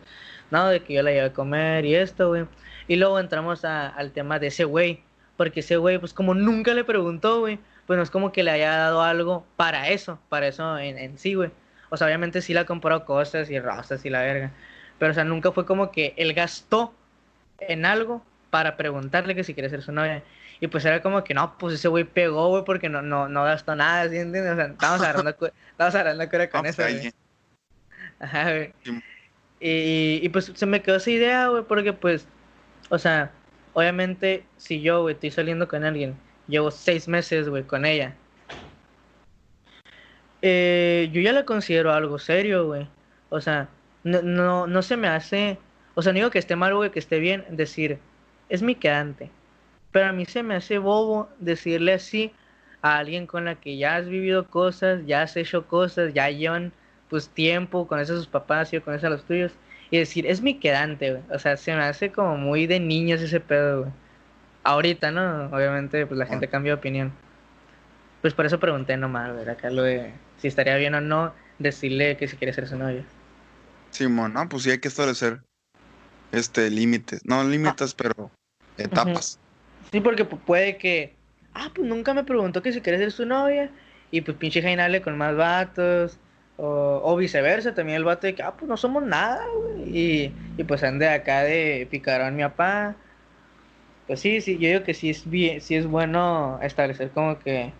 no, 0.50 0.68
de 0.68 0.80
que 0.80 0.94
yo 0.94 1.02
la 1.02 1.10
llevé 1.10 1.26
a 1.26 1.32
comer 1.32 1.84
y 1.84 1.94
esto, 1.94 2.28
güey. 2.28 2.46
Y 2.88 2.96
luego 2.96 3.18
entramos 3.18 3.64
a- 3.64 3.88
al 3.88 4.12
tema 4.12 4.38
de 4.38 4.48
ese 4.48 4.64
güey, 4.64 5.02
porque 5.36 5.60
ese 5.60 5.76
güey, 5.76 5.98
pues 5.98 6.14
como 6.14 6.34
nunca 6.34 6.74
le 6.74 6.84
preguntó, 6.84 7.40
güey, 7.40 7.58
pues 7.86 7.96
no 7.96 8.02
es 8.02 8.10
como 8.10 8.32
que 8.32 8.42
le 8.42 8.50
haya 8.50 8.76
dado 8.76 9.02
algo 9.02 9.46
para 9.56 9.88
eso, 9.88 10.18
para 10.28 10.46
eso 10.46 10.78
en, 10.78 10.98
en 10.98 11.18
sí, 11.18 11.34
güey. 11.34 11.50
O 11.90 11.96
sea, 11.96 12.06
obviamente 12.06 12.40
sí 12.40 12.54
le 12.54 12.60
ha 12.60 12.66
comprado 12.66 13.04
cosas 13.04 13.50
y 13.50 13.58
rosas 13.58 14.04
y 14.04 14.10
la 14.10 14.22
verga. 14.22 14.52
Pero, 14.98 15.12
o 15.12 15.14
sea, 15.14 15.24
nunca 15.24 15.52
fue 15.52 15.66
como 15.66 15.90
que 15.90 16.14
él 16.16 16.32
gastó 16.32 16.94
en 17.58 17.84
algo 17.84 18.24
para 18.50 18.76
preguntarle 18.76 19.34
que 19.34 19.44
si 19.44 19.54
quiere 19.54 19.68
ser 19.68 19.82
su 19.82 19.92
novia. 19.92 20.22
Y 20.60 20.68
pues 20.68 20.84
era 20.84 21.02
como 21.02 21.24
que 21.24 21.34
no, 21.34 21.58
pues 21.58 21.74
ese 21.74 21.88
güey 21.88 22.04
pegó, 22.04 22.48
güey, 22.48 22.64
porque 22.64 22.88
no, 22.88 23.02
no, 23.02 23.28
no 23.28 23.44
gastó 23.44 23.74
nada, 23.74 24.08
¿sí 24.08 24.16
entiendes? 24.16 24.52
O 24.52 24.56
sea, 24.56 24.66
estábamos 24.66 25.00
agarrando, 25.02 25.30
estábamos 25.30 25.94
agarrando 25.94 26.28
cura 26.30 26.50
con 26.50 26.66
eso, 26.66 26.76
pues, 26.82 26.94
güey. 26.94 27.06
ahí, 27.06 27.12
Ajá, 28.20 28.44
güey. 28.44 28.74
Y, 29.58 30.20
y 30.22 30.28
pues 30.28 30.52
se 30.54 30.66
me 30.66 30.82
quedó 30.82 30.96
esa 30.96 31.10
idea, 31.10 31.48
güey, 31.48 31.64
porque 31.64 31.92
pues, 31.92 32.26
o 32.90 32.98
sea, 32.98 33.32
obviamente 33.74 34.44
si 34.56 34.80
yo, 34.80 35.02
güey, 35.02 35.14
estoy 35.14 35.30
saliendo 35.30 35.66
con 35.68 35.84
alguien, 35.84 36.16
llevo 36.52 36.70
seis 36.70 37.08
meses, 37.08 37.48
güey, 37.48 37.64
con 37.64 37.84
ella, 37.84 38.14
eh, 40.42 41.08
yo 41.12 41.20
ya 41.20 41.32
la 41.32 41.44
considero 41.44 41.92
algo 41.92 42.18
serio, 42.18 42.66
güey. 42.66 42.88
O 43.30 43.40
sea, 43.40 43.68
no, 44.04 44.22
no, 44.22 44.66
no 44.66 44.82
se 44.82 44.96
me 44.96 45.08
hace, 45.08 45.58
o 45.94 46.02
sea, 46.02 46.12
no 46.12 46.18
digo 46.18 46.30
que 46.30 46.38
esté 46.40 46.56
mal, 46.56 46.74
güey, 46.74 46.90
que 46.90 46.98
esté 46.98 47.20
bien 47.20 47.44
decir, 47.50 47.98
es 48.48 48.62
mi 48.62 48.74
quedante. 48.74 49.30
Pero 49.92 50.08
a 50.08 50.12
mí 50.12 50.26
se 50.26 50.42
me 50.42 50.56
hace 50.56 50.78
bobo 50.78 51.28
decirle 51.38 51.94
así 51.94 52.32
a 52.82 52.98
alguien 52.98 53.26
con 53.26 53.44
la 53.46 53.56
que 53.56 53.76
ya 53.76 53.96
has 53.96 54.08
vivido 54.08 54.48
cosas, 54.48 55.06
ya 55.06 55.22
has 55.22 55.36
hecho 55.36 55.66
cosas, 55.68 56.14
ya 56.14 56.30
llevan 56.30 56.72
pues 57.08 57.28
tiempo, 57.28 57.86
con 57.86 58.00
esos 58.00 58.18
sus 58.18 58.26
papás 58.28 58.72
y 58.72 58.80
con 58.80 58.94
esos 58.94 59.10
los 59.10 59.24
tuyos, 59.24 59.52
y 59.90 59.98
decir, 59.98 60.26
es 60.26 60.42
mi 60.42 60.58
quedante, 60.58 61.12
güey. 61.12 61.22
O 61.30 61.38
sea, 61.38 61.56
se 61.56 61.74
me 61.74 61.82
hace 61.82 62.10
como 62.12 62.36
muy 62.36 62.66
de 62.66 62.80
niños 62.80 63.20
ese 63.20 63.40
pedo, 63.40 63.82
güey. 63.82 63.92
Ahorita, 64.64 65.10
¿no? 65.10 65.46
Obviamente, 65.46 66.06
pues 66.06 66.18
la 66.18 66.26
gente 66.26 66.48
cambia 66.48 66.72
de 66.72 66.78
opinión. 66.78 67.12
Pues 68.20 68.34
por 68.34 68.46
eso 68.46 68.60
pregunté 68.60 68.96
nomás, 68.96 69.32
güey, 69.32 69.48
acá 69.48 69.70
lo 69.70 69.82
de 69.82 70.12
si 70.38 70.48
estaría 70.48 70.76
bien 70.76 70.94
o 70.94 71.00
no 71.00 71.34
decirle 71.58 72.16
que 72.16 72.28
si 72.28 72.36
quiere 72.36 72.52
ser 72.52 72.68
su 72.68 72.76
novia. 72.76 73.04
Simón, 73.90 74.34
no, 74.34 74.48
pues 74.48 74.62
sí 74.62 74.70
hay 74.70 74.78
que 74.78 74.88
establecer 74.88 75.40
este 76.30 76.70
límites. 76.70 77.20
No 77.24 77.42
límites, 77.44 77.94
pero 77.94 78.30
etapas. 78.78 79.38
Sí, 79.90 80.00
porque 80.00 80.28
pu- 80.28 80.38
puede 80.38 80.78
que, 80.78 81.16
ah, 81.54 81.70
pues 81.74 81.86
nunca 81.86 82.14
me 82.14 82.24
preguntó 82.24 82.62
que 82.62 82.72
si 82.72 82.80
quiere 82.80 82.98
ser 82.98 83.12
su 83.12 83.26
novia, 83.26 83.70
y 84.10 84.20
pues 84.20 84.36
pinche 84.36 84.62
Jaina 84.62 84.84
hable 84.84 85.02
con 85.02 85.18
más 85.18 85.36
vatos, 85.36 86.18
o, 86.56 87.00
o 87.04 87.16
viceversa, 87.16 87.74
también 87.74 87.96
el 87.96 88.04
vato 88.04 88.26
de 88.28 88.34
que, 88.34 88.42
ah, 88.42 88.54
pues 88.56 88.68
no 88.68 88.76
somos 88.76 89.02
nada, 89.02 89.42
güey, 89.56 89.98
y, 89.98 90.34
y 90.56 90.64
pues 90.64 90.82
ande 90.84 91.08
acá 91.08 91.42
de 91.42 91.88
picarón 91.90 92.36
mi 92.36 92.42
papá. 92.44 92.94
Pues 94.12 94.20
sí, 94.20 94.42
sí, 94.42 94.58
yo 94.58 94.68
digo 94.68 94.82
que 94.82 94.92
sí 94.92 95.08
es 95.08 95.30
bien, 95.30 95.62
sí 95.62 95.74
es 95.74 95.86
bueno 95.86 96.58
establecer 96.60 97.10
como 97.12 97.38
que 97.38 97.72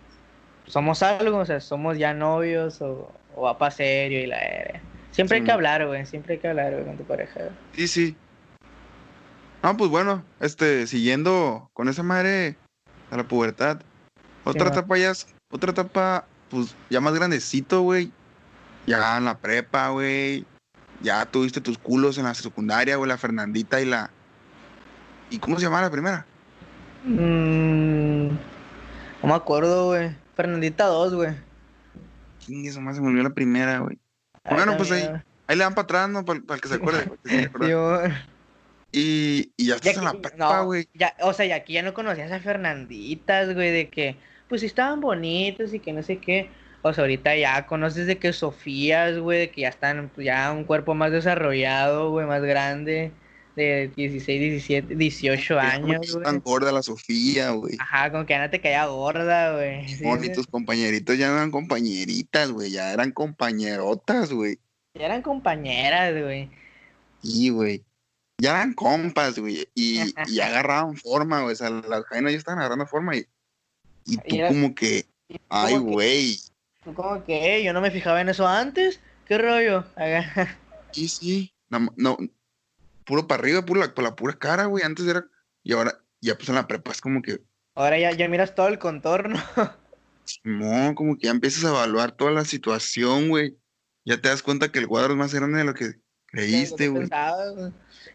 somos 0.64 1.02
algo, 1.02 1.36
o 1.36 1.44
sea, 1.44 1.60
somos 1.60 1.98
ya 1.98 2.14
novios, 2.14 2.80
o, 2.80 3.12
o 3.36 3.42
papá 3.42 3.70
serio 3.70 4.18
y 4.18 4.26
la 4.26 4.40
era. 4.40 4.80
Siempre 5.10 5.36
hay 5.36 5.44
que 5.44 5.52
hablar, 5.52 5.86
güey, 5.86 6.06
siempre 6.06 6.32
hay 6.32 6.40
que 6.40 6.48
hablar, 6.48 6.72
güey, 6.72 6.86
con 6.86 6.96
tu 6.96 7.04
pareja, 7.04 7.38
güey. 7.38 7.52
Sí, 7.74 7.86
sí. 7.86 8.16
No, 9.62 9.76
pues 9.76 9.90
bueno, 9.90 10.24
este, 10.40 10.86
siguiendo 10.86 11.68
con 11.74 11.90
esa 11.90 12.02
madre 12.02 12.56
a 13.10 13.18
la 13.18 13.24
pubertad. 13.24 13.82
Otra 14.44 14.70
etapa 14.70 14.96
ya 14.96 15.10
es, 15.10 15.26
otra 15.50 15.72
etapa, 15.72 16.24
pues 16.48 16.74
ya 16.88 17.02
más 17.02 17.12
grandecito, 17.12 17.82
güey. 17.82 18.10
Ya 18.86 19.18
en 19.18 19.26
la 19.26 19.36
prepa, 19.36 19.90
güey. 19.90 20.46
Ya 21.02 21.26
tuviste 21.26 21.60
tus 21.60 21.76
culos 21.76 22.16
en 22.16 22.24
la 22.24 22.32
secundaria, 22.32 22.96
güey, 22.96 23.06
la 23.06 23.18
Fernandita 23.18 23.82
y 23.82 23.84
la. 23.84 24.08
¿Y 25.32 25.38
cómo 25.38 25.56
se 25.56 25.64
llamaba 25.64 25.82
la 25.82 25.90
primera? 25.90 26.26
Mm, 27.04 28.26
no 28.28 29.28
me 29.28 29.32
acuerdo, 29.32 29.86
güey. 29.86 30.14
Fernandita 30.36 30.84
2, 30.84 31.14
güey. 31.14 31.30
¿Quién 32.44 32.66
eso 32.66 32.82
más 32.82 32.96
se 32.96 33.00
me 33.02 33.08
olvidó 33.08 33.22
la 33.24 33.30
primera, 33.34 33.78
güey? 33.78 33.98
Bueno, 34.44 34.76
pues 34.76 34.92
ahí, 34.92 35.08
ahí 35.46 35.56
le 35.56 35.64
dan 35.64 35.74
para 35.74 35.84
atrás, 35.84 36.10
¿no? 36.10 36.22
Para, 36.22 36.40
el 36.40 36.60
que 36.60 36.68
se 36.68 36.74
acuerde. 36.74 37.10
que 37.24 37.30
se. 37.30 37.50
Yo, 37.70 38.02
Y, 38.92 39.52
y 39.56 39.68
ya 39.68 39.76
estás 39.76 39.96
en 39.96 40.04
la 40.04 40.12
prepa, 40.12 40.36
no, 40.36 40.66
güey. 40.66 40.86
ya, 40.92 41.14
o 41.22 41.32
sea, 41.32 41.46
y 41.46 41.52
aquí 41.52 41.72
ya 41.72 41.82
no 41.82 41.94
conocías 41.94 42.30
a 42.30 42.40
Fernanditas, 42.40 43.54
güey, 43.54 43.70
de 43.70 43.88
que, 43.88 44.16
pues 44.50 44.60
sí 44.60 44.66
estaban 44.66 45.00
bonitos 45.00 45.72
y 45.72 45.80
que 45.80 45.94
no 45.94 46.02
sé 46.02 46.18
qué. 46.18 46.50
O 46.82 46.92
sea, 46.92 47.04
ahorita 47.04 47.34
ya 47.36 47.66
conoces 47.66 48.06
de 48.06 48.18
que 48.18 48.34
Sofías, 48.34 49.16
güey, 49.18 49.38
de 49.38 49.50
que 49.50 49.62
ya 49.62 49.68
están, 49.70 50.10
pues, 50.14 50.26
ya 50.26 50.52
un 50.52 50.64
cuerpo 50.64 50.94
más 50.94 51.10
desarrollado, 51.10 52.10
güey, 52.10 52.26
más 52.26 52.42
grande, 52.42 53.12
de 53.56 53.90
16, 53.96 54.40
17, 54.40 54.94
18 54.94 55.40
Es 55.40 55.48
como 55.48 55.60
años, 55.92 56.12
güey. 56.12 56.24
tan 56.24 56.40
gorda 56.40 56.72
la 56.72 56.82
Sofía, 56.82 57.50
güey. 57.50 57.76
Ajá, 57.78 58.10
como 58.10 58.24
que 58.26 58.32
ya 58.34 58.42
no 58.44 58.50
te 58.50 58.60
caía 58.60 58.86
gorda, 58.86 59.54
güey. 59.54 59.88
Sí, 59.88 60.04
y 60.22 60.32
tus 60.32 60.46
compañeritos 60.46 61.18
ya 61.18 61.28
no 61.28 61.34
eran 61.34 61.50
compañeritas, 61.50 62.50
güey, 62.50 62.70
ya 62.70 62.92
eran 62.92 63.12
compañerotas, 63.12 64.32
güey. 64.32 64.58
Ya 64.94 65.06
eran 65.06 65.22
compañeras, 65.22 66.12
güey. 66.22 66.50
Y, 67.22 67.50
güey. 67.50 67.82
Ya 68.38 68.50
eran 68.50 68.72
compas, 68.74 69.38
güey. 69.38 69.68
Y, 69.74 70.00
y 70.28 70.40
agarraban 70.40 70.96
forma, 70.96 71.42
güey. 71.42 71.52
O 71.52 71.56
sea, 71.56 71.70
las 71.70 72.04
jainas 72.06 72.32
ya 72.32 72.38
estaban 72.38 72.58
agarrando 72.60 72.86
forma 72.86 73.16
y, 73.16 73.26
y 74.06 74.16
tú 74.16 74.22
Y 74.34 74.38
era- 74.38 74.48
como 74.48 74.74
que, 74.74 75.04
ay, 75.48 75.76
güey. 75.76 76.38
Tú 76.84 76.92
como 76.94 77.22
que, 77.24 77.56
"Eh, 77.58 77.62
yo 77.64 77.72
no 77.72 77.80
me 77.80 77.90
fijaba 77.92 78.20
en 78.20 78.28
eso 78.28 78.46
antes. 78.46 78.98
¿Qué 79.28 79.38
rollo? 79.38 79.84
Acá. 79.94 80.58
Sí, 80.90 81.06
sí. 81.08 81.54
No, 81.70 81.88
no, 81.96 82.18
puro 83.04 83.26
para 83.26 83.42
arriba, 83.42 83.64
puro 83.64 83.80
la, 83.80 83.94
por 83.94 84.04
la 84.04 84.16
pura 84.16 84.34
cara, 84.34 84.66
güey. 84.66 84.84
Antes 84.84 85.06
era, 85.06 85.24
y 85.62 85.72
ahora, 85.72 85.98
ya 86.20 86.36
pues 86.36 86.48
en 86.48 86.54
la 86.56 86.66
prepa 86.66 86.92
es 86.92 87.00
como 87.00 87.22
que, 87.22 87.40
Ahora 87.74 87.98
ya, 87.98 88.12
ya 88.12 88.28
miras 88.28 88.54
todo 88.54 88.68
el 88.68 88.78
contorno. 88.78 89.40
no, 90.44 90.94
como 90.94 91.16
que 91.16 91.26
ya 91.26 91.30
empiezas 91.30 91.64
a 91.64 91.70
evaluar 91.70 92.12
toda 92.12 92.30
la 92.30 92.44
situación, 92.44 93.28
güey. 93.28 93.56
Ya 94.04 94.20
te 94.20 94.28
das 94.28 94.42
cuenta 94.42 94.70
que 94.70 94.78
el 94.78 94.88
cuadro 94.88 95.12
es 95.12 95.18
más 95.18 95.32
grande 95.32 95.58
de 95.58 95.64
lo 95.64 95.74
que 95.74 95.94
creíste, 96.26 96.76
que 96.84 96.88
güey. 96.88 97.08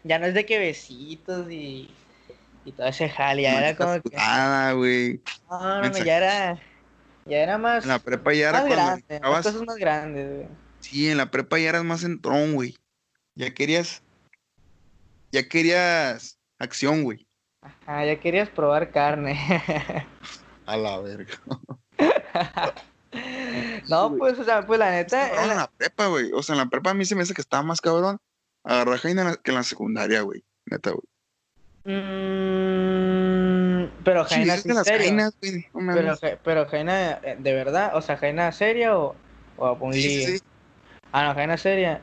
Ya 0.04 0.18
no 0.18 0.26
es 0.26 0.34
de 0.34 0.46
que 0.46 0.58
besitos 0.58 1.50
y, 1.50 1.90
y 2.64 2.72
todo 2.72 2.86
ese 2.86 3.08
jale. 3.08 3.42
Ya 3.42 3.58
era 3.58 3.76
como 3.76 4.00
que. 4.00 4.16
Nada, 4.16 4.72
güey. 4.72 5.20
No, 5.50 5.82
no, 5.82 6.04
ya 6.04 6.16
era. 6.18 6.62
Ya 7.24 7.38
era 7.38 7.58
más. 7.58 7.84
En 7.84 7.88
la 7.90 7.98
prepa 7.98 8.32
ya 8.32 8.50
era 8.50 8.62
más 8.62 8.70
grande. 8.70 9.04
Entrabas- 9.08 9.42
cosas 9.42 9.62
más 9.62 9.76
grandes, 9.76 10.36
güey. 10.36 10.48
Sí, 10.80 11.10
en 11.10 11.16
la 11.16 11.30
prepa 11.30 11.58
ya 11.58 11.70
eras 11.70 11.84
más 11.84 12.04
entrón, 12.04 12.54
güey. 12.54 12.76
Ya 13.34 13.52
querías. 13.52 14.02
Ya 15.32 15.48
querías 15.48 16.38
acción, 16.58 17.04
güey. 17.04 17.26
Ah, 17.86 18.04
ya 18.04 18.18
querías 18.20 18.48
probar 18.48 18.90
carne. 18.90 19.36
A 20.66 20.76
la 20.76 20.98
verga. 21.00 21.34
no, 23.88 24.14
pues, 24.16 24.38
o 24.38 24.44
sea, 24.44 24.66
pues 24.66 24.78
la 24.78 24.90
neta. 24.90 25.26
Estaba 25.26 25.44
en 25.44 25.50
en 25.50 25.56
la- 25.56 25.70
prepa, 25.70 26.06
güey. 26.08 26.32
O 26.32 26.42
sea, 26.42 26.54
en 26.54 26.58
la 26.58 26.66
prepa 26.66 26.90
a 26.90 26.94
mí 26.94 27.04
se 27.04 27.14
me 27.14 27.22
hace 27.22 27.34
que 27.34 27.40
estaba 27.40 27.62
más 27.62 27.80
cabrón 27.80 28.18
agarrar 28.64 28.98
Jaina 28.98 29.36
que 29.36 29.50
en 29.50 29.56
la 29.56 29.62
secundaria, 29.62 30.20
güey. 30.22 30.44
Neta, 30.66 30.90
güey. 30.90 31.04
Mm, 31.84 33.90
pero 34.04 34.24
Jaina 34.24 34.56
sí 34.58 34.68
no. 34.68 34.82
Pero, 35.94 36.18
pero 36.44 36.66
Jaina, 36.66 37.12
eh, 37.22 37.36
¿de 37.38 37.52
verdad? 37.54 37.96
O 37.96 38.02
sea, 38.02 38.18
Jaina 38.18 38.52
seria 38.52 38.98
o, 38.98 39.16
o 39.56 39.72
un 39.80 39.94
Sí, 39.94 40.24
sí. 40.24 40.38
Ah, 41.12 41.24
no, 41.24 41.34
Jaina 41.34 41.56
seria. 41.56 42.02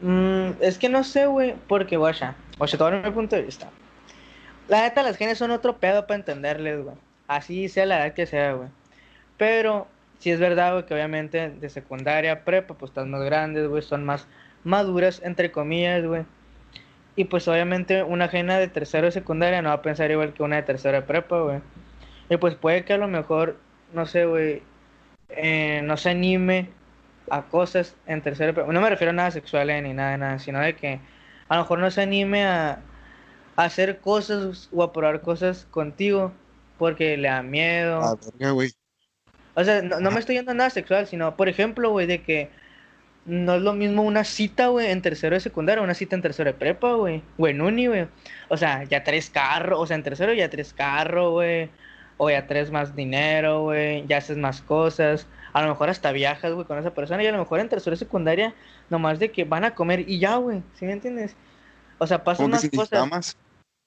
Mm, 0.00 0.52
es 0.60 0.78
que 0.78 0.88
no 0.88 1.04
sé, 1.04 1.26
güey, 1.26 1.54
porque, 1.68 1.96
guacha, 1.96 2.34
guacha, 2.58 2.78
todo 2.78 2.90
mi 2.90 3.10
punto 3.10 3.36
de 3.36 3.42
vista. 3.42 3.68
La 4.68 4.82
neta, 4.82 5.02
las 5.02 5.16
genes 5.16 5.38
son 5.38 5.50
otro 5.50 5.76
pedo 5.78 6.06
para 6.06 6.16
entenderles, 6.16 6.82
güey. 6.82 6.96
Así 7.28 7.68
sea 7.68 7.86
la 7.86 8.04
edad 8.06 8.14
que 8.14 8.26
sea, 8.26 8.54
güey. 8.54 8.68
Pero, 9.36 9.88
sí 10.18 10.30
es 10.30 10.40
verdad, 10.40 10.72
güey, 10.72 10.86
que 10.86 10.94
obviamente 10.94 11.50
de 11.50 11.68
secundaria, 11.68 12.44
prepa, 12.44 12.74
pues 12.74 12.90
están 12.90 13.10
más 13.10 13.22
grandes, 13.22 13.68
güey, 13.68 13.82
son 13.82 14.04
más 14.04 14.26
maduras, 14.64 15.20
entre 15.24 15.50
comillas, 15.52 16.04
güey. 16.04 16.24
Y 17.16 17.24
pues 17.24 17.48
obviamente 17.48 18.02
una 18.02 18.26
ajena 18.26 18.58
de 18.58 18.68
tercero 18.68 19.06
de 19.06 19.12
secundaria 19.12 19.60
no 19.62 19.68
va 19.70 19.76
a 19.76 19.82
pensar 19.82 20.10
igual 20.10 20.32
que 20.32 20.42
una 20.42 20.56
de 20.56 20.62
tercero 20.62 20.96
de 21.00 21.02
prepa, 21.02 21.40
güey. 21.40 21.60
Y 22.30 22.36
pues 22.36 22.54
puede 22.54 22.84
que 22.84 22.94
a 22.94 22.98
lo 22.98 23.08
mejor, 23.08 23.58
no 23.92 24.06
sé, 24.06 24.24
güey, 24.24 24.62
eh, 25.30 25.82
no 25.84 25.96
se 25.96 26.10
anime 26.10 26.70
a 27.30 27.42
cosas 27.42 27.94
en 28.06 28.22
tercero 28.22 28.48
de 28.48 28.54
prepa. 28.54 28.72
No 28.72 28.80
me 28.80 28.90
refiero 28.90 29.10
a 29.10 29.14
nada 29.14 29.30
sexual 29.30 29.70
eh, 29.70 29.80
ni 29.80 29.92
nada 29.92 30.12
de 30.12 30.18
nada, 30.18 30.38
sino 30.38 30.60
de 30.60 30.74
que 30.74 31.00
a 31.48 31.56
lo 31.56 31.62
mejor 31.62 31.78
no 31.78 31.90
se 31.90 32.02
anime 32.02 32.44
a, 32.44 32.80
a 33.56 33.64
hacer 33.64 33.98
cosas 33.98 34.68
o 34.72 34.82
a 34.82 34.92
probar 34.92 35.20
cosas 35.20 35.66
contigo 35.70 36.32
porque 36.78 37.16
le 37.16 37.28
da 37.28 37.42
miedo. 37.42 38.02
A 38.02 38.10
la 38.10 38.14
verga, 38.14 38.50
güey. 38.52 38.70
O 39.54 39.64
sea, 39.64 39.82
no, 39.82 40.00
no 40.00 40.10
me 40.10 40.20
estoy 40.20 40.36
yendo 40.36 40.52
a 40.52 40.54
nada 40.54 40.70
sexual, 40.70 41.06
sino, 41.06 41.36
por 41.36 41.48
ejemplo, 41.48 41.90
güey, 41.90 42.06
de 42.06 42.22
que 42.22 42.50
no 43.26 43.56
es 43.56 43.62
lo 43.62 43.74
mismo 43.74 44.02
una 44.02 44.24
cita, 44.24 44.68
güey, 44.68 44.90
en 44.90 45.02
tercero 45.02 45.34
de 45.34 45.40
secundaria, 45.40 45.82
una 45.82 45.94
cita 45.94 46.16
en 46.16 46.22
tercero 46.22 46.50
de 46.50 46.58
prepa, 46.58 46.94
güey, 46.94 47.22
o 47.36 47.48
en 47.48 47.60
uni, 47.60 47.86
güey. 47.86 48.06
O 48.48 48.56
sea, 48.56 48.84
ya 48.84 49.04
traes 49.04 49.30
carro, 49.30 49.78
o 49.78 49.86
sea, 49.86 49.96
en 49.96 50.02
tercero 50.02 50.32
ya 50.32 50.48
traes 50.48 50.72
carro, 50.72 51.32
güey, 51.32 51.70
o 52.22 52.28
ya 52.28 52.46
traes 52.46 52.70
más 52.70 52.94
dinero, 52.94 53.62
güey, 53.62 54.06
ya 54.06 54.18
haces 54.18 54.36
más 54.36 54.60
cosas. 54.60 55.26
A 55.54 55.62
lo 55.62 55.68
mejor 55.68 55.88
hasta 55.88 56.12
viajas, 56.12 56.52
güey, 56.52 56.66
con 56.66 56.76
esa 56.76 56.92
persona, 56.92 57.22
y 57.24 57.26
a 57.26 57.32
lo 57.32 57.38
mejor 57.38 57.60
en 57.60 57.70
tercero 57.70 57.92
de 57.92 57.98
secundaria, 57.98 58.54
nomás 58.90 59.18
de 59.18 59.32
que 59.32 59.44
van 59.44 59.64
a 59.64 59.74
comer 59.74 60.06
y 60.06 60.18
ya, 60.18 60.36
güey, 60.36 60.62
¿sí 60.78 60.84
me 60.84 60.92
entiendes? 60.92 61.34
O 61.96 62.06
sea, 62.06 62.22
pasan 62.22 62.50
Como 62.50 62.60
que 62.60 62.70
cosas. 62.70 63.08
más. 63.08 63.36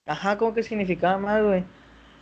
Ajá, 0.08 0.36
como 0.40 0.56
que 0.56 0.64
significaba 0.64 1.20
más, 1.20 1.44
güey. 1.44 1.64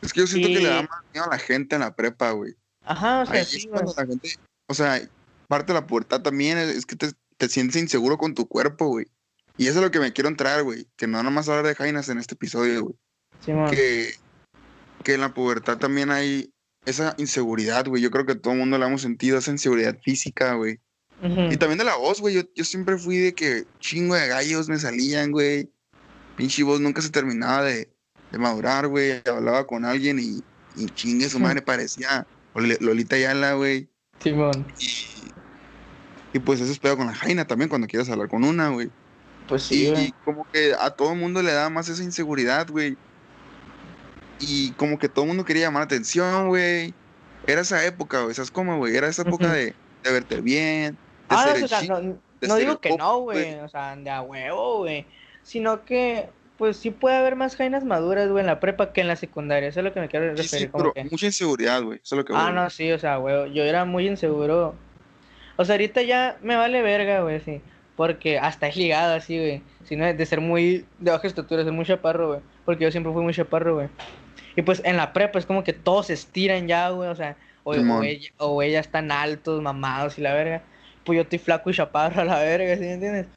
Es 0.01 0.12
que 0.12 0.20
yo 0.20 0.28
siento 0.28 0.49
que 0.49 0.55
le 0.55 0.68
da 0.68 0.82
más 0.82 0.99
miedo 1.14 1.26
a 1.26 1.30
la 1.30 1.39
gente 1.39 1.76
en 1.76 1.82
la 1.82 1.95
prepa, 1.95 2.32
güey. 2.32 2.55
Ajá, 2.84 3.22
o 3.22 3.26
sea, 3.28 3.36
Ahí 3.36 3.45
sí, 3.45 3.68
güey. 3.70 3.72
cuando 3.72 3.93
la 3.97 4.05
gente, 4.05 4.36
o 4.68 4.74
sea, 4.74 4.99
parte 5.47 5.72
de 5.72 5.80
la 5.80 5.88
pubertad 5.88 6.22
también 6.22 6.57
es, 6.57 6.76
es 6.76 6.86
que 6.86 6.97
te, 6.97 7.12
te 7.38 7.47
sientes 7.47 7.82
inseguro 7.82 8.18
con 8.18 8.36
tu 8.36 8.49
cuerpo, 8.49 8.88
güey. 8.88 9.05
Y 9.55 9.68
eso 9.68 9.80
es 9.80 9.86
lo 9.86 9.91
que 9.91 9.99
me 10.01 10.12
quiero 10.12 10.28
entrar, 10.28 10.62
güey. 10.64 10.88
Que 10.97 11.07
no 11.07 11.24
nomás 11.24 11.47
hablar 11.47 11.66
de 11.68 11.76
Jainas 11.76 12.09
en 12.09 12.18
este 12.18 12.34
episodio, 12.36 12.84
güey. 12.84 12.95
Simón. 13.45 13.72
que, 13.72 14.12
que 15.04 15.14
en 15.14 15.22
la 15.22 15.34
pubertad 15.34 15.78
también 15.78 16.12
hay 16.12 16.52
esa 16.86 17.14
inseguridad, 17.18 17.86
güey. 17.88 18.02
Yo 18.02 18.12
creo 18.12 18.26
que 18.26 18.36
todo 18.36 18.54
el 18.54 18.60
mundo 18.60 18.78
la 18.78 18.88
hemos 18.88 19.02
sentido, 19.02 19.38
esa 19.38 19.52
inseguridad 19.52 19.97
física, 20.04 20.54
güey. 20.54 20.80
Y 21.24 21.58
también 21.58 21.78
de 21.78 21.84
la 21.84 21.95
voz, 21.97 22.20
güey. 22.20 22.34
Yo, 22.34 22.41
yo 22.56 22.64
siempre 22.66 22.97
fui 22.97 23.18
de 23.18 23.34
que 23.36 23.66
chingo 23.80 24.16
de 24.16 24.28
gallos 24.28 24.68
me 24.70 24.80
salían, 24.80 25.32
güey. 25.32 25.70
Pinche 26.36 26.64
voz 26.64 26.82
nunca 26.82 27.02
se 27.04 27.12
terminaba 27.12 27.64
de, 27.64 27.89
de 28.32 28.38
madurar, 28.39 28.88
güey. 28.88 29.22
Hablaba 29.28 29.68
con 29.68 29.86
alguien 29.86 30.18
y, 30.18 30.41
y 30.76 30.86
chingue 30.88 31.30
su 31.30 31.39
madre 31.39 31.62
parecía 31.62 32.26
Lol- 32.56 32.80
Lolita 32.80 33.20
Yala, 33.20 33.54
güey. 33.54 33.88
Simón. 34.20 34.66
Y, 34.80 34.88
y 36.38 36.39
pues 36.39 36.60
eso 36.60 36.72
es 36.72 36.80
pedo 36.80 36.97
con 36.97 37.06
la 37.06 37.14
Jaina 37.14 37.45
también 37.45 37.70
cuando 37.70 37.88
quieras 37.88 38.10
hablar 38.10 38.28
con 38.28 38.43
una, 38.43 38.70
güey. 38.70 38.89
Pues 39.47 39.62
sí, 39.64 39.91
Y, 39.95 39.99
y 39.99 40.12
como 40.26 40.49
que 40.52 40.74
a 40.80 40.89
todo 40.89 41.14
el 41.14 41.20
mundo 41.20 41.43
le 41.43 41.52
da 41.52 41.70
más 41.70 41.88
esa 41.89 42.04
inseguridad, 42.04 42.68
güey. 42.70 42.97
Y 44.41 44.75
como 44.75 44.97
que 44.97 45.09
todo 45.09 45.25
el 45.25 45.29
mundo 45.29 45.45
quería 45.45 45.63
llamar 45.67 45.81
la 45.81 45.85
atención, 45.85 46.47
güey. 46.49 46.93
Era 47.45 47.61
esa 47.61 47.85
época, 47.85 48.21
güey. 48.23 48.33
¿Sabes 48.35 48.51
cómo, 48.51 48.77
güey? 48.77 48.95
Era 48.95 49.07
esa 49.07 49.23
época 49.23 49.51
de, 49.53 49.79
de 50.03 50.11
verte 50.11 50.41
bien, 50.41 50.99
de 51.29 51.37
Ah, 51.37 51.43
ser 51.43 51.57
no, 51.59 51.65
o 51.65 51.67
sea, 51.67 51.79
chico. 51.81 52.01
no, 52.01 52.23
no 52.41 52.55
digo 52.57 52.79
que 52.81 52.89
pop, 52.89 52.99
no, 52.99 53.19
güey. 53.21 53.55
o 53.59 53.69
sea, 53.69 53.95
de 53.95 54.09
a 54.09 54.21
huevo, 54.21 54.79
güey, 54.79 55.07
sino 55.43 55.85
que, 55.85 56.35
pues 56.57 56.77
sí 56.77 56.91
puede 56.91 57.15
haber 57.17 57.35
más 57.35 57.55
jainas 57.55 57.83
maduras, 57.85 58.29
güey, 58.29 58.41
en 58.41 58.47
la 58.47 58.59
prepa 58.59 58.93
que 58.93 59.01
en 59.01 59.07
la 59.07 59.15
secundaria, 59.15 59.69
eso 59.69 59.79
es 59.79 59.83
lo 59.85 59.93
que 59.93 59.99
me 60.01 60.09
quiero 60.09 60.35
Sí, 60.35 60.43
referir, 60.43 60.67
sí, 60.67 60.71
como 60.71 60.91
pero 60.91 60.93
que, 60.93 61.03
mucha 61.05 61.25
inseguridad, 61.27 61.83
güey. 61.83 61.99
Eso 62.03 62.15
es 62.15 62.17
lo 62.19 62.25
que 62.25 62.33
ah, 62.33 62.51
voy, 62.51 62.51
no, 62.51 62.69
sí, 62.69 62.91
o 62.91 62.99
sea, 62.99 63.17
güey, 63.17 63.53
yo 63.53 63.63
era 63.63 63.85
muy 63.85 64.07
inseguro, 64.07 64.83
o 65.57 65.65
sea, 65.65 65.73
ahorita 65.75 66.01
ya 66.03 66.37
me 66.41 66.55
vale 66.55 66.81
verga, 66.81 67.21
güey, 67.21 67.41
sí, 67.41 67.65
porque 67.95 68.39
hasta 68.39 68.67
es 68.67 68.75
ligado 68.77 69.13
así, 69.15 69.37
güey, 69.37 69.67
sino 69.83 70.05
de 70.11 70.25
ser 70.25 70.41
muy 70.41 70.93
de 70.97 71.11
baja 71.11 71.27
estatura, 71.27 71.63
ser 71.63 71.73
muy 71.73 71.85
chaparro, 71.85 72.27
güey, 72.29 72.41
porque 72.63 72.83
yo 72.85 72.91
siempre 72.91 73.13
fui 73.13 73.23
muy 73.23 73.33
chaparro, 73.33 73.75
güey, 73.75 73.89
y 74.56 74.62
pues 74.62 74.82
en 74.84 74.97
la 74.97 75.14
prepa 75.14 75.39
es 75.39 75.45
como 75.45 75.64
que 75.64 75.74
todos 75.74 76.08
se 76.08 76.14
estiran 76.14 76.68
ya, 76.68 76.89
güey, 76.89 77.10
o 77.10 77.16
sea, 77.16 77.36
o, 77.64 77.72
o, 77.72 78.04
ella, 78.04 78.32
o 78.38 78.62
están 78.62 79.12
altos, 79.12 79.62
mamados 79.62 80.18
y 80.18 80.22
la 80.22 80.34
verga, 80.34 80.64
pues 81.04 81.16
yo 81.18 81.24
estoy 81.24 81.39
flaco 81.39 81.70
y 81.70 81.74
chaparro 81.74 82.22
a 82.22 82.26
la 82.26 82.39
verga, 82.39 82.76
¿sí 82.76 82.82
me 82.82 82.93
entiendes? 82.93 83.28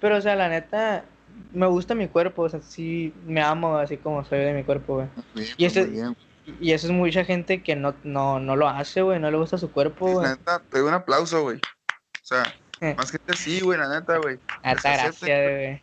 Pero, 0.00 0.16
o 0.16 0.20
sea, 0.20 0.34
la 0.36 0.48
neta, 0.48 1.04
me 1.52 1.66
gusta 1.66 1.94
mi 1.94 2.08
cuerpo, 2.08 2.42
o 2.42 2.48
sea, 2.48 2.60
sí 2.60 3.12
me 3.26 3.42
amo 3.42 3.76
así 3.76 3.96
como 3.96 4.24
soy 4.24 4.38
de 4.40 4.52
mi 4.52 4.64
cuerpo, 4.64 4.94
güey. 4.96 5.08
Bien, 5.34 5.48
Y 5.56 5.84
bien. 5.90 6.16
Y 6.60 6.72
eso 6.72 6.88
es 6.88 6.92
mucha 6.92 7.24
gente 7.24 7.62
que 7.62 7.74
no, 7.74 7.94
no, 8.04 8.38
no 8.38 8.54
lo 8.54 8.68
hace, 8.68 9.00
güey, 9.00 9.18
no 9.18 9.30
le 9.30 9.38
gusta 9.38 9.56
su 9.56 9.70
cuerpo, 9.70 10.06
güey. 10.06 10.26
la 10.26 10.36
neta, 10.36 10.62
te 10.70 10.78
doy 10.78 10.88
un 10.88 10.94
aplauso, 10.94 11.42
güey. 11.42 11.56
O 11.56 12.26
sea, 12.26 12.42
Eh. 12.80 12.94
más 12.98 13.10
gente 13.10 13.34
sí, 13.34 13.60
güey, 13.60 13.78
la 13.78 13.88
neta, 13.88 14.18
güey. 14.18 14.38
Hasta 14.62 14.82
se 14.94 15.02
gracias, 15.02 15.52
güey. 15.52 15.82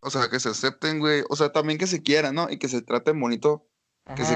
O 0.00 0.10
sea, 0.10 0.28
que 0.28 0.40
se 0.40 0.48
acepten, 0.48 0.98
güey. 0.98 1.22
O 1.30 1.36
sea, 1.36 1.52
también 1.52 1.78
que 1.78 1.86
se 1.86 2.02
quieran, 2.02 2.34
¿no? 2.34 2.50
Y 2.50 2.58
que 2.58 2.68
se 2.68 2.82
traten 2.82 3.20
bonito. 3.20 3.64
Que 4.16 4.24
se. 4.24 4.34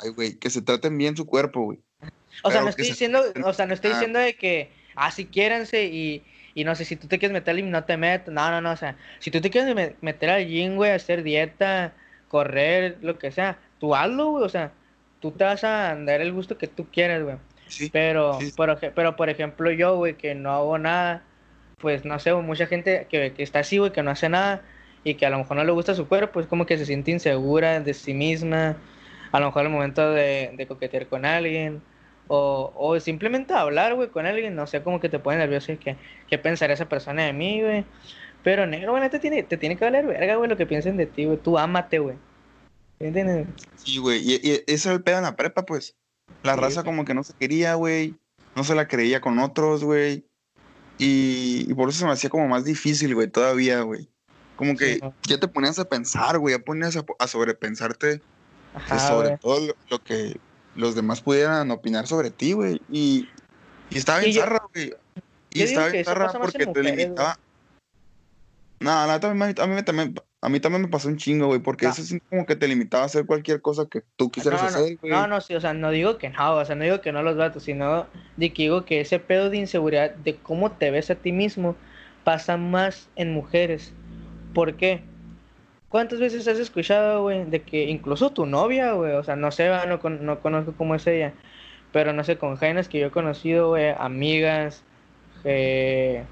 Ay, 0.00 0.10
güey, 0.10 0.34
que 0.34 0.50
se 0.50 0.62
traten 0.62 0.96
bien 0.98 1.16
su 1.16 1.26
cuerpo, 1.26 1.62
güey. 1.62 1.78
O 2.44 2.50
sea, 2.50 2.62
no 2.62 2.68
estoy 2.68 2.84
se- 2.84 2.92
diciendo, 2.92 3.22
o 3.44 3.52
sea, 3.52 3.66
no 3.66 3.74
estoy 3.74 3.90
Ah. 3.90 3.94
diciendo 3.94 4.18
de 4.18 4.34
que, 4.36 4.70
ah, 4.94 5.10
sí, 5.10 5.26
quiéranse 5.26 5.84
y, 5.86 6.22
y 6.54 6.64
no 6.64 6.74
sé, 6.74 6.84
si 6.84 6.94
tú 6.96 7.08
te 7.08 7.18
quieres 7.18 7.32
meter 7.32 7.50
al 7.52 7.56
gym, 7.56 7.70
no 7.70 7.84
te 7.84 7.96
metas, 7.96 8.32
no, 8.32 8.50
no, 8.50 8.60
no, 8.60 8.72
o 8.72 8.76
sea, 8.76 8.96
si 9.18 9.30
tú 9.30 9.40
te 9.40 9.50
quieres 9.50 9.74
me- 9.74 9.94
meter 10.00 10.30
al 10.30 10.46
gym, 10.46 10.76
güey, 10.76 10.92
hacer 10.92 11.22
dieta, 11.22 11.92
correr, 12.28 12.98
lo 13.00 13.18
que 13.18 13.32
sea, 13.32 13.58
tú 13.80 13.94
hazlo, 13.94 14.30
güey, 14.32 14.44
o 14.44 14.48
sea, 14.48 14.72
tú 15.20 15.32
te 15.32 15.44
vas 15.44 15.64
a 15.64 15.96
dar 15.96 16.20
el 16.20 16.32
gusto 16.32 16.58
que 16.58 16.68
tú 16.68 16.86
quieras, 16.92 17.22
güey. 17.22 17.36
Sí. 17.66 17.90
Pero, 17.92 18.38
sí. 18.40 18.52
por, 18.56 18.78
pero 18.94 19.16
por 19.16 19.28
ejemplo, 19.30 19.70
yo, 19.72 19.96
güey, 19.96 20.14
que 20.14 20.34
no 20.34 20.52
hago 20.52 20.78
nada, 20.78 21.22
pues 21.78 22.04
no 22.04 22.18
sé, 22.18 22.32
güey, 22.32 22.44
mucha 22.44 22.66
gente 22.66 23.06
que, 23.10 23.32
que 23.32 23.42
está 23.42 23.60
así, 23.60 23.78
güey, 23.78 23.92
que 23.92 24.02
no 24.02 24.10
hace 24.10 24.28
nada 24.28 24.62
y 25.04 25.14
que 25.14 25.26
a 25.26 25.30
lo 25.30 25.38
mejor 25.38 25.56
no 25.56 25.64
le 25.64 25.72
gusta 25.72 25.94
su 25.94 26.06
cuerpo, 26.08 26.32
pues 26.34 26.46
como 26.46 26.66
que 26.66 26.78
se 26.78 26.86
siente 26.86 27.10
insegura 27.10 27.80
de 27.80 27.94
sí 27.94 28.14
misma, 28.14 28.76
a 29.32 29.40
lo 29.40 29.46
mejor 29.46 29.66
al 29.66 29.72
momento 29.72 30.10
de, 30.10 30.52
de 30.56 30.66
coquetear 30.66 31.06
con 31.06 31.24
alguien, 31.24 31.80
o, 32.26 32.72
o 32.76 32.98
simplemente 33.00 33.54
hablar, 33.54 33.94
güey, 33.94 34.08
con 34.10 34.26
alguien, 34.26 34.54
no 34.54 34.66
sé, 34.66 34.82
como 34.82 35.00
que 35.00 35.08
te 35.08 35.18
pone 35.18 35.38
nervioso 35.38 35.72
y 35.72 35.76
que, 35.78 35.96
qué 36.28 36.38
pensará 36.38 36.74
esa 36.74 36.88
persona 36.88 37.24
de 37.24 37.32
mí, 37.32 37.62
güey. 37.62 37.84
Pero 38.42 38.66
negro, 38.66 38.92
güey, 38.92 39.08
te 39.10 39.18
tiene, 39.18 39.42
te 39.42 39.56
tiene 39.56 39.76
que 39.76 39.84
valer 39.84 40.06
verga, 40.06 40.36
güey, 40.36 40.48
lo 40.48 40.56
que 40.56 40.66
piensen 40.66 40.96
de 40.96 41.06
ti, 41.06 41.24
güey. 41.24 41.38
Tú 41.38 41.58
ámate, 41.58 41.98
güey. 41.98 42.16
¿Entiendes? 43.00 43.46
Sí, 43.76 43.98
güey. 43.98 44.20
Y, 44.22 44.34
y 44.42 44.62
ese 44.66 44.88
era 44.88 44.96
el 44.96 45.02
pedo 45.02 45.18
en 45.18 45.22
la 45.24 45.36
prepa, 45.36 45.64
pues. 45.64 45.96
La 46.42 46.54
Sí, 46.54 46.60
raza 46.60 46.82
güey. 46.82 46.92
como 46.92 47.04
que 47.04 47.14
no 47.14 47.24
se 47.24 47.32
quería, 47.34 47.74
güey. 47.74 48.14
No 48.54 48.64
se 48.64 48.74
la 48.74 48.88
creía 48.88 49.20
con 49.20 49.38
otros, 49.38 49.84
güey. 49.84 50.24
Y, 50.98 51.66
y 51.68 51.74
por 51.74 51.88
eso 51.88 52.00
se 52.00 52.06
me 52.06 52.12
hacía 52.12 52.30
como 52.30 52.48
más 52.48 52.64
difícil, 52.64 53.14
güey, 53.14 53.28
todavía, 53.28 53.80
güey. 53.82 54.08
Como 54.58 54.76
que 54.76 54.98
ya 55.22 55.38
te 55.38 55.46
ponías 55.46 55.78
a 55.78 55.88
pensar, 55.88 56.36
güey. 56.40 56.56
Ya 56.56 56.64
ponías 56.64 56.96
a, 56.96 57.04
a 57.20 57.28
sobrepensarte 57.28 58.20
Ajá, 58.74 58.98
sobre 58.98 59.28
güey. 59.28 59.38
todo 59.38 59.66
lo, 59.68 59.74
lo 59.88 60.02
que 60.02 60.36
los 60.74 60.96
demás 60.96 61.20
pudieran 61.20 61.70
opinar 61.70 62.08
sobre 62.08 62.32
ti, 62.32 62.54
güey. 62.54 62.82
Y, 62.90 63.28
y 63.88 63.98
estaba 63.98 64.18
bien 64.18 64.34
zarra, 64.34 64.60
güey. 64.74 64.92
Y 65.50 65.62
estaba 65.62 65.88
bien 65.90 66.04
zarra 66.04 66.32
porque 66.32 66.58
te 66.58 66.66
mujeres, 66.66 66.92
güey. 66.92 66.96
limitaba. 66.96 67.38
No, 68.80 68.90
la 68.90 69.14
neta, 69.14 69.30
a 69.30 69.34
mí, 69.34 69.44
a 69.44 69.66
mí 69.66 69.82
también, 69.84 70.14
a 70.40 70.48
mí 70.48 70.58
también 70.58 70.82
me 70.82 70.88
pasó 70.88 71.06
un 71.06 71.16
chingo, 71.16 71.46
güey, 71.46 71.60
porque 71.60 71.86
eso 71.86 72.02
sí 72.02 72.20
como 72.28 72.44
que 72.44 72.56
te 72.56 72.66
limitaba 72.66 73.04
a 73.04 73.06
hacer 73.06 73.26
cualquier 73.26 73.62
cosa 73.62 73.86
que 73.86 74.02
tú 74.16 74.28
quisieras 74.28 74.60
no, 74.60 74.70
no, 74.70 74.76
hacer, 74.76 74.98
güey. 74.98 75.12
No, 75.12 75.26
no, 75.28 75.40
sí, 75.40 75.54
o 75.54 75.60
sea, 75.60 75.72
no 75.72 75.92
digo 75.92 76.18
que 76.18 76.30
no, 76.30 76.56
o 76.56 76.64
sea, 76.64 76.74
no 76.74 76.82
digo 76.82 77.00
que 77.00 77.12
no 77.12 77.22
los 77.22 77.36
vatos, 77.36 77.62
sino 77.62 78.08
de 78.36 78.52
que 78.52 78.64
digo 78.64 78.84
que 78.84 79.00
ese 79.00 79.20
pedo 79.20 79.50
de 79.50 79.58
inseguridad 79.58 80.16
de 80.16 80.36
cómo 80.36 80.72
te 80.72 80.90
ves 80.90 81.10
a 81.10 81.14
ti 81.14 81.30
mismo 81.30 81.76
pasa 82.24 82.56
más 82.56 83.08
en 83.14 83.32
mujeres. 83.32 83.92
¿Por 84.54 84.74
qué? 84.74 85.02
¿Cuántas 85.88 86.20
veces 86.20 86.46
has 86.48 86.58
escuchado, 86.58 87.22
güey, 87.22 87.44
de 87.46 87.62
que 87.62 87.84
incluso 87.84 88.30
tu 88.30 88.44
novia, 88.44 88.92
güey, 88.92 89.12
o 89.14 89.24
sea, 89.24 89.36
no 89.36 89.50
sé, 89.50 89.70
no, 89.86 89.98
no 90.10 90.40
conozco 90.40 90.74
cómo 90.76 90.94
es 90.94 91.06
ella, 91.06 91.32
pero 91.92 92.12
no 92.12 92.24
sé, 92.24 92.36
con 92.36 92.56
jainas 92.56 92.88
que 92.88 92.98
yo 93.00 93.06
he 93.06 93.10
conocido, 93.10 93.68
güey, 93.68 93.94
amigas, 93.98 94.84
eh, 95.44 96.24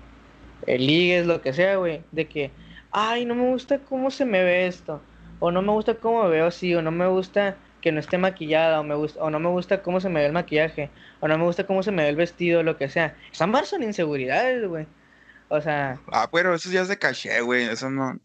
ligues, 0.67 1.27
lo 1.27 1.41
que 1.41 1.55
sea, 1.55 1.77
güey, 1.77 2.03
de 2.13 2.27
que, 2.29 2.51
ay, 2.91 3.25
no 3.25 3.35
me 3.35 3.49
gusta 3.49 3.79
cómo 3.79 4.11
se 4.11 4.27
me 4.27 4.45
ve 4.45 4.67
esto, 4.67 5.01
o 5.39 5.51
no 5.51 5.63
me 5.63 5.73
gusta 5.73 5.95
cómo 5.95 6.25
me 6.25 6.31
veo 6.31 6.47
así, 6.47 6.75
o 6.75 6.83
no 6.83 6.91
me 6.91 7.07
gusta 7.07 7.57
que 7.81 7.93
no 7.93 8.01
esté 8.01 8.19
maquillada, 8.19 8.81
o, 8.81 8.85
me 8.85 8.95
gusta, 8.95 9.23
o 9.23 9.31
no 9.31 9.39
me 9.41 9.49
gusta 9.49 9.83
cómo 9.83 10.01
se 10.01 10.09
me 10.09 10.21
ve 10.21 10.27
el 10.27 10.33
maquillaje, 10.33 10.91
o 11.21 11.29
no 11.29 11.39
me 11.39 11.45
gusta 11.45 11.67
cómo 11.67 11.83
se 11.83 11.93
me 11.93 12.03
ve 12.03 12.09
el 12.11 12.17
vestido, 12.17 12.63
lo 12.63 12.77
que 12.77 12.89
sea. 12.89 13.17
Esas 13.33 13.49
más 13.49 13.69
son 13.69 13.83
inseguridades, 13.83 14.67
güey. 14.69 14.87
O 15.49 15.61
sea, 15.61 16.01
Ah, 16.13 16.29
pero 16.33 16.55
eso 16.55 16.71
ya 16.71 16.83
es 16.83 16.89
de 16.89 16.99
caché, 16.99 17.41
güey. 17.41 17.65
Eso 17.65 17.91
no, 17.91 18.19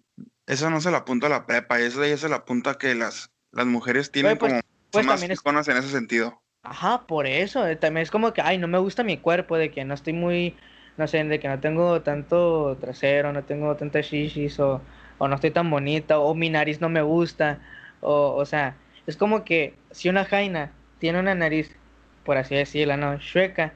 eso 0.45 0.69
no 0.69 0.81
se 0.81 0.91
lo 0.91 0.97
apunta 0.97 1.27
a 1.27 1.29
la 1.29 1.45
prepa. 1.45 1.79
Eso 1.79 2.05
ya 2.05 2.17
se 2.17 2.29
lo 2.29 2.35
apunta 2.35 2.71
a 2.71 2.77
que 2.77 2.95
las, 2.95 3.31
las 3.51 3.65
mujeres 3.65 4.11
tienen 4.11 4.37
pues- 4.37 4.51
como 4.53 4.61
pues 4.91 5.03
son 5.03 5.05
más 5.05 5.21
también 5.21 5.31
es- 5.31 5.39
fijonas 5.39 5.67
en 5.67 5.77
ese 5.77 5.89
sentido. 5.89 6.41
Ajá, 6.63 7.07
por 7.07 7.25
eso, 7.25 7.65
eh, 7.67 7.75
también 7.75 8.03
es 8.03 8.11
como 8.11 8.33
que, 8.33 8.41
ay, 8.41 8.57
no 8.59 8.67
me 8.67 8.77
gusta 8.77 9.03
mi 9.03 9.17
cuerpo, 9.17 9.57
de 9.57 9.71
que 9.71 9.83
no 9.83 9.93
estoy 9.95 10.13
muy, 10.13 10.55
no 10.97 11.07
sé, 11.07 11.23
de 11.23 11.39
que 11.39 11.47
no 11.47 11.59
tengo 11.59 12.01
tanto 12.03 12.77
trasero, 12.79 13.33
no 13.33 13.43
tengo 13.45 13.75
tantas 13.75 14.05
shishis, 14.05 14.59
o, 14.59 14.81
o 15.17 15.27
no 15.27 15.35
estoy 15.35 15.51
tan 15.51 15.69
bonita, 15.71 16.19
o 16.19 16.35
mi 16.35 16.49
nariz 16.49 16.79
no 16.79 16.89
me 16.89 17.01
gusta, 17.01 17.59
o, 17.99 18.35
o 18.35 18.45
sea, 18.45 18.75
es 19.07 19.17
como 19.17 19.43
que 19.43 19.73
si 19.89 20.09
una 20.09 20.23
jaina 20.25 20.71
tiene 20.99 21.19
una 21.19 21.33
nariz, 21.33 21.75
por 22.23 22.37
así 22.37 22.55
decirlo, 22.55 22.95
¿no? 22.97 23.17
Chueca, 23.17 23.73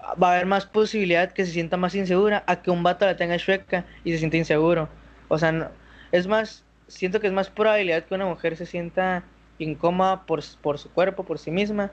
va 0.00 0.28
a 0.28 0.32
haber 0.34 0.46
más 0.46 0.66
posibilidad 0.66 1.32
que 1.32 1.44
se 1.46 1.52
sienta 1.52 1.76
más 1.76 1.94
insegura 1.94 2.44
a 2.46 2.62
que 2.62 2.70
un 2.70 2.82
vato 2.82 3.06
la 3.06 3.16
tenga 3.16 3.38
chueca 3.38 3.84
y 4.04 4.12
se 4.12 4.18
sienta 4.18 4.36
inseguro. 4.36 4.88
O 5.28 5.38
sea, 5.38 5.52
no- 5.52 5.70
es 6.12 6.26
más, 6.26 6.64
siento 6.86 7.20
que 7.20 7.26
es 7.28 7.32
más 7.32 7.50
probabilidad 7.50 8.04
que 8.04 8.14
una 8.14 8.26
mujer 8.26 8.56
se 8.56 8.66
sienta 8.66 9.24
incómoda 9.58 10.26
por, 10.26 10.42
por 10.60 10.78
su 10.78 10.90
cuerpo, 10.90 11.24
por 11.24 11.38
sí 11.38 11.50
misma, 11.50 11.90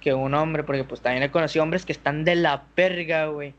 que 0.00 0.12
un 0.14 0.34
hombre, 0.34 0.62
porque 0.64 0.84
pues 0.84 1.00
también 1.00 1.22
he 1.22 1.30
conocido 1.30 1.62
hombres 1.62 1.84
que 1.86 1.92
están 1.92 2.24
de 2.24 2.36
la 2.36 2.64
perga, 2.74 3.26
güey. 3.26 3.54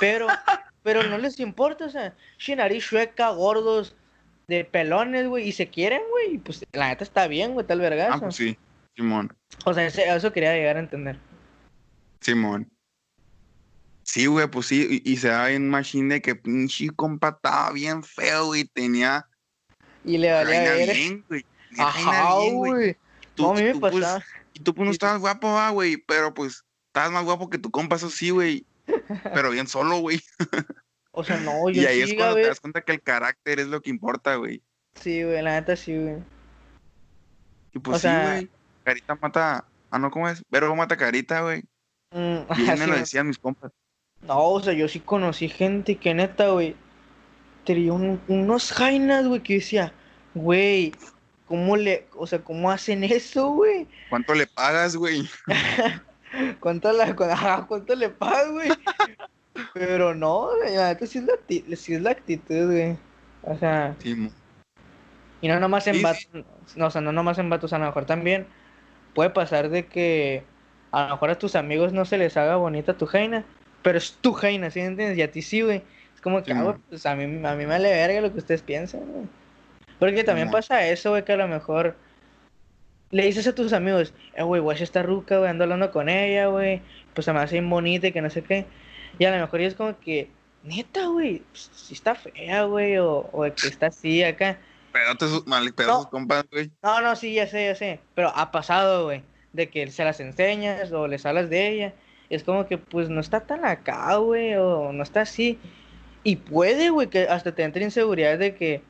Pero, 0.00 0.26
pero 0.82 1.02
no 1.04 1.16
les 1.18 1.38
importa, 1.40 1.86
o 1.86 1.90
sea, 1.90 2.14
nariz 2.56 2.86
chueca, 2.88 3.30
gordos, 3.30 3.94
de 4.48 4.64
pelones, 4.64 5.28
güey, 5.28 5.46
y 5.48 5.52
se 5.52 5.68
quieren, 5.68 6.00
güey, 6.10 6.34
y 6.34 6.38
pues 6.38 6.64
la 6.72 6.88
neta 6.88 7.04
está 7.04 7.28
bien, 7.28 7.52
güey, 7.52 7.66
tal 7.66 7.80
Ah, 7.80 7.82
vergazo. 7.82 8.20
pues 8.20 8.36
sí, 8.36 8.56
Simón, 8.96 9.32
O 9.64 9.74
sea, 9.74 9.86
eso 9.86 10.32
quería 10.32 10.54
llegar 10.54 10.76
a 10.76 10.80
entender. 10.80 11.18
Simón. 12.20 12.68
Sí, 14.10 14.24
güey, 14.24 14.46
pues 14.48 14.64
sí, 14.66 15.02
y, 15.04 15.12
y 15.12 15.16
se 15.18 15.28
da 15.28 15.50
en 15.50 15.68
machine 15.68 16.14
de 16.14 16.22
que 16.22 16.34
pinche 16.34 16.88
compa 16.96 17.28
estaba 17.28 17.70
bien 17.72 18.02
feo 18.02 18.54
y 18.56 18.64
tenía 18.64 19.26
Y 20.02 20.16
le 20.16 20.32
valía 20.32 20.62
ver. 20.62 20.94
bien, 20.94 21.24
güey. 21.28 21.44
Ajá, 21.78 22.38
bien, 22.40 22.56
güey. 22.56 22.96
Tú- 23.34 23.42
No, 23.42 23.50
a 23.50 23.54
mí 23.54 23.60
y 23.60 23.64
me 23.64 23.72
tú, 23.74 23.80
pues. 23.80 24.06
Y 24.54 24.60
tú 24.60 24.74
pues 24.74 24.86
no 24.86 24.92
estabas 24.92 25.20
guapo, 25.20 25.52
va, 25.52 25.68
güey, 25.68 25.98
pero 25.98 26.32
pues 26.32 26.64
estabas 26.86 27.12
más 27.12 27.24
guapo 27.24 27.50
que 27.50 27.58
tu 27.58 27.70
compa, 27.70 27.96
eso 27.96 28.08
sí, 28.08 28.30
güey. 28.30 28.64
Pero 29.34 29.50
bien 29.50 29.66
solo, 29.66 29.98
güey. 29.98 30.22
O 31.12 31.22
sea, 31.22 31.36
no, 31.40 31.68
yo 31.68 31.82
Y 31.82 31.84
ahí 31.84 32.02
sí, 32.04 32.10
es 32.12 32.14
cuando 32.14 32.36
te 32.36 32.46
das 32.46 32.60
cuenta 32.60 32.80
que 32.80 32.92
el 32.92 33.02
carácter 33.02 33.60
es 33.60 33.66
lo 33.66 33.82
que 33.82 33.90
importa, 33.90 34.36
güey. 34.36 34.62
Sí, 34.94 35.22
güey, 35.22 35.42
la 35.42 35.52
neta 35.60 35.76
sí, 35.76 35.94
güey. 35.94 36.16
Y 37.74 37.78
pues 37.80 37.96
O 37.96 37.98
sí, 37.98 38.02
sea- 38.02 38.32
güey. 38.32 38.48
Carita 38.84 39.14
mata. 39.16 39.64
Ah, 39.90 39.98
no, 39.98 40.10
¿cómo 40.10 40.28
es? 40.28 40.42
Vergo 40.48 40.74
mata 40.74 40.96
carita, 40.96 41.42
güey. 41.42 41.62
Mm, 42.12 42.38
Y 42.56 42.62
me 42.62 42.76
sí, 42.78 42.86
lo 42.86 42.96
decían 42.96 43.26
mis 43.26 43.38
compas. 43.38 43.70
No, 44.22 44.50
o 44.50 44.60
sea, 44.60 44.72
yo 44.72 44.88
sí 44.88 45.00
conocí 45.00 45.48
gente 45.48 45.96
que 45.96 46.14
neta, 46.14 46.48
güey, 46.48 46.74
tenía 47.64 47.92
un- 47.92 48.20
unos 48.28 48.72
jainas, 48.72 49.26
güey, 49.26 49.42
que 49.42 49.54
decía, 49.54 49.92
güey, 50.34 50.92
¿cómo 51.46 51.76
le, 51.76 52.06
o 52.16 52.26
sea, 52.26 52.40
cómo 52.40 52.70
hacen 52.70 53.04
eso, 53.04 53.48
güey? 53.50 53.86
¿Cuánto 54.10 54.34
le 54.34 54.46
pagas, 54.46 54.96
güey? 54.96 55.28
¿Cuánto, 56.60 56.92
la, 56.92 57.14
¿Cuánto 57.66 57.94
le 57.94 58.08
pagas, 58.10 58.50
güey? 58.50 58.70
Pero 59.74 60.14
no, 60.14 60.50
güey, 60.56 60.76
neta 60.76 61.06
sí 61.06 61.18
es 61.18 61.24
la, 61.24 61.34
sí 61.76 61.94
es 61.94 62.02
la 62.02 62.10
actitud, 62.10 62.66
güey. 62.66 62.96
O 63.42 63.56
sea. 63.56 63.94
Sí, 64.00 64.30
y 65.40 65.48
no 65.48 65.60
nomás 65.60 65.86
en 65.86 66.02
vatos, 66.02 66.28
no, 66.74 66.86
o 66.86 66.90
sea, 66.90 67.00
no 67.00 67.12
nomás 67.12 67.38
en 67.38 67.48
vatos, 67.48 67.72
a 67.72 67.78
lo 67.78 67.86
mejor 67.86 68.06
también 68.06 68.46
puede 69.14 69.30
pasar 69.30 69.68
de 69.68 69.86
que 69.86 70.42
a 70.90 71.04
lo 71.04 71.08
mejor 71.10 71.30
a 71.30 71.38
tus 71.38 71.54
amigos 71.54 71.92
no 71.92 72.04
se 72.04 72.18
les 72.18 72.36
haga 72.36 72.56
bonita 72.56 72.96
tu 72.96 73.06
jaina, 73.06 73.44
pero 73.82 73.98
es 73.98 74.12
tu 74.20 74.32
jaina, 74.32 74.70
¿sí 74.70 74.80
entiendes? 74.80 75.18
Y 75.18 75.22
a 75.22 75.30
ti 75.30 75.42
sí, 75.42 75.62
güey. 75.62 75.82
Es 76.14 76.20
como 76.20 76.42
que, 76.42 76.52
ah, 76.52 76.76
pues 76.88 77.06
a 77.06 77.14
mí, 77.14 77.24
a 77.24 77.54
mí 77.54 77.58
me 77.58 77.66
vale 77.66 77.90
verga 77.90 78.20
lo 78.20 78.32
que 78.32 78.38
ustedes 78.38 78.62
piensan, 78.62 79.00
güey. 79.06 79.26
Porque 79.98 80.24
también 80.24 80.50
pasa 80.50 80.86
eso, 80.86 81.10
güey, 81.10 81.24
que 81.24 81.32
a 81.32 81.36
lo 81.36 81.48
mejor 81.48 81.96
le 83.10 83.24
dices 83.24 83.46
a 83.46 83.54
tus 83.54 83.72
amigos, 83.72 84.12
eh, 84.34 84.42
güey, 84.42 84.60
guacha 84.60 84.84
está 84.84 85.02
ruca, 85.02 85.38
güey, 85.38 85.50
ando 85.50 85.64
hablando 85.64 85.90
con 85.90 86.08
ella, 86.08 86.46
güey, 86.46 86.82
pues 87.14 87.24
se 87.24 87.32
me 87.32 87.40
hace 87.40 87.60
bonita 87.60 88.08
y 88.08 88.12
que 88.12 88.22
no 88.22 88.30
sé 88.30 88.42
qué. 88.42 88.66
Y 89.18 89.24
a 89.24 89.30
lo 89.30 89.38
mejor 89.38 89.60
es 89.60 89.74
como 89.74 89.98
que, 89.98 90.30
neta, 90.62 91.06
güey, 91.06 91.42
pues, 91.50 91.70
si 91.74 91.94
está 91.94 92.14
fea, 92.14 92.64
güey, 92.64 92.98
o, 92.98 93.28
o 93.32 93.42
que 93.42 93.68
está 93.68 93.86
así 93.86 94.22
acá. 94.22 94.58
Pero 94.92 95.16
sus, 95.18 95.46
mal, 95.46 95.72
no. 95.76 95.96
sus 95.98 96.06
compas, 96.08 96.44
güey. 96.50 96.70
No, 96.82 97.00
no, 97.00 97.16
sí, 97.16 97.34
ya 97.34 97.46
sé, 97.46 97.66
ya 97.66 97.74
sé. 97.74 98.00
Pero 98.14 98.32
ha 98.34 98.50
pasado, 98.50 99.04
güey, 99.04 99.22
de 99.52 99.68
que 99.68 99.90
se 99.90 100.04
las 100.04 100.20
enseñas 100.20 100.92
o 100.92 101.06
les 101.08 101.24
hablas 101.26 101.50
de 101.50 101.68
ella. 101.68 101.94
Es 102.30 102.44
como 102.44 102.66
que, 102.66 102.78
pues, 102.78 103.08
no 103.08 103.20
está 103.20 103.40
tan 103.40 103.64
acá, 103.64 104.16
güey, 104.16 104.54
o 104.56 104.92
no 104.92 105.02
está 105.02 105.22
así. 105.22 105.58
Y 106.24 106.36
puede, 106.36 106.90
güey, 106.90 107.08
que 107.08 107.22
hasta 107.28 107.54
te 107.54 107.62
entre 107.62 107.84
inseguridad 107.84 108.38
de 108.38 108.54
que, 108.54 108.82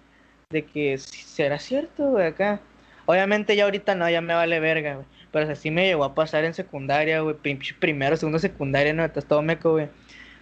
de 0.51 0.65
que 0.65 0.99
será 0.99 1.59
cierto, 1.59 2.11
güey, 2.11 2.27
acá. 2.27 2.61
Obviamente 3.07 3.57
ya 3.57 3.65
ahorita 3.65 3.95
no, 3.95 4.09
ya 4.11 4.21
me 4.21 4.35
vale 4.35 4.61
verga, 4.61 4.95
güey. 4.97 5.07
Pero 5.33 5.51
así 5.51 5.71
me 5.71 5.87
llegó 5.87 6.05
a 6.05 6.15
pasar 6.15 6.45
en 6.45 6.55
secundaria, 6.55 7.21
güey. 7.21 7.37
Primero, 7.79 8.17
segundo 8.17 8.39
secundaria, 8.39 8.93
no, 8.93 9.05
estás 9.05 9.25
todo 9.27 9.43
meco, 9.43 9.73
güey. 9.73 9.89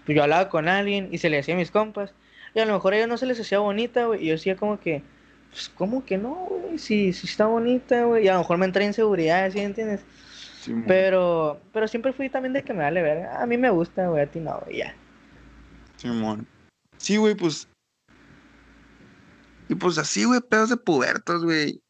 Pues 0.04 0.16
yo 0.16 0.22
hablaba 0.22 0.48
con 0.48 0.68
alguien 0.68 1.08
y 1.12 1.18
se 1.18 1.28
le 1.28 1.36
decía 1.36 1.54
a 1.54 1.58
mis 1.58 1.70
compas. 1.70 2.12
Y 2.54 2.60
a 2.60 2.64
lo 2.64 2.72
mejor 2.72 2.94
a 2.94 2.96
ellos 2.96 3.08
no 3.08 3.18
se 3.18 3.26
les 3.26 3.38
hacía 3.40 3.58
bonita, 3.58 4.06
güey. 4.06 4.22
Y 4.22 4.26
yo 4.26 4.32
decía 4.32 4.56
como 4.56 4.80
que, 4.80 5.02
pues, 5.50 5.68
¿cómo 5.68 6.04
que 6.04 6.18
no, 6.18 6.34
güey? 6.48 6.78
Si, 6.78 7.12
si 7.12 7.26
está 7.26 7.46
bonita, 7.46 8.04
güey. 8.04 8.24
Y 8.24 8.28
a 8.28 8.34
lo 8.34 8.38
mejor 8.40 8.58
me 8.58 8.66
entra 8.66 8.84
inseguridad, 8.84 9.50
¿sí 9.50 9.60
entiendes? 9.60 10.00
Pero, 10.86 11.60
pero 11.72 11.88
siempre 11.88 12.12
fui 12.12 12.28
también 12.28 12.52
de 12.52 12.62
que 12.62 12.72
me 12.72 12.82
vale 12.82 13.02
verga. 13.02 13.42
A 13.42 13.46
mí 13.46 13.56
me 13.56 13.70
gusta, 13.70 14.08
güey, 14.08 14.22
a 14.22 14.26
ti 14.26 14.40
no, 14.40 14.60
güey, 14.64 14.78
ya. 14.78 14.94
Simón. 15.96 16.46
Sí, 16.98 17.16
güey, 17.16 17.34
pues. 17.34 17.68
Y 19.68 19.74
pues 19.74 19.98
así, 19.98 20.24
güey, 20.24 20.40
pedos 20.40 20.70
de 20.70 20.76
pubertos, 20.76 21.44
güey. 21.44 21.80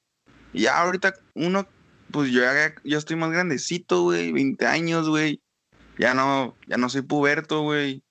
Ya 0.52 0.78
ahorita 0.80 1.14
uno, 1.34 1.66
pues 2.10 2.30
yo 2.30 2.40
ya, 2.40 2.74
ya 2.84 2.98
estoy 2.98 3.16
más 3.16 3.30
grandecito, 3.30 4.02
güey, 4.02 4.32
20 4.32 4.66
años, 4.66 5.08
güey 5.08 5.40
ya 5.98 6.14
no, 6.14 6.54
ya 6.66 6.76
no 6.76 6.88
soy 6.88 7.02
puberto, 7.02 7.62
güey. 7.62 8.02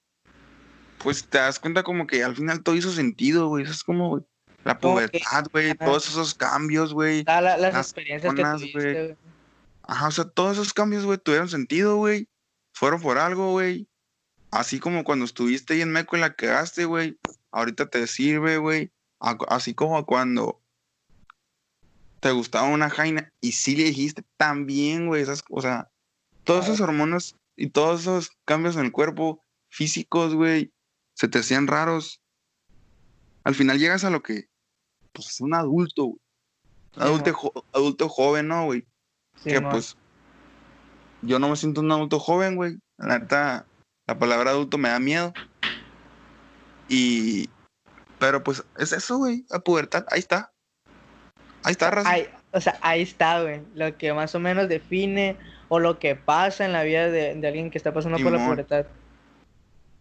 Pues 1.00 1.26
te 1.26 1.38
das 1.38 1.60
cuenta 1.60 1.84
como 1.84 2.08
que 2.08 2.24
al 2.24 2.36
final 2.36 2.64
todo 2.64 2.76
hizo 2.76 2.92
sentido, 2.92 3.48
güey. 3.48 3.64
Eso 3.64 3.74
es 3.74 3.84
como, 3.84 4.26
la 4.64 4.80
pubertad, 4.80 5.46
güey, 5.52 5.76
todos 5.76 6.08
esos 6.08 6.34
cambios, 6.34 6.94
güey. 6.94 7.24
las, 7.24 7.76
experiencias 7.76 8.34
que 8.34 8.44
tuviste, 8.44 8.94
güey. 8.94 9.18
Ajá, 9.88 10.08
o 10.08 10.12
sea, 10.12 10.26
todos 10.26 10.54
esos 10.54 10.74
cambios, 10.74 11.06
güey, 11.06 11.18
tuvieron 11.18 11.50
sentido, 11.50 11.98
güey. 11.98 12.28
Fueron 12.74 13.02
por 13.02 13.18
algo, 13.18 13.52
güey. 13.52 13.88
Así 14.52 14.80
como 14.80 15.04
cuando 15.04 15.26
estuviste 15.26 15.74
ahí 15.74 15.82
en 15.82 15.92
Meco 15.92 16.18
y 16.18 16.20
la 16.20 16.36
quedaste, 16.36 16.86
güey. 16.86 17.20
Ahorita 17.52 17.90
te 17.90 18.08
sirve, 18.08 18.58
güey. 18.58 18.92
Así 19.20 19.74
como 19.74 20.06
cuando 20.06 20.62
te 22.20 22.32
gustaba 22.32 22.68
una 22.68 22.90
jaina 22.90 23.32
y 23.42 23.52
sí 23.52 23.76
le 23.76 23.84
dijiste 23.84 24.24
también, 24.38 25.08
güey. 25.08 25.24
O 25.50 25.62
sea, 25.62 25.92
todos 26.44 26.66
esos 26.66 26.82
hormonas 26.82 27.36
y 27.56 27.70
todos 27.70 28.02
esos 28.02 28.32
cambios 28.46 28.76
en 28.76 28.86
el 28.86 28.92
cuerpo, 28.92 29.42
físicos, 29.70 30.34
güey, 30.34 30.74
se 31.14 31.28
te 31.28 31.40
hacían 31.40 31.68
raros. 31.68 32.22
Al 33.44 33.56
final 33.56 33.78
llegas 33.78 34.04
a 34.04 34.10
lo 34.10 34.24
que, 34.24 34.50
pues, 35.14 35.30
es 35.30 35.42
un 35.42 35.54
adulto, 35.54 36.06
güey. 36.06 36.20
adulto, 36.96 37.54
adulto 37.74 38.10
joven, 38.10 38.48
¿no, 38.48 38.66
güey? 38.66 38.86
Que, 39.44 39.62
pues, 39.62 39.98
yo 41.22 41.40
no 41.40 41.50
me 41.50 41.56
siento 41.56 41.82
un 41.82 41.92
adulto 41.92 42.20
joven, 42.20 42.56
güey. 42.56 42.78
La 42.98 43.20
neta, 43.20 43.66
la 44.08 44.18
palabra 44.18 44.52
adulto 44.52 44.78
me 44.78 44.90
da 44.90 45.00
miedo. 45.00 45.34
Y, 46.88 47.50
pero 48.20 48.44
pues, 48.44 48.64
es 48.78 48.92
eso, 48.92 49.18
güey, 49.18 49.46
la 49.50 49.60
pubertad, 49.60 50.06
ahí 50.12 50.20
está. 50.20 50.52
Ahí 51.64 51.72
está, 51.72 51.90
raza. 51.90 52.16
o 52.52 52.62
sea, 52.62 52.78
ahí 52.82 53.02
está, 53.02 53.42
güey. 53.42 53.62
Lo 53.74 53.98
que 53.98 54.14
más 54.14 54.36
o 54.36 54.40
menos 54.40 54.70
define 54.70 55.36
o 55.68 55.80
lo 55.80 55.98
que 55.98 56.16
pasa 56.16 56.64
en 56.64 56.74
la 56.74 56.84
vida 56.84 57.10
de, 57.10 57.32
alguien 57.32 57.72
que 57.72 57.78
está 57.78 57.92
pasando 57.94 58.20
por 58.20 58.32
la 58.32 58.46
pubertad. 58.46 58.86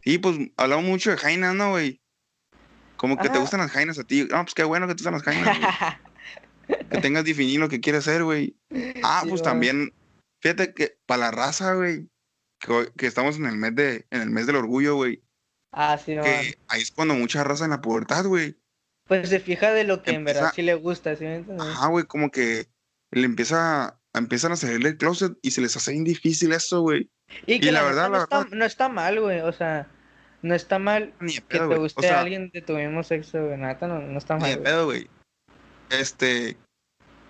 Sí, 0.03 0.19
pues 0.19 0.37
hablamos 0.59 0.85
mucho 0.85 1.11
de 1.11 1.17
jainas, 1.17 1.55
¿no, 1.55 1.71
güey? 1.71 2.03
Como 2.97 3.17
que 3.17 3.31
te 3.31 3.39
gustan 3.39 3.61
las 3.61 3.71
jainas 3.71 3.99
a 3.99 4.05
ti. 4.05 4.27
No, 4.31 4.43
pues 4.43 4.55
qué 4.55 4.65
bueno 4.65 4.87
que 4.87 4.95
te 4.95 5.03
gustan 5.03 5.15
las 5.15 5.23
jainas, 5.23 5.59
que 6.91 7.01
tengas 7.01 7.25
definido 7.25 7.61
lo 7.61 7.69
que 7.69 7.81
quieres 7.81 8.07
hacer, 8.07 8.25
güey. 8.25 8.57
Ah, 9.03 9.25
pues 9.29 9.43
también, 9.43 9.93
fíjate 10.43 10.75
que 10.75 10.99
para 11.07 11.21
la 11.21 11.31
raza, 11.31 11.75
güey, 11.75 12.09
que, 12.97 13.07
estamos 13.07 13.37
en 13.37 13.47
el 13.47 13.57
mes 13.57 13.75
de, 13.75 14.07
en 14.11 14.23
el 14.23 14.31
mes 14.31 14.47
del 14.47 14.57
orgullo, 14.57 14.97
güey. 14.97 15.23
Ah, 15.73 15.99
sí, 15.99 16.15
no. 16.15 16.23
Que 16.23 16.57
ahí 16.69 16.83
es 16.83 16.91
cuando 16.91 17.15
mucha 17.15 17.45
raza 17.45 17.65
en 17.65 17.71
la 17.71 17.81
pubertad, 17.81 18.27
güey. 18.27 18.57
Pues 19.07 19.29
se 19.29 19.41
fija 19.41 19.73
de 19.73 19.85
lo 19.85 20.03
que 20.03 20.13
en 20.13 20.25
verdad 20.25 20.53
sí 20.55 20.63
le 20.63 20.75
gusta, 20.75 21.15
¿sí 21.17 21.25
me 21.25 21.37
entiendes? 21.37 21.67
Ajá, 21.67 21.89
güey, 21.89 22.05
como 22.07 22.31
que 22.31 22.69
le 23.11 23.25
empieza 23.25 23.99
empiezan 24.15 24.53
a 24.53 24.57
salir 24.57 24.81
del 24.81 24.97
closet 24.97 25.37
y 25.43 25.51
se 25.51 25.61
les 25.61 25.77
hace 25.77 25.93
bien 25.93 26.05
difícil 26.05 26.53
eso, 26.53 26.81
güey. 26.81 27.11
Y 27.47 27.61
que 27.61 27.73
la, 27.73 27.83
verdad, 27.83 28.11
no, 28.11 28.23
está, 28.23 28.47
no 28.51 28.65
está 28.65 28.89
mal, 28.89 29.21
güey. 29.21 29.41
O 29.41 29.53
sea, 29.53 29.89
no 30.43 30.55
está 30.55 30.79
mal 30.79 31.13
que 31.49 31.59
te 31.59 31.77
guste 31.77 32.09
a 32.09 32.21
alguien 32.21 32.51
de 32.51 32.63
tu 32.63 32.75
mismo 32.75 33.03
sexo, 33.03 33.47
güey. 33.47 33.59
Nada, 33.59 33.89
no, 33.89 34.01
no 34.01 34.19
está 34.19 34.37
mal. 34.37 34.51
Ni 34.51 34.63
pedo, 34.63 34.87
güey. 34.87 35.09
Este, 35.91 36.57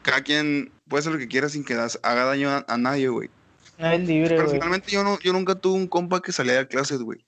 cada 0.05 0.23
quien 0.23 0.71
puede 0.87 1.01
hacer 1.01 1.13
lo 1.13 1.19
que 1.19 1.27
quiera 1.27 1.49
sin 1.49 1.65
que 1.65 1.75
haga 1.75 2.25
daño 2.25 2.65
a, 2.69 2.79
nadie, 2.79 3.09
güey. 3.09 3.31
Es 3.79 4.01
libre, 4.01 4.37
Personalmente 4.37 4.93
yo, 4.93 5.03
no, 5.03 5.19
yo 5.19 5.33
nunca 5.33 5.57
tuve 5.57 5.75
un 5.75 5.89
compa 5.89 6.23
que 6.23 6.31
salía 6.31 6.55
de 6.55 6.69
closet, 6.69 7.01
güey. 7.01 7.25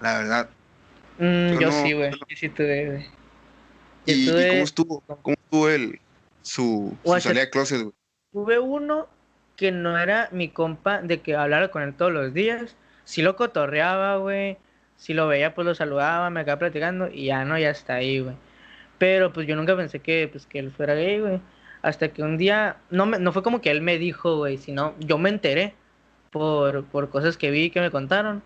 La 0.00 0.18
verdad. 0.18 0.50
Mm, 1.18 1.58
yo, 1.60 1.70
sí, 1.70 1.92
güey. 1.92 2.10
Yo 2.10 2.36
sí 2.36 2.48
tuve, 2.48 2.86
güey. 2.86 3.06
¿Y, 4.06 4.26
cómo 4.26 4.64
estuvo? 4.64 5.00
¿Cómo 5.22 5.36
estuvo 5.36 5.68
el, 5.68 6.00
su, 6.42 6.96
su 7.04 7.20
salida 7.20 7.42
de 7.42 7.50
closet, 7.50 7.82
güey? 7.82 7.94
Tuve 8.32 8.58
uno 8.58 9.06
que 9.56 9.70
no 9.70 9.96
era 9.96 10.28
mi 10.32 10.48
compa 10.48 11.00
de 11.00 11.20
que 11.20 11.36
hablara 11.36 11.70
con 11.70 11.82
él 11.82 11.94
todos 11.94 12.12
los 12.12 12.34
días. 12.34 12.74
Si 13.04 13.22
lo 13.22 13.36
cotorreaba, 13.36 14.16
güey. 14.16 14.56
Si 14.96 15.12
lo 15.14 15.28
veía, 15.28 15.54
pues 15.54 15.66
lo 15.66 15.74
saludaba, 15.74 16.30
me 16.30 16.40
acaba 16.40 16.58
platicando 16.58 17.08
y 17.08 17.26
ya 17.26 17.44
no, 17.44 17.58
ya 17.58 17.70
está 17.70 17.94
ahí, 17.94 18.20
güey. 18.20 18.34
Pero 18.98 19.32
pues 19.32 19.46
yo 19.46 19.54
nunca 19.54 19.76
pensé 19.76 20.00
que, 20.00 20.28
pues, 20.30 20.46
que 20.46 20.58
él 20.58 20.72
fuera 20.72 20.94
gay, 20.94 21.20
güey. 21.20 21.40
Hasta 21.84 22.08
que 22.08 22.22
un 22.22 22.38
día, 22.38 22.78
no, 22.88 23.04
me, 23.04 23.18
no 23.18 23.30
fue 23.32 23.42
como 23.42 23.60
que 23.60 23.70
él 23.70 23.82
me 23.82 23.98
dijo, 23.98 24.38
güey, 24.38 24.56
sino 24.56 24.94
yo 25.00 25.18
me 25.18 25.28
enteré 25.28 25.74
por, 26.30 26.84
por 26.86 27.10
cosas 27.10 27.36
que 27.36 27.50
vi 27.50 27.68
que 27.68 27.80
me 27.80 27.90
contaron. 27.90 28.42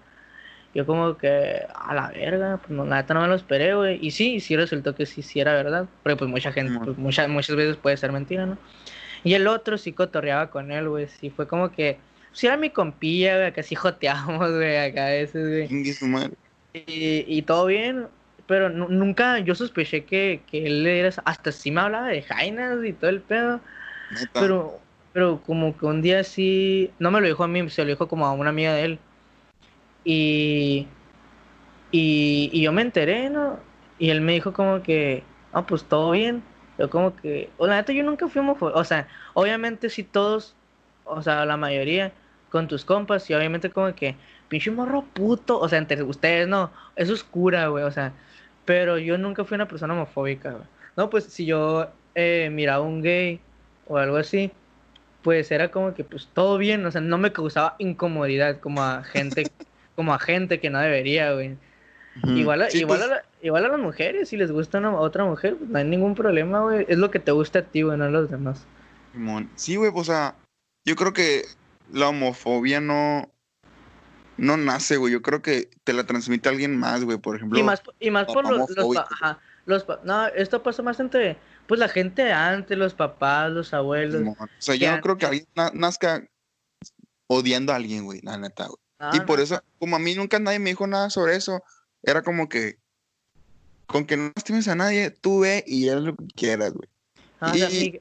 Yo 0.74 0.84
como 0.84 1.16
que, 1.16 1.62
a 1.72 1.95
la 1.95 2.09
verga, 2.09 2.59
pues 2.59 2.70
no, 2.70 2.84
nada, 2.84 3.14
no 3.14 3.22
me 3.22 3.28
lo 3.28 3.36
esperé, 3.36 3.74
güey. 3.74 3.99
Y 4.05 4.11
sí, 4.11 4.41
sí 4.41 4.57
resultó 4.57 4.95
que 4.95 5.07
sí, 5.07 5.22
sí 5.22 5.39
era 5.39 5.53
verdad. 5.53 5.86
Porque 6.03 6.16
pues 6.16 6.28
mucha 6.28 6.53
gente, 6.53 6.78
pues, 6.84 6.99
muchas, 6.99 7.28
muchas 7.28 7.55
veces 7.55 7.76
puede 7.76 7.97
ser 7.97 8.11
mentira, 8.11 8.45
¿no? 8.45 8.59
Y 9.22 9.34
el 9.34 9.47
otro 9.47 9.78
sí 9.78 9.93
cotorreaba 9.93 10.51
con 10.51 10.72
él, 10.72 10.89
güey. 10.89 11.07
Sí, 11.07 11.30
fue 11.30 11.47
como 11.47 11.70
que. 11.70 11.99
Sí, 12.32 12.49
era 12.49 12.57
mi 12.57 12.70
compilla, 12.70 13.36
güey. 13.36 13.47
Acá 13.47 13.62
sí 13.62 13.76
joteamos, 13.76 14.51
güey. 14.53 14.76
Acá 14.78 15.07
a 15.07 15.11
veces, 15.11 15.49
güey. 15.49 15.68
Y, 16.74 17.24
y 17.26 17.43
todo 17.43 17.66
bien. 17.66 18.09
Pero 18.49 18.68
nunca. 18.68 19.38
Yo 19.38 19.55
sospeché 19.55 20.05
que, 20.05 20.42
que 20.51 20.66
él 20.66 20.84
era. 20.84 21.11
Hasta 21.24 21.53
sí 21.53 21.70
me 21.70 21.82
hablaba 21.82 22.09
de 22.09 22.22
jainas 22.22 22.84
y 22.84 22.92
todo 22.92 23.11
el 23.11 23.20
pedo. 23.20 23.61
Pero. 24.32 24.80
Pero 25.12 25.40
como 25.46 25.78
que 25.78 25.86
un 25.86 26.03
día 26.03 26.24
sí. 26.24 26.90
No 26.99 27.12
me 27.12 27.20
lo 27.20 27.28
dijo 27.28 27.44
a 27.44 27.49
mí, 27.49 27.70
se 27.70 27.84
lo 27.84 27.90
dijo 27.90 28.09
como 28.09 28.26
a 28.26 28.32
una 28.32 28.51
amiga 28.51 28.74
de 28.74 28.84
él. 28.84 28.99
Y. 30.03 30.88
Y, 31.92 32.51
y 32.53 32.62
yo 32.62 32.72
me 32.72 32.82
enteré, 32.82 33.30
¿no? 33.30 33.61
Y 34.01 34.11
él 34.11 34.20
me 34.20 34.32
dijo 34.32 34.53
como 34.53 34.82
que. 34.82 35.22
Ah, 35.53 35.64
pues 35.64 35.84
todo 35.84 36.11
bien 36.11 36.42
yo 36.78 36.88
como 36.88 37.14
que, 37.16 37.51
o 37.59 37.66
la 37.66 37.76
neta 37.76 37.92
yo 37.92 38.05
nunca 38.05 38.28
fui 38.28 38.40
homofóbico, 38.40 38.78
o 38.78 38.84
sea, 38.84 39.09
obviamente 39.34 39.90
si 39.90 40.05
todos, 40.05 40.55
o 41.05 41.20
sea, 41.22 41.44
la 41.44 41.57
mayoría 41.57 42.12
con 42.51 42.68
tus 42.68 42.84
compas 42.84 43.28
y 43.28 43.34
obviamente 43.34 43.70
como 43.70 43.92
que, 43.94 44.14
pinche 44.49 44.70
morro 44.70 45.03
puto, 45.12 45.59
o 45.59 45.68
sea, 45.68 45.78
entre 45.78 46.03
ustedes 46.05 46.46
no, 46.46 46.70
eso 46.94 47.12
es 47.12 47.24
cura, 47.24 47.66
güey, 47.66 47.84
o 47.84 47.90
sea, 47.90 48.12
pero 48.69 48.99
yo 48.99 49.16
nunca 49.16 49.47
fui 49.47 49.55
una 49.55 49.66
persona 49.66 49.95
homofóbica, 49.95 50.51
güey. 50.51 50.64
No, 50.95 51.09
pues 51.09 51.25
si 51.25 51.47
yo 51.47 51.91
eh, 52.14 52.51
miraba 52.53 52.83
un 52.85 53.01
gay 53.01 53.41
o 53.87 53.97
algo 53.97 54.19
así, 54.19 54.51
pues 55.23 55.51
era 55.51 55.71
como 55.71 55.95
que 55.95 56.05
pues 56.05 56.29
todo 56.35 56.59
bien, 56.59 56.85
o 56.85 56.91
sea, 56.91 57.01
no 57.01 57.16
me 57.16 57.33
causaba 57.33 57.77
incomodidad 57.79 58.61
como 58.61 58.83
a 58.83 59.05
gente, 59.05 59.51
como 59.97 60.12
a 60.12 60.19
gente 60.19 60.61
que 60.61 60.69
no 60.69 60.81
debería, 60.81 61.33
güey. 61.33 61.57
Igual, 62.27 62.61
a, 62.61 62.71
Sí, 62.71 62.81
igual, 62.81 62.99
pues, 62.99 63.11
a 63.11 63.14
la- 63.14 63.23
igual 63.41 63.64
a 63.64 63.69
las 63.69 63.81
mujeres, 63.81 64.29
si 64.29 64.37
les 64.37 64.53
gusta 64.53 64.77
una, 64.77 64.93
otra 65.01 65.25
mujer, 65.25 65.57
pues, 65.57 65.71
no 65.71 65.79
hay 65.79 65.87
ningún 65.87 66.14
problema, 66.14 66.61
güey. 66.61 66.85
Es 66.91 66.99
lo 66.99 67.11
que 67.11 67.21
te 67.21 67.33
gusta 67.33 67.61
a 67.61 67.62
ti, 67.62 67.81
güey, 67.81 67.97
no 67.97 68.05
a 68.05 68.11
los 68.11 68.31
demás. 68.31 68.66
Sí, 69.55 69.77
güey, 69.77 69.91
pues, 69.91 70.11
o 70.11 70.12
sea, 70.12 70.35
yo 70.85 70.95
creo 70.95 71.14
que 71.14 71.45
la 71.91 72.11
homofobia 72.11 72.83
no, 72.83 73.31
no 74.39 74.57
nace, 74.57 74.97
güey. 74.97 75.12
Yo 75.12 75.20
creo 75.20 75.43
que 75.43 75.68
te 75.84 75.93
la 75.93 76.05
transmite 76.05 76.49
alguien 76.49 76.76
más, 76.76 77.05
güey. 77.05 77.18
Por 77.18 77.36
ejemplo, 77.36 77.59
Y 77.59 77.62
más, 77.62 77.82
y 78.01 78.11
más 78.11 78.26
por 78.26 78.49
los, 78.49 78.70
los 78.70 78.97
ajá, 78.97 79.39
los 79.66 79.84
no, 80.05 80.26
esto 80.28 80.62
pasa 80.62 80.82
más 80.82 80.99
entre, 81.01 81.36
pues 81.66 81.78
la 81.78 81.89
gente 81.89 82.32
antes, 82.32 82.78
los 82.78 82.95
papás, 82.95 83.53
los 83.53 83.74
abuelos. 83.74 84.20
Simón. 84.20 84.36
O 84.41 84.49
sea, 84.59 84.74
yo 84.76 84.91
no 84.91 85.01
creo 85.03 85.18
que 85.18 85.26
alguien 85.26 85.47
na- 85.55 85.72
nazca 85.74 86.26
odiando 87.26 87.72
a 87.72 87.76
alguien, 87.76 88.05
güey, 88.05 88.20
la 88.22 88.39
neta, 88.39 88.66
güey. 88.66 88.78
No, 89.01 89.11
y 89.14 89.20
por 89.20 89.39
no, 89.39 89.45
eso, 89.45 89.62
como 89.78 89.97
a 89.97 89.99
mí 89.99 90.14
nunca 90.14 90.39
nadie 90.39 90.59
me 90.59 90.70
dijo 90.70 90.86
nada 90.86 91.11
sobre 91.11 91.36
eso, 91.36 91.62
era 92.03 92.22
como 92.22 92.49
que, 92.49 92.78
con 93.86 94.07
que 94.07 94.16
no 94.16 94.32
lastimes 94.34 94.66
a 94.68 94.74
nadie, 94.74 95.11
tú 95.11 95.41
ve 95.41 95.62
y 95.66 95.89
haz 95.89 96.01
lo 96.03 96.16
que 96.16 96.26
quieras, 96.34 96.72
güey. 96.72 96.89
no, 97.41 97.55
sea, 97.55 97.70
y- 97.70 98.01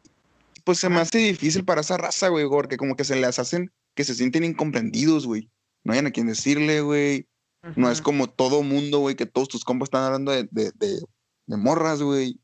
Pues 0.63 0.79
se 0.79 0.89
me 0.89 0.99
hace 0.99 1.19
difícil 1.19 1.63
para 1.63 1.81
esa 1.81 1.97
raza, 1.97 2.27
güey, 2.29 2.47
porque 2.47 2.77
como 2.77 2.95
que 2.95 3.03
se 3.05 3.15
les 3.15 3.39
hacen 3.39 3.71
que 3.95 4.03
se 4.03 4.13
sienten 4.15 4.43
incomprendidos, 4.43 5.25
güey. 5.25 5.49
No 5.87 5.93
hay 5.93 5.99
a 5.99 6.11
quien 6.11 6.27
decirle, 6.27 6.81
güey. 6.81 7.29
No 7.77 7.89
es 7.89 8.01
como 8.01 8.27
todo 8.27 8.61
mundo, 8.61 8.99
güey, 8.99 9.15
que 9.15 9.25
todos 9.25 9.47
tus 9.47 9.63
compas 9.63 9.87
están 9.87 10.03
hablando 10.03 10.33
de, 10.33 10.43
de, 10.51 10.71
de, 10.75 11.01
de 11.45 11.57
morras, 11.57 12.01
güey. 12.01 12.41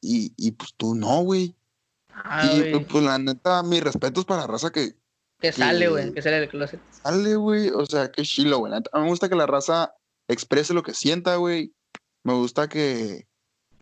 Y, 0.00 0.32
y 0.36 0.52
pues 0.52 0.72
tú 0.76 0.94
no, 0.94 1.22
güey. 1.22 1.56
Ah, 2.10 2.48
y 2.48 2.78
pues, 2.84 3.02
la 3.02 3.18
neta, 3.18 3.64
mis 3.64 3.82
respetos 3.82 4.24
para 4.24 4.42
la 4.42 4.46
raza 4.46 4.70
que 4.70 4.94
que 5.40 5.50
sale, 5.50 5.88
güey, 5.88 6.12
que 6.12 6.22
sale 6.22 6.38
del 6.38 6.48
closet. 6.48 6.80
sale, 6.90 7.34
güey. 7.34 7.70
O 7.70 7.84
sea, 7.86 8.12
qué 8.12 8.22
chilo, 8.22 8.58
güey. 8.58 8.72
A 8.72 8.78
mí 8.78 9.02
me 9.02 9.08
gusta 9.08 9.28
que 9.28 9.34
la 9.34 9.46
raza 9.46 9.92
exprese 10.28 10.72
lo 10.72 10.84
que 10.84 10.94
sienta, 10.94 11.36
güey. 11.36 11.74
Me 12.22 12.34
gusta 12.34 12.68
que, 12.68 13.26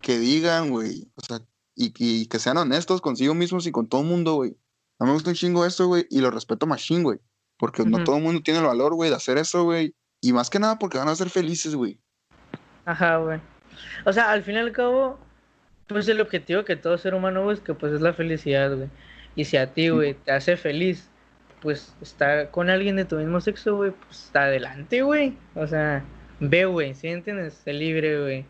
que 0.01 0.17
digan, 0.17 0.71
güey. 0.71 1.11
O 1.13 1.21
sea, 1.21 1.45
y, 1.75 1.93
y 1.99 2.25
que 2.25 2.39
sean 2.39 2.57
honestos 2.57 3.01
consigo 3.01 3.35
mismos 3.35 3.67
y 3.67 3.71
con 3.71 3.87
todo 3.87 4.01
el 4.01 4.07
mundo, 4.07 4.33
güey. 4.33 4.57
A 4.99 5.03
mí 5.03 5.09
me 5.09 5.13
gusta 5.13 5.29
un 5.29 5.35
chingo 5.35 5.63
eso, 5.63 5.85
güey. 5.85 6.07
Y 6.09 6.21
lo 6.21 6.31
respeto 6.31 6.65
machín, 6.65 7.03
güey. 7.03 7.19
Porque 7.57 7.83
no 7.85 8.03
todo 8.03 8.17
el 8.17 8.23
mundo 8.23 8.41
tiene 8.41 8.59
el 8.59 8.65
valor, 8.65 8.93
güey, 8.95 9.09
de 9.09 9.15
hacer 9.15 9.37
eso, 9.37 9.63
güey. 9.63 9.93
Y 10.21 10.33
más 10.33 10.49
que 10.49 10.59
nada 10.59 10.77
porque 10.77 10.97
van 10.97 11.07
a 11.07 11.15
ser 11.15 11.29
felices, 11.29 11.75
güey. 11.75 11.99
Ajá, 12.85 13.17
güey. 13.17 13.39
O 14.05 14.13
sea, 14.13 14.31
al 14.31 14.43
fin 14.43 14.55
y 14.55 14.57
al 14.57 14.71
cabo, 14.71 15.19
pues 15.87 16.07
el 16.07 16.21
objetivo 16.21 16.65
que 16.65 16.75
todo 16.75 16.97
ser 16.97 17.13
humano 17.13 17.43
busca, 17.43 17.73
pues 17.73 17.93
es 17.93 18.01
la 18.01 18.13
felicidad, 18.13 18.75
güey. 18.75 18.89
Y 19.35 19.45
si 19.45 19.57
a 19.57 19.73
ti, 19.73 19.89
güey, 19.89 20.13
te 20.13 20.31
hace 20.31 20.57
feliz, 20.57 21.09
pues 21.61 21.95
estar 22.01 22.51
con 22.51 22.69
alguien 22.69 22.95
de 22.95 23.05
tu 23.05 23.17
mismo 23.17 23.41
sexo, 23.41 23.75
güey, 23.75 23.91
pues 23.91 24.25
está 24.25 24.43
adelante, 24.43 25.01
güey. 25.01 25.37
O 25.55 25.67
sea, 25.67 26.03
ve, 26.39 26.65
güey, 26.65 26.93
¿sí 26.95 27.07
entiendes? 27.07 27.53
Sé 27.63 27.73
libre, 27.73 28.21
güey. 28.21 28.45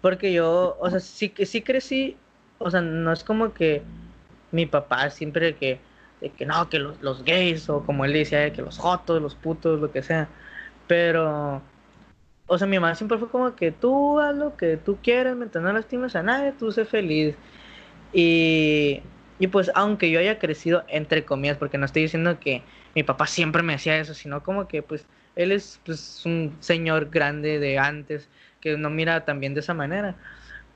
Porque 0.00 0.32
yo, 0.32 0.76
o 0.80 0.90
sea, 0.90 1.00
sí 1.00 1.28
que 1.28 1.46
sí 1.46 1.62
crecí, 1.62 2.16
o 2.58 2.70
sea, 2.70 2.80
no 2.80 3.12
es 3.12 3.22
como 3.22 3.54
que 3.54 3.82
mi 4.50 4.66
papá 4.66 5.10
siempre 5.10 5.54
que, 5.56 5.78
de 6.22 6.30
que 6.30 6.46
no, 6.46 6.68
que 6.70 6.78
los, 6.78 7.24
gays, 7.24 7.68
o 7.68 7.84
como 7.84 8.04
él 8.04 8.12
decía, 8.12 8.52
que 8.52 8.62
los 8.62 8.78
jotos, 8.78 9.20
los 9.20 9.34
putos, 9.34 9.80
lo 9.80 9.90
que 9.90 10.02
sea. 10.02 10.28
Pero, 10.86 11.60
o 12.46 12.58
sea, 12.58 12.66
mi 12.68 12.78
mamá 12.78 12.94
siempre 12.94 13.18
fue 13.18 13.28
como 13.28 13.56
que 13.56 13.72
tú 13.72 14.20
haz 14.20 14.36
lo 14.36 14.56
que 14.56 14.76
tú 14.76 14.98
quieras, 15.02 15.36
mientras 15.36 15.64
no 15.64 15.72
lastimes 15.72 16.14
a 16.14 16.22
nadie, 16.22 16.52
tú 16.52 16.70
sé 16.70 16.84
feliz. 16.84 17.34
Y, 18.12 19.02
y 19.40 19.48
pues, 19.48 19.72
aunque 19.74 20.10
yo 20.10 20.20
haya 20.20 20.38
crecido, 20.38 20.84
entre 20.88 21.24
comillas, 21.24 21.58
porque 21.58 21.78
no 21.78 21.86
estoy 21.86 22.02
diciendo 22.02 22.38
que 22.38 22.62
mi 22.94 23.02
papá 23.02 23.26
siempre 23.26 23.62
me 23.62 23.74
hacía 23.74 23.98
eso, 23.98 24.14
sino 24.14 24.44
como 24.44 24.68
que, 24.68 24.82
pues, 24.82 25.06
él 25.34 25.50
es 25.50 25.80
pues, 25.84 26.24
un 26.24 26.56
señor 26.60 27.10
grande 27.10 27.58
de 27.58 27.78
antes 27.78 28.28
que 28.60 28.76
no 28.76 28.90
mira 28.90 29.24
también 29.24 29.54
de 29.54 29.60
esa 29.60 29.74
manera. 29.74 30.14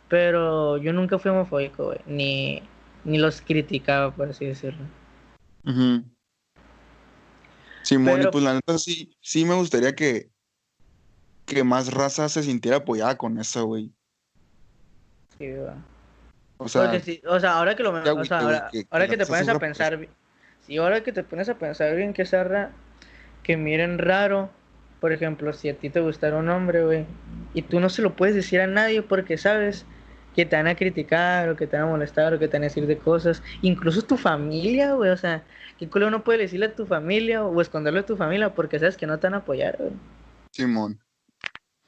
Pero 0.08 0.76
yo 0.78 0.92
nunca 0.92 1.18
fui 1.20 1.30
homofóbico, 1.30 1.94
ni, 2.06 2.62
ni 3.04 3.18
los 3.18 3.40
criticaba, 3.42 4.10
por 4.12 4.30
así 4.30 4.46
decirlo. 4.46 4.84
Ujú. 5.66 6.04
Simón, 7.82 8.14
y 8.14 8.16
Pero- 8.18 8.30
pues 8.30 8.44
la 8.44 8.54
neta 8.54 8.78
sí, 8.78 9.16
sí 9.20 9.44
me 9.44 9.54
gustaría 9.54 9.94
que, 9.94 10.30
que 11.44 11.62
más 11.64 11.92
raza 11.92 12.28
se 12.28 12.42
sintiera 12.42 12.78
apoyada 12.78 13.16
con 13.16 13.38
eso, 13.38 13.64
güey. 13.66 13.92
Sí, 15.38 15.52
güey. 15.52 15.70
O 16.58 16.68
sea, 16.68 16.82
Porque 16.84 17.00
sí, 17.00 17.22
o 17.26 17.38
sea, 17.38 17.58
ahora 17.58 17.76
que 17.76 17.82
lo 17.82 17.90
o 17.90 18.02
sea, 18.24 18.38
que- 18.38 18.44
ahora, 18.44 18.68
que- 18.72 18.86
ahora 18.90 19.08
te 19.08 19.26
pones 19.26 19.48
a 19.48 19.52
por 19.52 19.60
pensar, 19.60 19.96
bi- 19.98 20.08
sí, 20.66 20.76
ahora 20.78 21.02
que 21.02 21.12
te 21.12 21.22
pones 21.22 21.48
a 21.48 21.58
pensar 21.58 21.94
bien 21.94 22.12
que 22.14 22.24
zarra, 22.24 22.70
que 23.42 23.56
miren 23.56 23.98
raro, 23.98 24.50
por 25.00 25.12
ejemplo, 25.12 25.52
si 25.52 25.68
a 25.68 25.76
ti 25.76 25.90
te 25.90 26.00
gustara 26.00 26.36
un 26.38 26.48
hombre, 26.48 26.84
güey, 26.84 27.06
y 27.54 27.62
tú 27.62 27.78
no 27.78 27.90
se 27.90 28.02
lo 28.02 28.16
puedes 28.16 28.34
decir 28.34 28.60
a 28.60 28.66
nadie 28.66 29.02
porque 29.02 29.36
sabes 29.36 29.84
que 30.36 30.44
te 30.46 30.54
van 30.54 30.66
a 30.68 30.76
criticar 30.76 31.48
o 31.48 31.56
que 31.56 31.66
te 31.66 31.76
van 31.76 31.86
a 31.88 31.90
molestar 31.90 32.32
o 32.34 32.38
que 32.38 32.46
te 32.46 32.56
van 32.58 32.62
a 32.62 32.66
decir 32.66 32.86
de 32.86 32.98
cosas, 32.98 33.42
incluso 33.62 34.02
tu 34.02 34.16
familia, 34.18 34.92
güey, 34.92 35.10
o 35.10 35.16
sea, 35.16 35.42
qué 35.78 35.88
culo 35.88 36.10
no 36.10 36.22
puede 36.22 36.40
decirle 36.40 36.66
a 36.66 36.74
tu 36.76 36.86
familia 36.86 37.42
o 37.44 37.60
esconderlo 37.60 38.00
de 38.02 38.06
tu 38.06 38.16
familia 38.16 38.54
porque 38.54 38.78
sabes 38.78 38.96
que 38.96 39.06
no 39.06 39.18
te 39.18 39.26
van 39.26 39.34
a 39.34 39.38
apoyar, 39.38 39.76
güey. 39.78 39.92
Simón. 40.52 41.00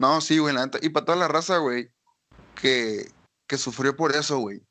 No, 0.00 0.20
sí, 0.20 0.38
güey, 0.38 0.54
la 0.54 0.64
neta. 0.64 0.78
Y 0.82 0.88
para 0.90 1.06
toda 1.06 1.18
la 1.18 1.28
raza, 1.28 1.58
güey, 1.58 1.90
que, 2.60 3.06
que 3.48 3.56
sufrió 3.58 3.96
por 3.96 4.12
eso, 4.12 4.38
güey. 4.38 4.62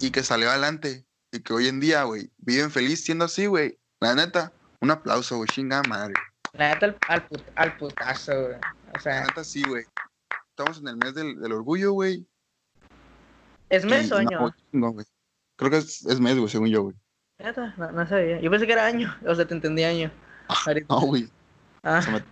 Y 0.00 0.10
que 0.10 0.22
salió 0.22 0.50
adelante. 0.50 1.06
Y 1.32 1.40
que 1.40 1.52
hoy 1.52 1.68
en 1.68 1.80
día, 1.80 2.02
güey, 2.04 2.30
viven 2.38 2.70
feliz 2.70 3.04
siendo 3.04 3.24
así, 3.24 3.46
güey. 3.46 3.78
La 4.00 4.14
neta, 4.14 4.52
un 4.80 4.90
aplauso, 4.90 5.36
güey, 5.36 5.48
chingada 5.48 5.82
madre. 5.88 6.14
La 6.52 6.74
neta 6.74 6.86
al, 6.86 6.96
al, 7.08 7.28
put- 7.28 7.52
al 7.54 7.76
putazo, 7.76 8.32
güey. 8.42 8.54
O 8.54 8.92
La 8.94 9.00
sea, 9.00 9.20
neta, 9.24 9.44
sí, 9.44 9.62
güey. 9.66 9.84
Estamos 10.50 10.78
en 10.80 10.88
el 10.88 10.96
mes 10.96 11.14
del, 11.14 11.38
del 11.40 11.52
orgullo, 11.52 11.92
güey. 11.92 12.26
Es 13.68 13.84
mes 13.84 14.10
o 14.12 14.22
no, 14.22 14.28
año. 14.28 14.54
chingón, 14.70 14.92
güey. 14.94 15.06
Creo 15.56 15.70
que 15.70 15.78
es, 15.78 16.04
es 16.06 16.20
mes, 16.20 16.36
güey, 16.36 16.48
según 16.48 16.68
yo, 16.68 16.82
güey. 16.84 16.96
No, 17.76 17.92
no 17.92 18.06
sabía. 18.06 18.40
Yo 18.40 18.50
pensé 18.50 18.66
que 18.66 18.72
era 18.72 18.86
año. 18.86 19.14
O 19.26 19.34
sea, 19.34 19.46
te 19.46 19.54
entendí 19.54 19.84
año. 19.84 20.10
No, 20.88 21.00
güey. 21.00 21.28
Ah, 21.82 22.00
me- 22.10 22.24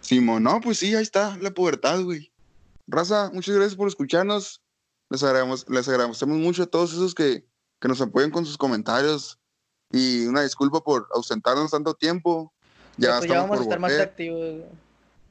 Simón, 0.00 0.42
no, 0.42 0.60
pues 0.60 0.78
sí, 0.78 0.94
ahí 0.94 1.02
está, 1.02 1.36
la 1.38 1.50
pubertad, 1.50 2.02
güey. 2.02 2.30
Raza, 2.86 3.30
muchas 3.32 3.54
gracias 3.54 3.76
por 3.76 3.88
escucharnos. 3.88 4.62
Les 5.10 5.22
agradecemos, 5.22 5.68
les 5.68 5.88
agradecemos 5.88 6.36
mucho 6.36 6.64
a 6.64 6.66
todos 6.66 6.92
esos 6.92 7.14
que, 7.14 7.46
que 7.80 7.88
nos 7.88 8.00
apoyan 8.00 8.30
con 8.30 8.44
sus 8.44 8.58
comentarios. 8.58 9.38
Y 9.90 10.26
una 10.26 10.42
disculpa 10.42 10.82
por 10.82 11.08
ausentarnos 11.14 11.70
tanto 11.70 11.94
tiempo. 11.94 12.52
Ya 12.96 13.18
pues 13.18 13.30
ya 13.30 13.40
vamos 13.40 13.60
a 13.60 13.62
estar 13.62 13.78
más 13.78 13.98
activos. 13.98 14.64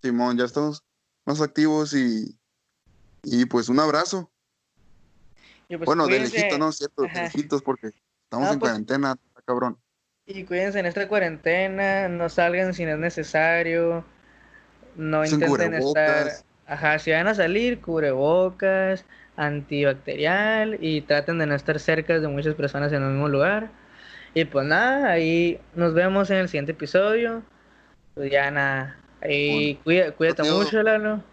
Simón, 0.02 0.38
ya 0.38 0.46
estamos 0.46 0.84
más 1.26 1.40
activos 1.42 1.94
y, 1.94 2.36
y 3.24 3.46
pues 3.46 3.70
un 3.70 3.80
abrazo. 3.80 4.32
Pues 5.68 5.82
bueno, 5.86 6.06
de 6.06 6.12
cuídense, 6.12 6.38
lejito, 6.38 6.58
¿no? 6.58 6.72
Cierto, 6.72 7.02
de 7.04 7.10
lejitos 7.10 7.62
porque 7.62 7.88
estamos 8.24 8.48
No, 8.48 8.54
en 8.54 8.60
pues- 8.60 8.72
cuarentena, 8.72 9.16
cabrón. 9.46 9.78
Y 10.26 10.44
cuídense 10.46 10.80
en 10.80 10.86
esta 10.86 11.08
cuarentena. 11.08 12.08
No 12.08 12.30
salgan 12.30 12.74
si 12.74 12.86
no 12.86 12.92
es 12.92 13.00
necesario. 13.00 14.06
No 14.96 15.26
intenten 15.26 15.74
estar. 15.74 16.28
Ajá, 16.66 16.98
si 17.00 17.12
van 17.12 17.28
a 17.28 17.36
salir, 17.36 17.82
cubrebocas, 17.82 19.06
antibacterial. 19.36 20.78
Y 20.82 21.02
traten 21.02 21.40
de 21.40 21.46
no 21.48 21.56
estar 21.56 21.80
cerca 21.80 22.20
de 22.20 22.28
muchas 22.28 22.56
personas 22.56 22.92
en 22.94 23.04
el 23.04 23.10
mismo 23.10 23.28
lugar. 23.28 23.70
Y 24.34 24.46
pues 24.46 24.66
nada, 24.66 25.12
ahí 25.12 25.60
nos 25.76 25.94
vemos 25.94 26.30
en 26.30 26.38
el 26.38 26.48
siguiente 26.48 26.72
episodio. 26.72 27.44
Pues 28.16 28.32
ya 28.32 28.50
nada. 28.52 28.98
Ahí 29.22 29.76
cuida- 29.84 30.12
cuídate 30.12 30.44
mucho, 30.44 30.82
Lalo. 30.84 31.24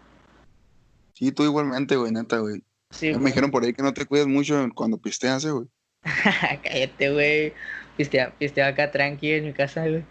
Sí, 1.13 1.31
tú 1.31 1.43
igualmente, 1.43 1.95
güey, 1.95 2.11
neta, 2.11 2.39
güey. 2.39 2.63
Sí. 2.91 3.13
Me 3.13 3.27
dijeron 3.29 3.51
por 3.51 3.63
ahí 3.63 3.73
que 3.73 3.83
no 3.83 3.93
te 3.93 4.05
cuidas 4.05 4.27
mucho 4.27 4.67
cuando 4.75 4.97
pisteas, 4.97 5.43
eh, 5.45 5.51
güey. 5.51 5.67
Cállate, 6.63 7.11
güey. 7.11 7.53
Pistea, 7.97 8.31
pistea 8.37 8.67
acá 8.67 8.91
tranqui 8.91 9.31
en 9.31 9.45
mi 9.45 9.53
casa, 9.53 9.81
güey. 9.87 10.03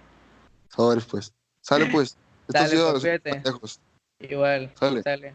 Sobres, 0.69 1.05
pues. 1.05 1.33
Sale, 1.61 1.87
pues. 1.93 2.17
Esto 2.49 2.59
ha 2.59 2.63
Dale, 2.63 2.71
sido 2.71 2.93
los 2.93 3.03
cuídate. 3.03 3.31
pendejos. 3.31 3.81
Igual. 4.19 4.73
Sale. 4.79 5.03
Sale. 5.03 5.35